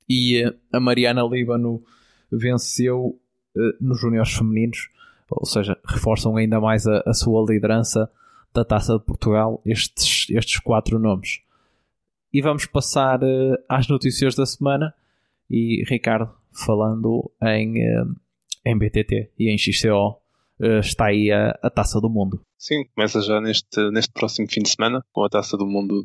e 0.08 0.46
uh, 0.46 0.54
a 0.70 0.78
Mariana 0.78 1.22
Líbano 1.22 1.82
venceu 2.30 3.18
uh, 3.56 3.60
nos 3.80 3.98
júniores 3.98 4.34
femininos, 4.34 4.90
ou 5.30 5.46
seja, 5.46 5.78
reforçam 5.86 6.36
ainda 6.36 6.60
mais 6.60 6.86
a, 6.86 7.02
a 7.06 7.14
sua 7.14 7.42
liderança 7.50 8.10
da 8.52 8.64
Taça 8.64 8.98
de 8.98 9.04
Portugal, 9.04 9.62
estes, 9.64 10.26
estes 10.30 10.60
quatro 10.60 10.98
nomes. 10.98 11.40
E 12.38 12.40
vamos 12.40 12.66
passar 12.66 13.20
uh, 13.20 13.58
às 13.68 13.88
notícias 13.88 14.36
da 14.36 14.46
semana. 14.46 14.94
E 15.50 15.82
Ricardo, 15.88 16.32
falando 16.52 17.28
em, 17.42 17.82
uh, 17.98 18.14
em 18.64 18.78
BTT 18.78 19.32
e 19.36 19.52
em 19.52 19.58
XCO, 19.58 20.20
eh, 20.62 20.78
está 20.78 21.06
aí 21.06 21.32
a, 21.32 21.58
a, 21.60 21.68
taça 21.68 22.00
do 22.00 22.08
mundo. 22.08 22.40
Sim, 22.56 22.84
começa 22.94 23.20
já 23.22 23.40
neste, 23.40 23.90
neste 23.90 24.12
próximo 24.12 24.46
fim 24.48 24.62
de 24.62 24.68
semana 24.68 25.04
com 25.10 25.24
a 25.24 25.28
taça 25.28 25.56
do 25.56 25.66
mundo 25.66 26.04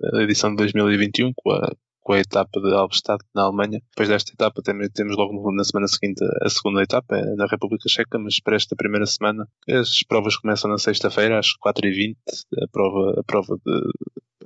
da 0.00 0.22
edição 0.22 0.50
de 0.50 0.58
2021, 0.58 1.32
com 1.34 1.50
a, 1.50 1.72
com 2.04 2.12
a 2.12 2.20
etapa 2.20 2.60
de 2.60 2.72
Albstadt 2.72 3.24
na 3.34 3.42
Alemanha. 3.42 3.80
Depois 3.90 4.08
desta 4.08 4.32
etapa 4.32 4.62
temos, 4.62 4.88
temos 4.90 5.16
logo 5.16 5.50
na 5.52 5.64
semana 5.64 5.88
seguinte 5.88 6.22
a 6.42 6.48
segunda 6.50 6.82
etapa 6.82 7.16
é 7.16 7.34
na 7.34 7.46
República 7.46 7.88
Checa, 7.88 8.18
mas 8.18 8.38
para 8.40 8.56
esta 8.56 8.76
primeira 8.76 9.06
semana 9.06 9.48
as 9.68 10.02
provas 10.04 10.36
começam 10.36 10.70
na 10.70 10.78
sexta-feira 10.78 11.38
às 11.38 11.48
4h20, 11.66 12.16
a 12.62 12.68
prova, 12.70 13.20
a 13.20 13.24
prova 13.24 13.56
de 13.64 13.90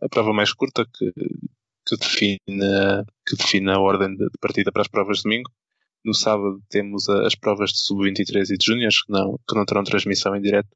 a 0.00 0.08
prova 0.08 0.32
mais 0.32 0.52
curta 0.52 0.86
que, 0.86 1.12
que, 1.12 1.96
define, 1.96 2.38
que 3.26 3.36
define 3.36 3.70
a 3.70 3.80
ordem 3.80 4.16
de, 4.16 4.28
partida 4.40 4.70
para 4.70 4.82
as 4.82 4.88
provas 4.88 5.18
de 5.18 5.22
domingo. 5.24 5.50
No 6.04 6.14
sábado 6.14 6.62
temos 6.70 7.08
as 7.08 7.34
provas 7.34 7.70
de 7.70 7.80
sub-23 7.80 8.50
e 8.50 8.56
de 8.56 8.64
júniores, 8.64 9.02
que 9.02 9.12
não, 9.12 9.38
que 9.48 9.54
não 9.56 9.64
terão 9.64 9.82
transmissão 9.82 10.34
em 10.36 10.40
direto. 10.40 10.68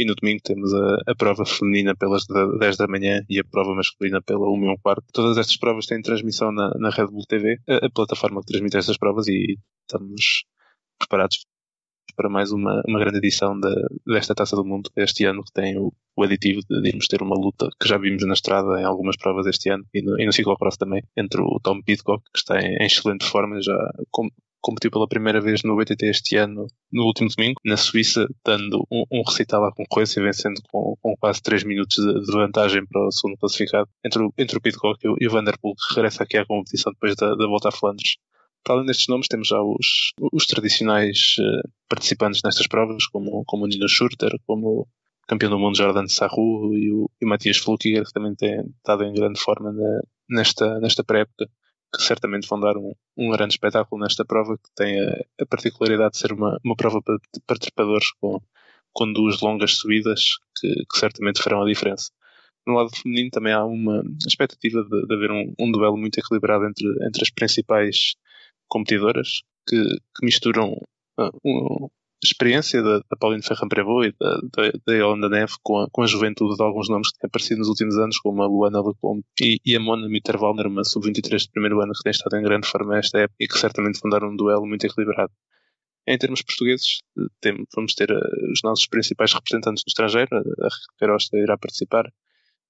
E 0.00 0.04
no 0.06 0.14
domingo 0.14 0.40
temos 0.42 0.72
a, 0.72 0.96
a, 1.08 1.14
prova 1.14 1.44
feminina 1.44 1.94
pelas 1.94 2.24
10 2.26 2.76
da 2.78 2.88
manhã 2.88 3.22
e 3.28 3.38
a 3.38 3.44
prova 3.44 3.74
masculina 3.74 4.22
pela 4.22 4.48
1 4.48 4.64
e 4.64 4.68
1 4.70 4.76
quarto. 4.78 5.04
Todas 5.12 5.36
estas 5.36 5.58
provas 5.58 5.84
têm 5.84 6.00
transmissão 6.00 6.50
na, 6.50 6.72
na 6.78 6.88
Red 6.88 7.08
Bull 7.08 7.26
TV, 7.28 7.58
a, 7.68 7.84
a 7.84 7.90
plataforma 7.90 8.40
que 8.40 8.46
transmite 8.46 8.78
estas 8.78 8.96
provas, 8.96 9.28
e 9.28 9.58
estamos 9.82 10.44
preparados 10.98 11.44
para 12.16 12.30
mais 12.30 12.50
uma, 12.50 12.82
uma 12.88 12.98
grande 12.98 13.18
edição 13.18 13.60
de, 13.60 13.68
desta 14.06 14.34
Taça 14.34 14.56
do 14.56 14.64
Mundo 14.64 14.90
este 14.96 15.26
ano, 15.26 15.44
que 15.44 15.52
tem 15.52 15.76
o, 15.76 15.92
o 16.16 16.22
aditivo 16.22 16.62
de, 16.66 16.88
irmos 16.88 17.06
ter 17.06 17.20
uma 17.20 17.36
luta 17.36 17.68
que 17.78 17.86
já 17.86 17.98
vimos 17.98 18.24
na 18.24 18.32
estrada 18.32 18.80
em 18.80 18.84
algumas 18.84 19.18
provas 19.18 19.46
este 19.46 19.68
ano 19.68 19.84
e 19.92 20.00
no, 20.00 20.18
e 20.18 20.24
no 20.24 20.32
ciclocross 20.32 20.78
também, 20.78 21.02
entre 21.14 21.42
o 21.42 21.60
Tom 21.62 21.82
Pitcock, 21.82 22.24
que 22.32 22.38
está 22.38 22.58
em, 22.58 22.74
em 22.76 22.86
excelente 22.86 23.26
forma, 23.26 23.60
já 23.60 23.76
com, 24.10 24.30
competiu 24.60 24.90
pela 24.90 25.08
primeira 25.08 25.40
vez 25.40 25.62
no 25.62 25.76
BTT 25.76 26.06
este 26.06 26.36
ano, 26.36 26.66
no 26.92 27.04
último 27.04 27.28
domingo, 27.34 27.60
na 27.64 27.76
Suíça, 27.76 28.26
dando 28.44 28.86
um, 28.90 29.04
um 29.10 29.22
recital 29.22 29.64
à 29.64 29.72
concorrência, 29.72 30.22
vencendo 30.22 30.60
com, 30.70 30.96
com 31.00 31.16
quase 31.16 31.42
3 31.42 31.64
minutos 31.64 31.96
de, 31.96 32.20
de, 32.20 32.32
vantagem 32.32 32.84
para 32.86 33.06
o 33.06 33.10
segundo 33.10 33.38
classificado, 33.38 33.88
entre 34.04 34.22
o, 34.22 34.32
entre 34.36 34.58
o 34.58 34.60
Pitcock 34.60 34.98
e 35.04 35.08
o, 35.08 35.16
e 35.20 35.26
o 35.26 35.30
Vanderpool, 35.30 35.74
que 35.74 35.94
regressa 35.94 36.22
aqui 36.24 36.36
à 36.36 36.46
competição 36.46 36.92
depois 36.92 37.16
da, 37.16 37.34
da 37.34 37.46
volta 37.46 37.68
a 37.68 37.72
Flandres. 37.72 38.16
Para 38.62 38.74
além 38.74 38.86
destes 38.86 39.08
nomes, 39.08 39.26
temos 39.26 39.48
já 39.48 39.60
os, 39.62 40.12
os 40.32 40.46
tradicionais 40.46 41.36
uh, 41.38 41.68
participantes 41.88 42.42
nestas 42.44 42.66
provas, 42.66 43.06
como, 43.06 43.42
como 43.46 43.64
o 43.64 43.66
Nino 43.66 43.88
Schurter, 43.88 44.30
como 44.46 44.82
o 44.82 44.86
campeão 45.26 45.50
do 45.50 45.58
mundo 45.58 45.76
Jordan 45.76 46.06
Sarru 46.08 46.74
e 46.74 46.92
o, 46.92 47.10
e 47.20 47.24
Matias 47.24 47.56
Flukiger, 47.56 48.04
que 48.04 48.12
também 48.12 48.34
tem 48.34 48.60
estado 48.76 49.04
em 49.04 49.14
grande 49.14 49.40
forma 49.40 49.72
na, 49.72 50.00
nesta, 50.28 50.78
nesta 50.80 51.02
pré-época, 51.02 51.48
que 51.94 52.02
certamente 52.02 52.48
vão 52.48 52.60
dar 52.60 52.76
um, 52.76 52.92
um 53.16 53.30
grande 53.30 53.54
espetáculo 53.54 54.00
nesta 54.00 54.24
prova, 54.24 54.56
que 54.56 54.70
tem 54.74 55.00
a, 55.00 55.24
a 55.42 55.46
particularidade 55.46 56.12
de 56.12 56.18
ser 56.18 56.32
uma, 56.32 56.58
uma 56.64 56.76
prova 56.76 57.02
para, 57.02 57.18
para 57.46 57.58
trepadores 57.58 58.12
com, 58.20 58.40
com 58.92 59.12
duas 59.12 59.40
longas 59.40 59.76
subidas 59.76 60.38
que, 60.58 60.68
que 60.68 60.98
certamente 60.98 61.42
farão 61.42 61.62
a 61.62 61.66
diferença. 61.66 62.10
No 62.66 62.74
lado 62.74 62.94
feminino 62.94 63.30
também 63.30 63.52
há 63.52 63.64
uma 63.64 64.02
expectativa 64.26 64.82
de, 64.82 65.06
de 65.06 65.14
haver 65.14 65.30
um, 65.30 65.54
um, 65.58 65.72
duelo 65.72 65.96
muito 65.96 66.18
equilibrado 66.18 66.66
entre, 66.66 66.86
entre 67.06 67.22
as 67.22 67.30
principais 67.30 68.14
competidoras 68.68 69.42
que, 69.66 69.82
que 70.16 70.24
misturam 70.24 70.72
uh, 71.18 71.30
um, 71.44 71.86
a 71.86 71.88
experiência 72.22 72.82
da, 72.82 72.98
da 72.98 73.16
Pauline 73.18 73.42
Ferrand-Prévot 73.42 74.06
e 74.06 74.14
da, 74.18 74.40
da, 74.52 74.72
da 74.86 74.92
Yolanda 74.94 75.28
Neve 75.28 75.54
com 75.62 75.78
a, 75.78 75.88
com 75.90 76.02
a 76.02 76.06
juventude 76.06 76.56
de 76.56 76.62
alguns 76.62 76.88
nomes 76.88 77.10
que 77.10 77.18
têm 77.18 77.28
aparecido 77.28 77.58
nos 77.58 77.68
últimos 77.68 77.96
anos, 77.96 78.18
como 78.18 78.42
a 78.42 78.46
Luana 78.46 78.80
Lecombe 78.80 79.24
e, 79.40 79.60
e 79.64 79.76
a 79.76 79.80
Mona 79.80 80.08
Mitterwalner, 80.08 80.66
uma 80.66 80.84
sub-23 80.84 81.38
de 81.38 81.50
primeiro 81.50 81.80
ano 81.80 81.92
que 81.92 82.02
tem 82.02 82.10
estado 82.10 82.36
em 82.36 82.42
grande 82.42 82.68
forma 82.68 82.98
esta 82.98 83.18
época 83.18 83.36
e 83.40 83.48
que 83.48 83.58
certamente 83.58 84.00
vão 84.00 84.10
dar 84.10 84.24
um 84.24 84.36
duelo 84.36 84.66
muito 84.66 84.84
equilibrado. 84.84 85.32
Em 86.06 86.18
termos 86.18 86.42
portugueses, 86.42 87.00
tem, 87.40 87.64
vamos 87.74 87.94
ter 87.94 88.10
os 88.52 88.60
nossos 88.64 88.86
principais 88.86 89.32
representantes 89.32 89.84
no 89.86 89.90
estrangeiro, 89.90 90.28
a 90.36 91.06
Costa 91.06 91.38
irá 91.38 91.56
participar 91.56 92.10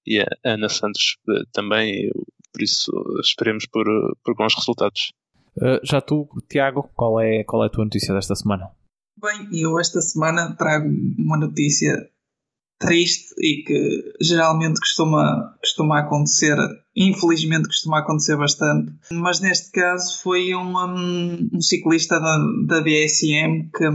e 0.05 0.19
a 0.19 0.27
Ana 0.43 0.69
Santos 0.69 1.17
também, 1.53 2.09
por 2.51 2.61
isso 2.61 2.91
esperemos 3.21 3.65
por, 3.67 3.85
por 4.23 4.35
bons 4.35 4.53
resultados. 4.55 5.13
Uh, 5.57 5.79
já 5.83 5.99
tu, 5.99 6.27
Tiago, 6.49 6.89
qual 6.95 7.19
é, 7.19 7.43
qual 7.43 7.63
é 7.63 7.67
a 7.67 7.69
tua 7.69 7.83
notícia 7.83 8.13
desta 8.13 8.35
semana? 8.35 8.71
Bem, 9.17 9.49
eu 9.51 9.79
esta 9.79 10.01
semana 10.01 10.55
trago 10.55 10.89
uma 11.17 11.37
notícia 11.37 12.09
triste 12.81 13.33
e 13.37 13.63
que 13.63 14.13
geralmente 14.19 14.79
costuma, 14.79 15.55
costuma 15.59 15.99
acontecer, 15.99 16.57
infelizmente 16.95 17.67
costuma 17.67 17.99
acontecer 17.99 18.35
bastante, 18.35 18.91
mas 19.13 19.39
neste 19.39 19.71
caso 19.71 20.21
foi 20.21 20.55
um, 20.55 20.75
um, 21.53 21.61
ciclista 21.61 22.19
da, 22.19 22.37
da 22.67 22.81
BSM 22.81 23.69
que, 23.71 23.89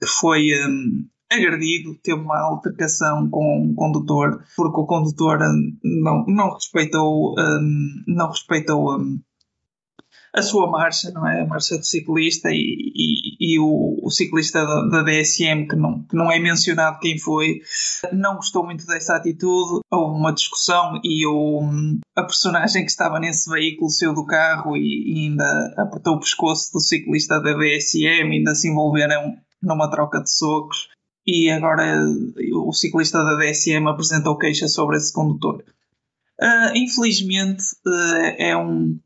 que 0.00 0.08
foi 0.18 0.48
agredido, 1.30 1.94
teve 2.02 2.20
uma 2.20 2.38
altercação 2.38 3.28
com 3.30 3.62
um 3.62 3.74
condutor, 3.74 4.42
porque 4.56 4.80
o 4.80 4.86
condutor 4.86 5.38
não, 5.82 6.24
não 6.26 6.54
respeitou, 6.54 7.34
não 8.06 8.28
respeitou 8.28 8.98
a 10.34 10.42
sua 10.42 10.68
marcha, 10.68 11.12
não 11.12 11.26
é? 11.26 11.42
A 11.42 11.46
marcha 11.46 11.78
do 11.78 11.84
ciclista 11.84 12.50
e, 12.50 12.56
e, 12.56 13.54
e 13.54 13.58
o, 13.60 14.00
o, 14.02 14.10
ciclista 14.10 14.66
da, 14.66 14.82
da, 14.88 15.02
DSM, 15.04 15.68
que 15.68 15.76
não, 15.76 16.02
que 16.02 16.16
não 16.16 16.30
é 16.30 16.40
mencionado 16.40 16.98
quem 16.98 17.16
foi, 17.16 17.60
não 18.12 18.34
gostou 18.34 18.64
muito 18.64 18.84
dessa 18.84 19.14
atitude. 19.14 19.80
Houve 19.92 20.18
uma 20.18 20.32
discussão 20.32 21.00
e 21.04 21.24
o, 21.24 21.60
a 22.16 22.24
personagem 22.24 22.84
que 22.84 22.90
estava 22.90 23.20
nesse 23.20 23.48
veículo 23.48 23.88
saiu 23.88 24.12
do 24.12 24.26
carro 24.26 24.76
e, 24.76 24.80
e 24.80 25.28
ainda 25.28 25.74
apertou 25.76 26.16
o 26.16 26.20
pescoço 26.20 26.72
do 26.72 26.80
ciclista 26.80 27.40
da 27.40 27.54
DSM, 27.54 28.32
ainda 28.32 28.56
se 28.56 28.68
envolveram 28.68 29.36
numa 29.62 29.88
troca 29.88 30.20
de 30.20 30.30
socos. 30.30 30.88
E 31.24 31.48
agora 31.48 32.04
o 32.54 32.72
ciclista 32.72 33.22
da 33.22 33.36
DSM 33.36 33.86
apresentou 33.88 34.36
queixa 34.36 34.66
sobre 34.66 34.96
esse 34.96 35.12
condutor. 35.12 35.64
Uh, 36.42 36.76
infelizmente 36.76 37.62
uh, 37.86 38.34
é 38.36 38.56
um 38.56 38.98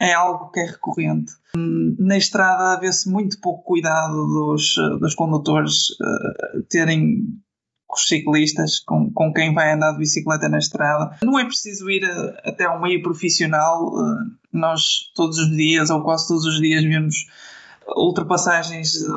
é 0.00 0.12
algo 0.12 0.50
que 0.50 0.60
é 0.60 0.64
recorrente. 0.66 1.32
Na 1.98 2.16
estrada 2.16 2.80
vê-se 2.80 3.08
muito 3.08 3.40
pouco 3.40 3.64
cuidado 3.64 4.14
dos, 4.14 4.74
dos 5.00 5.14
condutores 5.14 5.90
uh, 5.90 6.62
terem 6.68 7.24
os 7.90 8.06
ciclistas, 8.06 8.78
com, 8.80 9.10
com 9.12 9.32
quem 9.32 9.54
vai 9.54 9.72
andar 9.72 9.92
de 9.92 9.98
bicicleta 9.98 10.48
na 10.48 10.58
estrada. 10.58 11.16
Não 11.22 11.38
é 11.38 11.44
preciso 11.44 11.90
ir 11.90 12.04
a, 12.04 12.48
até 12.50 12.64
ao 12.64 12.80
meio 12.80 13.02
profissional. 13.02 13.88
Uh, 13.88 14.38
nós 14.52 15.10
todos 15.14 15.38
os 15.38 15.50
dias, 15.50 15.90
ou 15.90 16.02
quase 16.02 16.28
todos 16.28 16.44
os 16.44 16.60
dias, 16.60 16.84
vemos 16.84 17.26
ultrapassagens 17.96 18.92
de 18.92 19.08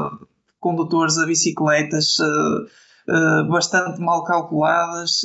condutores 0.59 1.17
a 1.17 1.25
bicicletas 1.25 2.17
uh, 2.19 3.47
bastante 3.49 3.99
mal 3.99 4.23
calculadas 4.23 5.21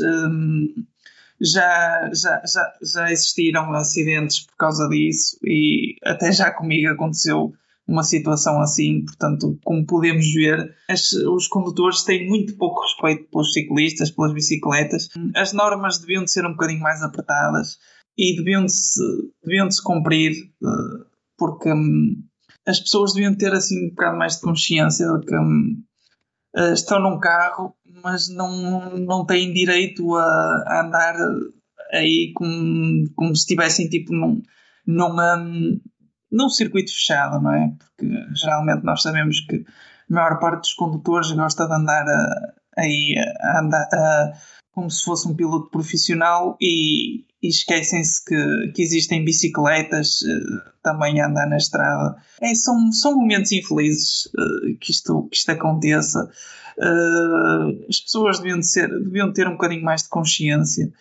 já, 1.40 2.10
já, 2.12 2.42
já, 2.44 2.72
já 2.82 3.12
existiram 3.12 3.72
acidentes 3.72 4.46
por 4.46 4.56
causa 4.56 4.88
disso 4.88 5.38
e 5.44 5.96
até 6.04 6.32
já 6.32 6.50
comigo 6.50 6.90
aconteceu 6.90 7.52
uma 7.88 8.02
situação 8.02 8.60
assim, 8.60 9.04
portanto, 9.04 9.58
como 9.64 9.86
podemos 9.86 10.32
ver, 10.32 10.74
as, 10.88 11.12
os 11.12 11.46
condutores 11.46 12.02
têm 12.02 12.28
muito 12.28 12.56
pouco 12.56 12.82
respeito 12.82 13.30
pelos 13.30 13.52
ciclistas, 13.52 14.10
pelas 14.10 14.32
bicicletas. 14.32 15.08
As 15.36 15.52
normas 15.52 15.98
deviam 15.98 16.24
de 16.24 16.32
ser 16.32 16.44
um 16.44 16.52
bocadinho 16.52 16.80
mais 16.80 17.00
apertadas 17.02 17.78
e 18.18 18.34
deviam-se 18.36 19.00
deviam 19.44 19.70
-se 19.70 19.82
cumprir, 19.82 20.32
eh, 20.32 21.04
porque 21.38 21.72
hum, 21.72 22.24
as 22.66 22.80
pessoas 22.80 23.12
deviam 23.12 23.36
ter 23.36 23.52
assim 23.52 23.86
um 23.86 23.90
bocado 23.90 24.18
mais 24.18 24.34
de 24.34 24.40
consciência 24.40 25.06
de 25.06 25.26
que 25.26 25.36
hum, 26.54 26.60
eh, 26.60 26.72
estão 26.72 27.00
num 27.00 27.18
carro 27.18 27.74
mas 28.02 28.28
não, 28.28 28.96
não 28.98 29.24
têm 29.24 29.52
direito 29.52 30.14
a, 30.14 30.64
a 30.66 30.80
andar 30.86 31.16
aí 31.92 32.32
como, 32.34 33.08
como 33.14 33.34
se 33.34 33.42
estivessem 33.42 33.88
tipo 33.88 34.12
num, 34.12 34.42
num, 34.86 35.20
um, 35.20 35.80
num 36.30 36.48
circuito 36.48 36.92
fechado, 36.92 37.40
não 37.40 37.52
é? 37.52 37.72
Porque 37.78 38.06
geralmente 38.34 38.84
nós 38.84 39.02
sabemos 39.02 39.40
que 39.40 39.56
a 39.56 40.14
maior 40.14 40.38
parte 40.38 40.60
dos 40.60 40.74
condutores 40.74 41.32
gosta 41.32 41.66
de 41.66 41.74
andar 41.74 42.06
a, 42.06 42.52
aí 42.78 43.14
a 43.40 43.58
a, 43.60 44.32
como 44.76 44.90
se 44.90 45.02
fosse 45.02 45.26
um 45.26 45.34
piloto 45.34 45.70
profissional 45.70 46.54
e, 46.60 47.24
e 47.42 47.48
esquecem-se 47.48 48.22
que, 48.22 48.72
que 48.74 48.82
existem 48.82 49.24
bicicletas 49.24 50.20
uh, 50.20 50.70
também 50.82 51.18
a 51.18 51.28
andar 51.28 51.48
na 51.48 51.56
estrada. 51.56 52.14
É, 52.42 52.54
são, 52.54 52.92
são 52.92 53.16
momentos 53.16 53.52
infelizes 53.52 54.26
uh, 54.26 54.76
que, 54.78 54.90
isto, 54.92 55.28
que 55.30 55.36
isto 55.38 55.50
aconteça. 55.50 56.30
Uh, 56.76 57.86
as 57.88 58.00
pessoas 58.00 58.38
deviam, 58.38 58.60
ser, 58.60 58.86
deviam 59.02 59.32
ter 59.32 59.48
um 59.48 59.52
bocadinho 59.52 59.82
mais 59.82 60.02
de 60.02 60.10
consciência 60.10 60.92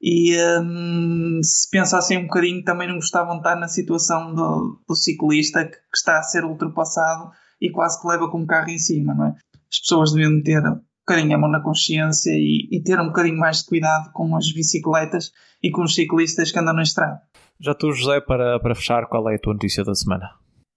e 0.00 0.36
um, 0.60 1.40
se 1.42 1.68
pensassem 1.68 2.18
um 2.18 2.26
bocadinho 2.26 2.62
também 2.62 2.86
não 2.86 2.96
gostavam 2.96 3.32
de 3.32 3.40
estar 3.40 3.56
na 3.56 3.66
situação 3.66 4.32
do, 4.32 4.78
do 4.86 4.94
ciclista 4.94 5.64
que, 5.64 5.72
que, 5.76 5.96
está 5.96 6.20
a 6.20 6.22
ser 6.22 6.44
ultrapassado 6.44 7.32
e 7.60 7.68
quase 7.68 8.00
que 8.00 8.06
leva 8.06 8.30
com 8.30 8.42
um 8.42 8.46
carro 8.46 8.70
em 8.70 8.78
cima, 8.78 9.12
não 9.12 9.26
é? 9.26 9.34
As 9.68 9.80
pessoas 9.80 10.12
deviam 10.12 10.40
ter 10.40 10.62
bocadinho 11.06 11.36
a 11.36 11.38
mão 11.38 11.50
na 11.50 11.62
consciência 11.62 12.32
e, 12.32 12.68
e 12.70 12.82
ter 12.82 12.98
um 12.98 13.06
bocadinho 13.06 13.38
mais 13.38 13.58
de 13.58 13.66
cuidado 13.66 14.10
com 14.12 14.34
as 14.36 14.50
bicicletas 14.52 15.32
e 15.62 15.70
com 15.70 15.82
os 15.82 15.94
ciclistas 15.94 16.50
que 16.50 16.58
andam 16.58 16.74
na 16.74 16.82
estrada. 16.82 17.20
Já 17.60 17.74
tu, 17.74 17.92
José, 17.92 18.20
para, 18.20 18.58
para 18.58 18.74
fechar, 18.74 19.06
qual 19.06 19.28
é 19.28 19.36
a 19.36 19.38
tua 19.38 19.52
notícia 19.52 19.84
da 19.84 19.94
semana? 19.94 20.30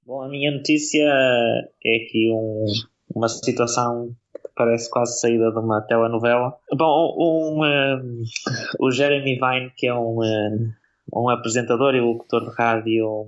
Bom, 0.06 0.22
a 0.22 0.30
minha 0.30 0.52
notícia 0.52 1.04
é 1.04 1.96
aqui 1.96 2.30
um, 2.32 2.66
uma 3.14 3.28
situação 3.28 4.16
parece 4.56 4.90
quase 4.90 5.20
saída 5.20 5.52
de 5.52 5.60
uma 5.60 5.82
telenovela. 5.82 6.58
Bom, 6.74 7.16
um, 7.18 7.64
um, 7.64 8.24
o 8.80 8.92
Jeremy 8.92 9.36
Vine, 9.36 9.72
que 9.76 9.88
é 9.88 9.94
um, 9.94 10.20
um 11.14 11.30
apresentador 11.30 11.96
e 11.96 12.02
locutor 12.02 12.50
de 12.50 12.56
rádio 12.58 13.28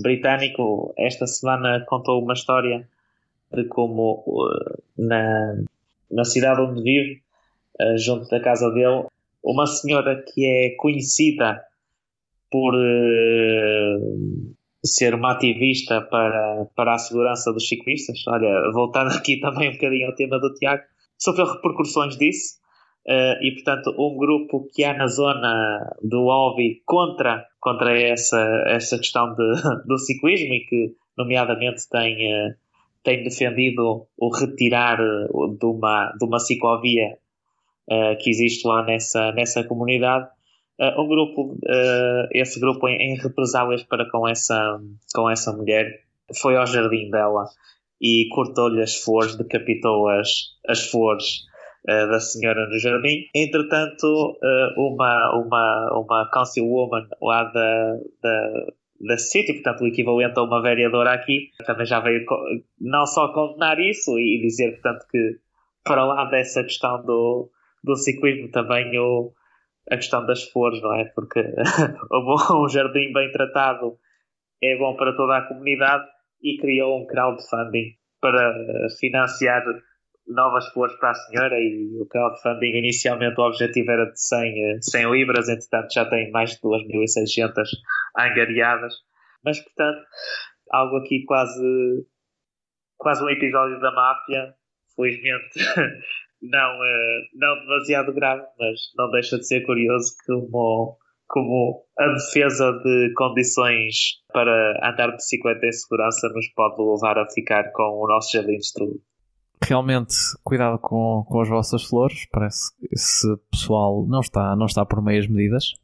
britânico, 0.00 0.94
esta 0.96 1.26
semana 1.26 1.84
contou 1.86 2.22
uma 2.22 2.32
história 2.32 2.88
de 3.52 3.64
como 3.64 4.24
na, 4.96 5.56
na 6.12 6.24
cidade 6.24 6.60
onde 6.60 6.82
vive, 6.82 7.22
junto 7.96 8.28
da 8.28 8.38
casa 8.40 8.70
dele, 8.70 9.06
uma 9.42 9.66
senhora 9.66 10.22
que 10.22 10.44
é 10.46 10.76
conhecida 10.76 11.60
por 12.50 12.74
ser 14.84 15.14
uma 15.14 15.32
ativista 15.32 16.00
para, 16.02 16.66
para 16.74 16.94
a 16.94 16.98
segurança 16.98 17.52
dos 17.52 17.68
ciclistas. 17.68 18.18
Olha, 18.26 18.70
voltando 18.72 19.10
aqui 19.16 19.38
também 19.38 19.70
um 19.70 19.72
bocadinho 19.72 20.08
ao 20.08 20.14
tema 20.14 20.38
do 20.38 20.52
Tiago, 20.54 20.82
sofreu 21.18 21.46
repercussões 21.46 22.16
disso. 22.16 22.60
Uh, 23.04 23.34
e 23.42 23.52
portanto 23.54 23.92
um 23.98 24.16
grupo 24.16 24.68
que 24.72 24.84
há 24.84 24.96
na 24.96 25.08
zona 25.08 25.92
do 26.04 26.30
Albi 26.30 26.82
contra, 26.86 27.44
contra 27.58 28.00
essa, 28.00 28.38
essa 28.68 28.96
questão 28.96 29.34
de, 29.34 29.52
do 29.88 29.98
ciclismo 29.98 30.54
e 30.54 30.60
que 30.60 30.94
nomeadamente 31.18 31.82
tem, 31.90 32.14
uh, 32.14 32.54
tem 33.02 33.22
defendido 33.22 34.06
o 34.16 34.28
retirar 34.28 34.96
de 34.96 35.66
uma, 35.66 36.12
de 36.18 36.24
uma 36.24 36.38
ciclovia 36.38 37.18
uh, 37.90 38.16
que 38.18 38.30
existe 38.30 38.66
lá 38.66 38.84
nessa, 38.84 39.32
nessa 39.32 39.64
comunidade 39.64 40.28
uh, 40.80 41.00
um 41.00 41.08
grupo, 41.08 41.54
uh, 41.54 42.28
esse 42.32 42.60
grupo 42.60 42.88
em, 42.88 42.96
em, 42.96 43.16
represálias 43.16 43.82
para 43.82 44.08
com 44.10 44.28
essa, 44.28 44.80
com 45.14 45.28
essa 45.28 45.52
mulher, 45.52 46.02
foi 46.40 46.56
ao 46.56 46.66
jardim 46.66 47.10
dela 47.10 47.44
e 48.00 48.28
cortou-lhe 48.32 48.82
as 48.82 48.96
flores, 48.96 49.36
decapitou 49.36 50.08
as, 50.08 50.28
as 50.68 50.90
flores 50.90 51.50
da 51.84 52.20
senhora 52.20 52.68
no 52.68 52.78
jardim. 52.78 53.26
Entretanto, 53.34 54.38
uma, 54.76 55.34
uma, 55.34 56.00
uma 56.00 56.30
councilwoman 56.32 57.08
lá 57.20 57.42
da, 57.44 57.98
da, 58.22 58.66
da 59.02 59.18
City, 59.18 59.54
portanto 59.54 59.82
o 59.82 59.86
equivalente 59.86 60.38
a 60.38 60.42
uma 60.42 60.62
vereadora 60.62 61.12
aqui, 61.12 61.50
também 61.66 61.84
já 61.84 62.00
veio 62.00 62.24
não 62.80 63.04
só 63.04 63.32
condenar 63.32 63.78
isso 63.80 64.18
e 64.18 64.40
dizer, 64.40 64.72
portanto, 64.72 65.06
que 65.10 65.38
para 65.84 66.04
lá 66.04 66.24
dessa 66.26 66.62
questão 66.62 67.04
do, 67.04 67.50
do 67.82 67.96
ciclismo 67.96 68.50
também 68.50 68.96
o, 68.98 69.32
a 69.90 69.96
questão 69.96 70.24
das 70.24 70.44
flores, 70.44 70.80
não 70.80 70.94
é? 70.94 71.06
Porque 71.06 71.40
um 72.54 72.68
jardim 72.68 73.12
bem 73.12 73.30
tratado 73.32 73.98
é 74.62 74.78
bom 74.78 74.94
para 74.94 75.16
toda 75.16 75.38
a 75.38 75.48
comunidade 75.48 76.04
e 76.40 76.56
criou 76.58 77.02
um 77.02 77.06
crowdfunding 77.06 77.96
para 78.20 78.88
financiar 79.00 79.64
novas 80.26 80.68
flores 80.72 80.96
para 80.98 81.10
a 81.10 81.14
senhora 81.14 81.58
e 81.58 81.98
o 82.00 82.06
crowdfunding 82.06 82.78
inicialmente 82.78 83.40
o 83.40 83.44
objetivo 83.44 83.90
era 83.90 84.06
de 84.06 84.20
100, 84.20 84.80
100 84.80 85.10
libras, 85.10 85.48
entretanto 85.48 85.92
já 85.92 86.04
tem 86.08 86.30
mais 86.30 86.50
de 86.50 86.60
2.600 86.60 87.64
angariadas 88.16 88.94
mas 89.44 89.58
portanto 89.60 90.04
algo 90.70 90.96
aqui 90.96 91.24
quase 91.24 92.06
quase 92.96 93.24
um 93.24 93.30
episódio 93.30 93.80
da 93.80 93.90
máfia 93.92 94.54
felizmente 94.94 95.58
não, 96.42 96.76
uh, 96.76 97.22
não 97.34 97.60
demasiado 97.60 98.12
grave, 98.12 98.42
mas 98.58 98.80
não 98.96 99.10
deixa 99.10 99.38
de 99.38 99.46
ser 99.46 99.64
curioso 99.64 100.12
como, 100.26 100.98
como 101.28 101.84
a 101.98 102.08
defesa 102.08 102.72
de 102.72 103.12
condições 103.16 103.94
para 104.32 104.80
andar 104.82 105.10
de 105.10 105.16
bicicleta 105.16 105.66
em 105.66 105.72
segurança 105.72 106.28
nos 106.30 106.48
pode 106.54 106.82
levar 106.82 107.18
a 107.18 107.30
ficar 107.30 107.70
com 107.72 108.04
o 108.04 108.08
nosso 108.08 108.36
jardim 108.36 108.56
destruído. 108.56 109.00
Realmente, 109.62 110.14
cuidado 110.42 110.78
com, 110.78 111.24
com 111.26 111.40
as 111.40 111.48
vossas 111.48 111.84
flores. 111.84 112.26
Parece 112.32 112.74
que 112.76 112.88
esse 112.92 113.26
pessoal 113.50 114.04
não 114.06 114.20
está, 114.20 114.56
não 114.56 114.66
está 114.66 114.84
por 114.84 115.00
meias 115.00 115.26
medidas. 115.28 115.74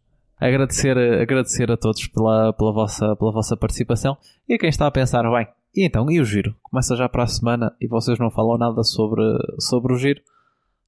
Agradecer, 0.40 0.96
agradecer 1.20 1.70
a 1.70 1.76
todos 1.76 2.06
pela, 2.06 2.52
pela, 2.52 2.72
vossa, 2.72 3.16
pela 3.16 3.32
vossa 3.32 3.56
participação 3.56 4.16
e 4.48 4.54
a 4.54 4.58
quem 4.58 4.68
está 4.68 4.86
a 4.86 4.90
pensar, 4.90 5.28
bem, 5.28 5.48
e 5.74 5.84
então, 5.84 6.08
e 6.10 6.20
o 6.20 6.24
giro? 6.24 6.54
Começa 6.62 6.94
já 6.96 7.08
para 7.08 7.24
a 7.24 7.26
semana 7.26 7.74
e 7.80 7.88
vocês 7.88 8.18
não 8.18 8.30
falam 8.30 8.56
nada 8.56 8.84
sobre, 8.84 9.22
sobre 9.58 9.92
o 9.92 9.96
giro. 9.96 10.20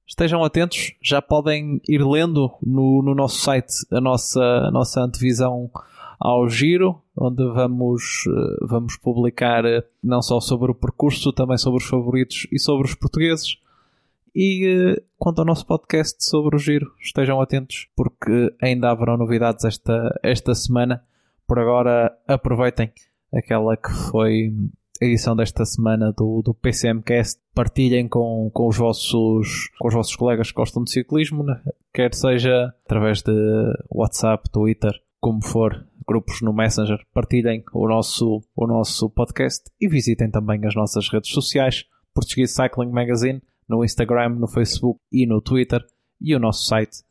Estejam 0.07 0.43
atentos, 0.43 0.93
já 1.01 1.21
podem 1.21 1.81
ir 1.87 2.03
lendo 2.03 2.51
no, 2.61 3.01
no 3.01 3.13
nosso 3.13 3.39
site 3.41 3.73
a 3.91 4.01
nossa, 4.01 4.41
a 4.41 4.71
nossa 4.71 5.01
antevisão 5.01 5.69
ao 6.21 6.47
giro, 6.47 7.01
onde 7.17 7.43
vamos, 7.51 8.25
eh, 8.27 8.65
vamos 8.67 8.95
publicar 8.97 9.65
eh, 9.65 9.83
não 10.03 10.21
só 10.21 10.39
sobre 10.39 10.71
o 10.71 10.75
percurso, 10.75 11.33
também 11.33 11.57
sobre 11.57 11.81
os 11.81 11.89
favoritos 11.89 12.47
e 12.51 12.59
sobre 12.59 12.87
os 12.87 12.93
portugueses. 12.93 13.57
E 14.35 14.67
eh, 14.67 15.03
quanto 15.17 15.39
ao 15.39 15.45
nosso 15.45 15.65
podcast 15.65 16.23
sobre 16.23 16.55
o 16.55 16.59
giro, 16.59 16.93
estejam 17.01 17.41
atentos 17.41 17.87
porque 17.95 18.53
ainda 18.61 18.91
haverão 18.91 19.17
novidades 19.17 19.65
esta, 19.65 20.19
esta 20.21 20.53
semana. 20.53 21.03
Por 21.47 21.57
agora, 21.57 22.15
aproveitem 22.27 22.91
aquela 23.33 23.75
que 23.75 23.91
foi 24.11 24.53
a 25.01 25.05
edição 25.05 25.35
desta 25.35 25.65
semana 25.65 26.13
do, 26.13 26.43
do 26.43 26.53
PCMcast. 26.53 27.41
Partilhem 27.55 28.07
com, 28.07 28.51
com, 28.53 28.67
os 28.67 28.77
vossos, 28.77 29.71
com 29.79 29.87
os 29.87 29.93
vossos 29.95 30.15
colegas 30.15 30.51
que 30.51 30.55
gostam 30.55 30.83
de 30.83 30.91
ciclismo, 30.91 31.43
né? 31.43 31.59
quer 31.91 32.13
seja 32.13 32.71
através 32.85 33.23
de 33.23 33.33
WhatsApp, 33.89 34.47
Twitter, 34.51 34.93
como 35.19 35.43
for, 35.43 35.85
grupos 36.11 36.41
no 36.41 36.53
Messenger. 36.53 36.99
Partilhem 37.13 37.63
o 37.73 37.87
nosso, 37.87 38.41
o 38.55 38.67
nosso 38.67 39.09
podcast 39.09 39.63
e 39.79 39.87
visitem 39.87 40.29
também 40.29 40.65
as 40.65 40.75
nossas 40.75 41.09
redes 41.09 41.31
sociais. 41.31 41.85
Portuguese 42.13 42.53
Cycling 42.53 42.91
Magazine 42.91 43.41
no 43.67 43.85
Instagram, 43.85 44.29
no 44.31 44.47
Facebook 44.47 44.99
e 45.11 45.25
no 45.25 45.41
Twitter 45.41 45.83
e 46.19 46.35
o 46.35 46.39
nosso 46.39 46.65
site 46.65 47.03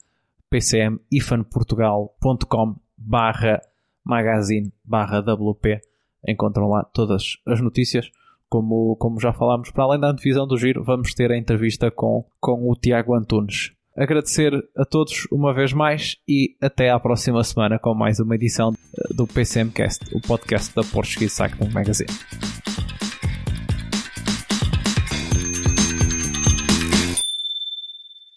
pcmifanportugal.com 0.51 2.77
barra 2.97 3.61
magazine 4.05 4.73
barra 4.85 5.21
WP 5.21 5.81
encontram 6.27 6.69
lá 6.69 6.85
todas 6.85 7.39
as 7.47 7.61
notícias. 7.61 8.11
Como, 8.49 8.97
como 8.97 9.21
já 9.21 9.33
falámos, 9.33 9.71
para 9.71 9.85
além 9.85 10.01
da 10.01 10.11
divisão 10.13 10.47
do 10.47 10.59
giro, 10.59 10.83
vamos 10.83 11.15
ter 11.15 11.31
a 11.31 11.39
entrevista 11.39 11.89
com, 11.91 12.27
com 12.41 12.69
o 12.69 12.75
Tiago 12.75 13.15
Antunes. 13.15 13.73
Agradecer 14.01 14.51
a 14.75 14.87
todos 14.87 15.29
uma 15.31 15.53
vez 15.53 15.75
mais 15.75 16.17
e 16.27 16.57
até 16.59 16.89
à 16.89 16.99
próxima 16.99 17.45
semana 17.45 17.79
com 17.79 17.95
mais 17.95 18.19
uma 18.19 18.35
edição 18.35 18.73
do 19.15 19.27
PCMcast, 19.27 20.17
o 20.17 20.21
podcast 20.23 20.75
da 20.75 20.83
Portuguese 20.83 21.35
Cycling 21.35 21.69
Magazine. 21.71 22.09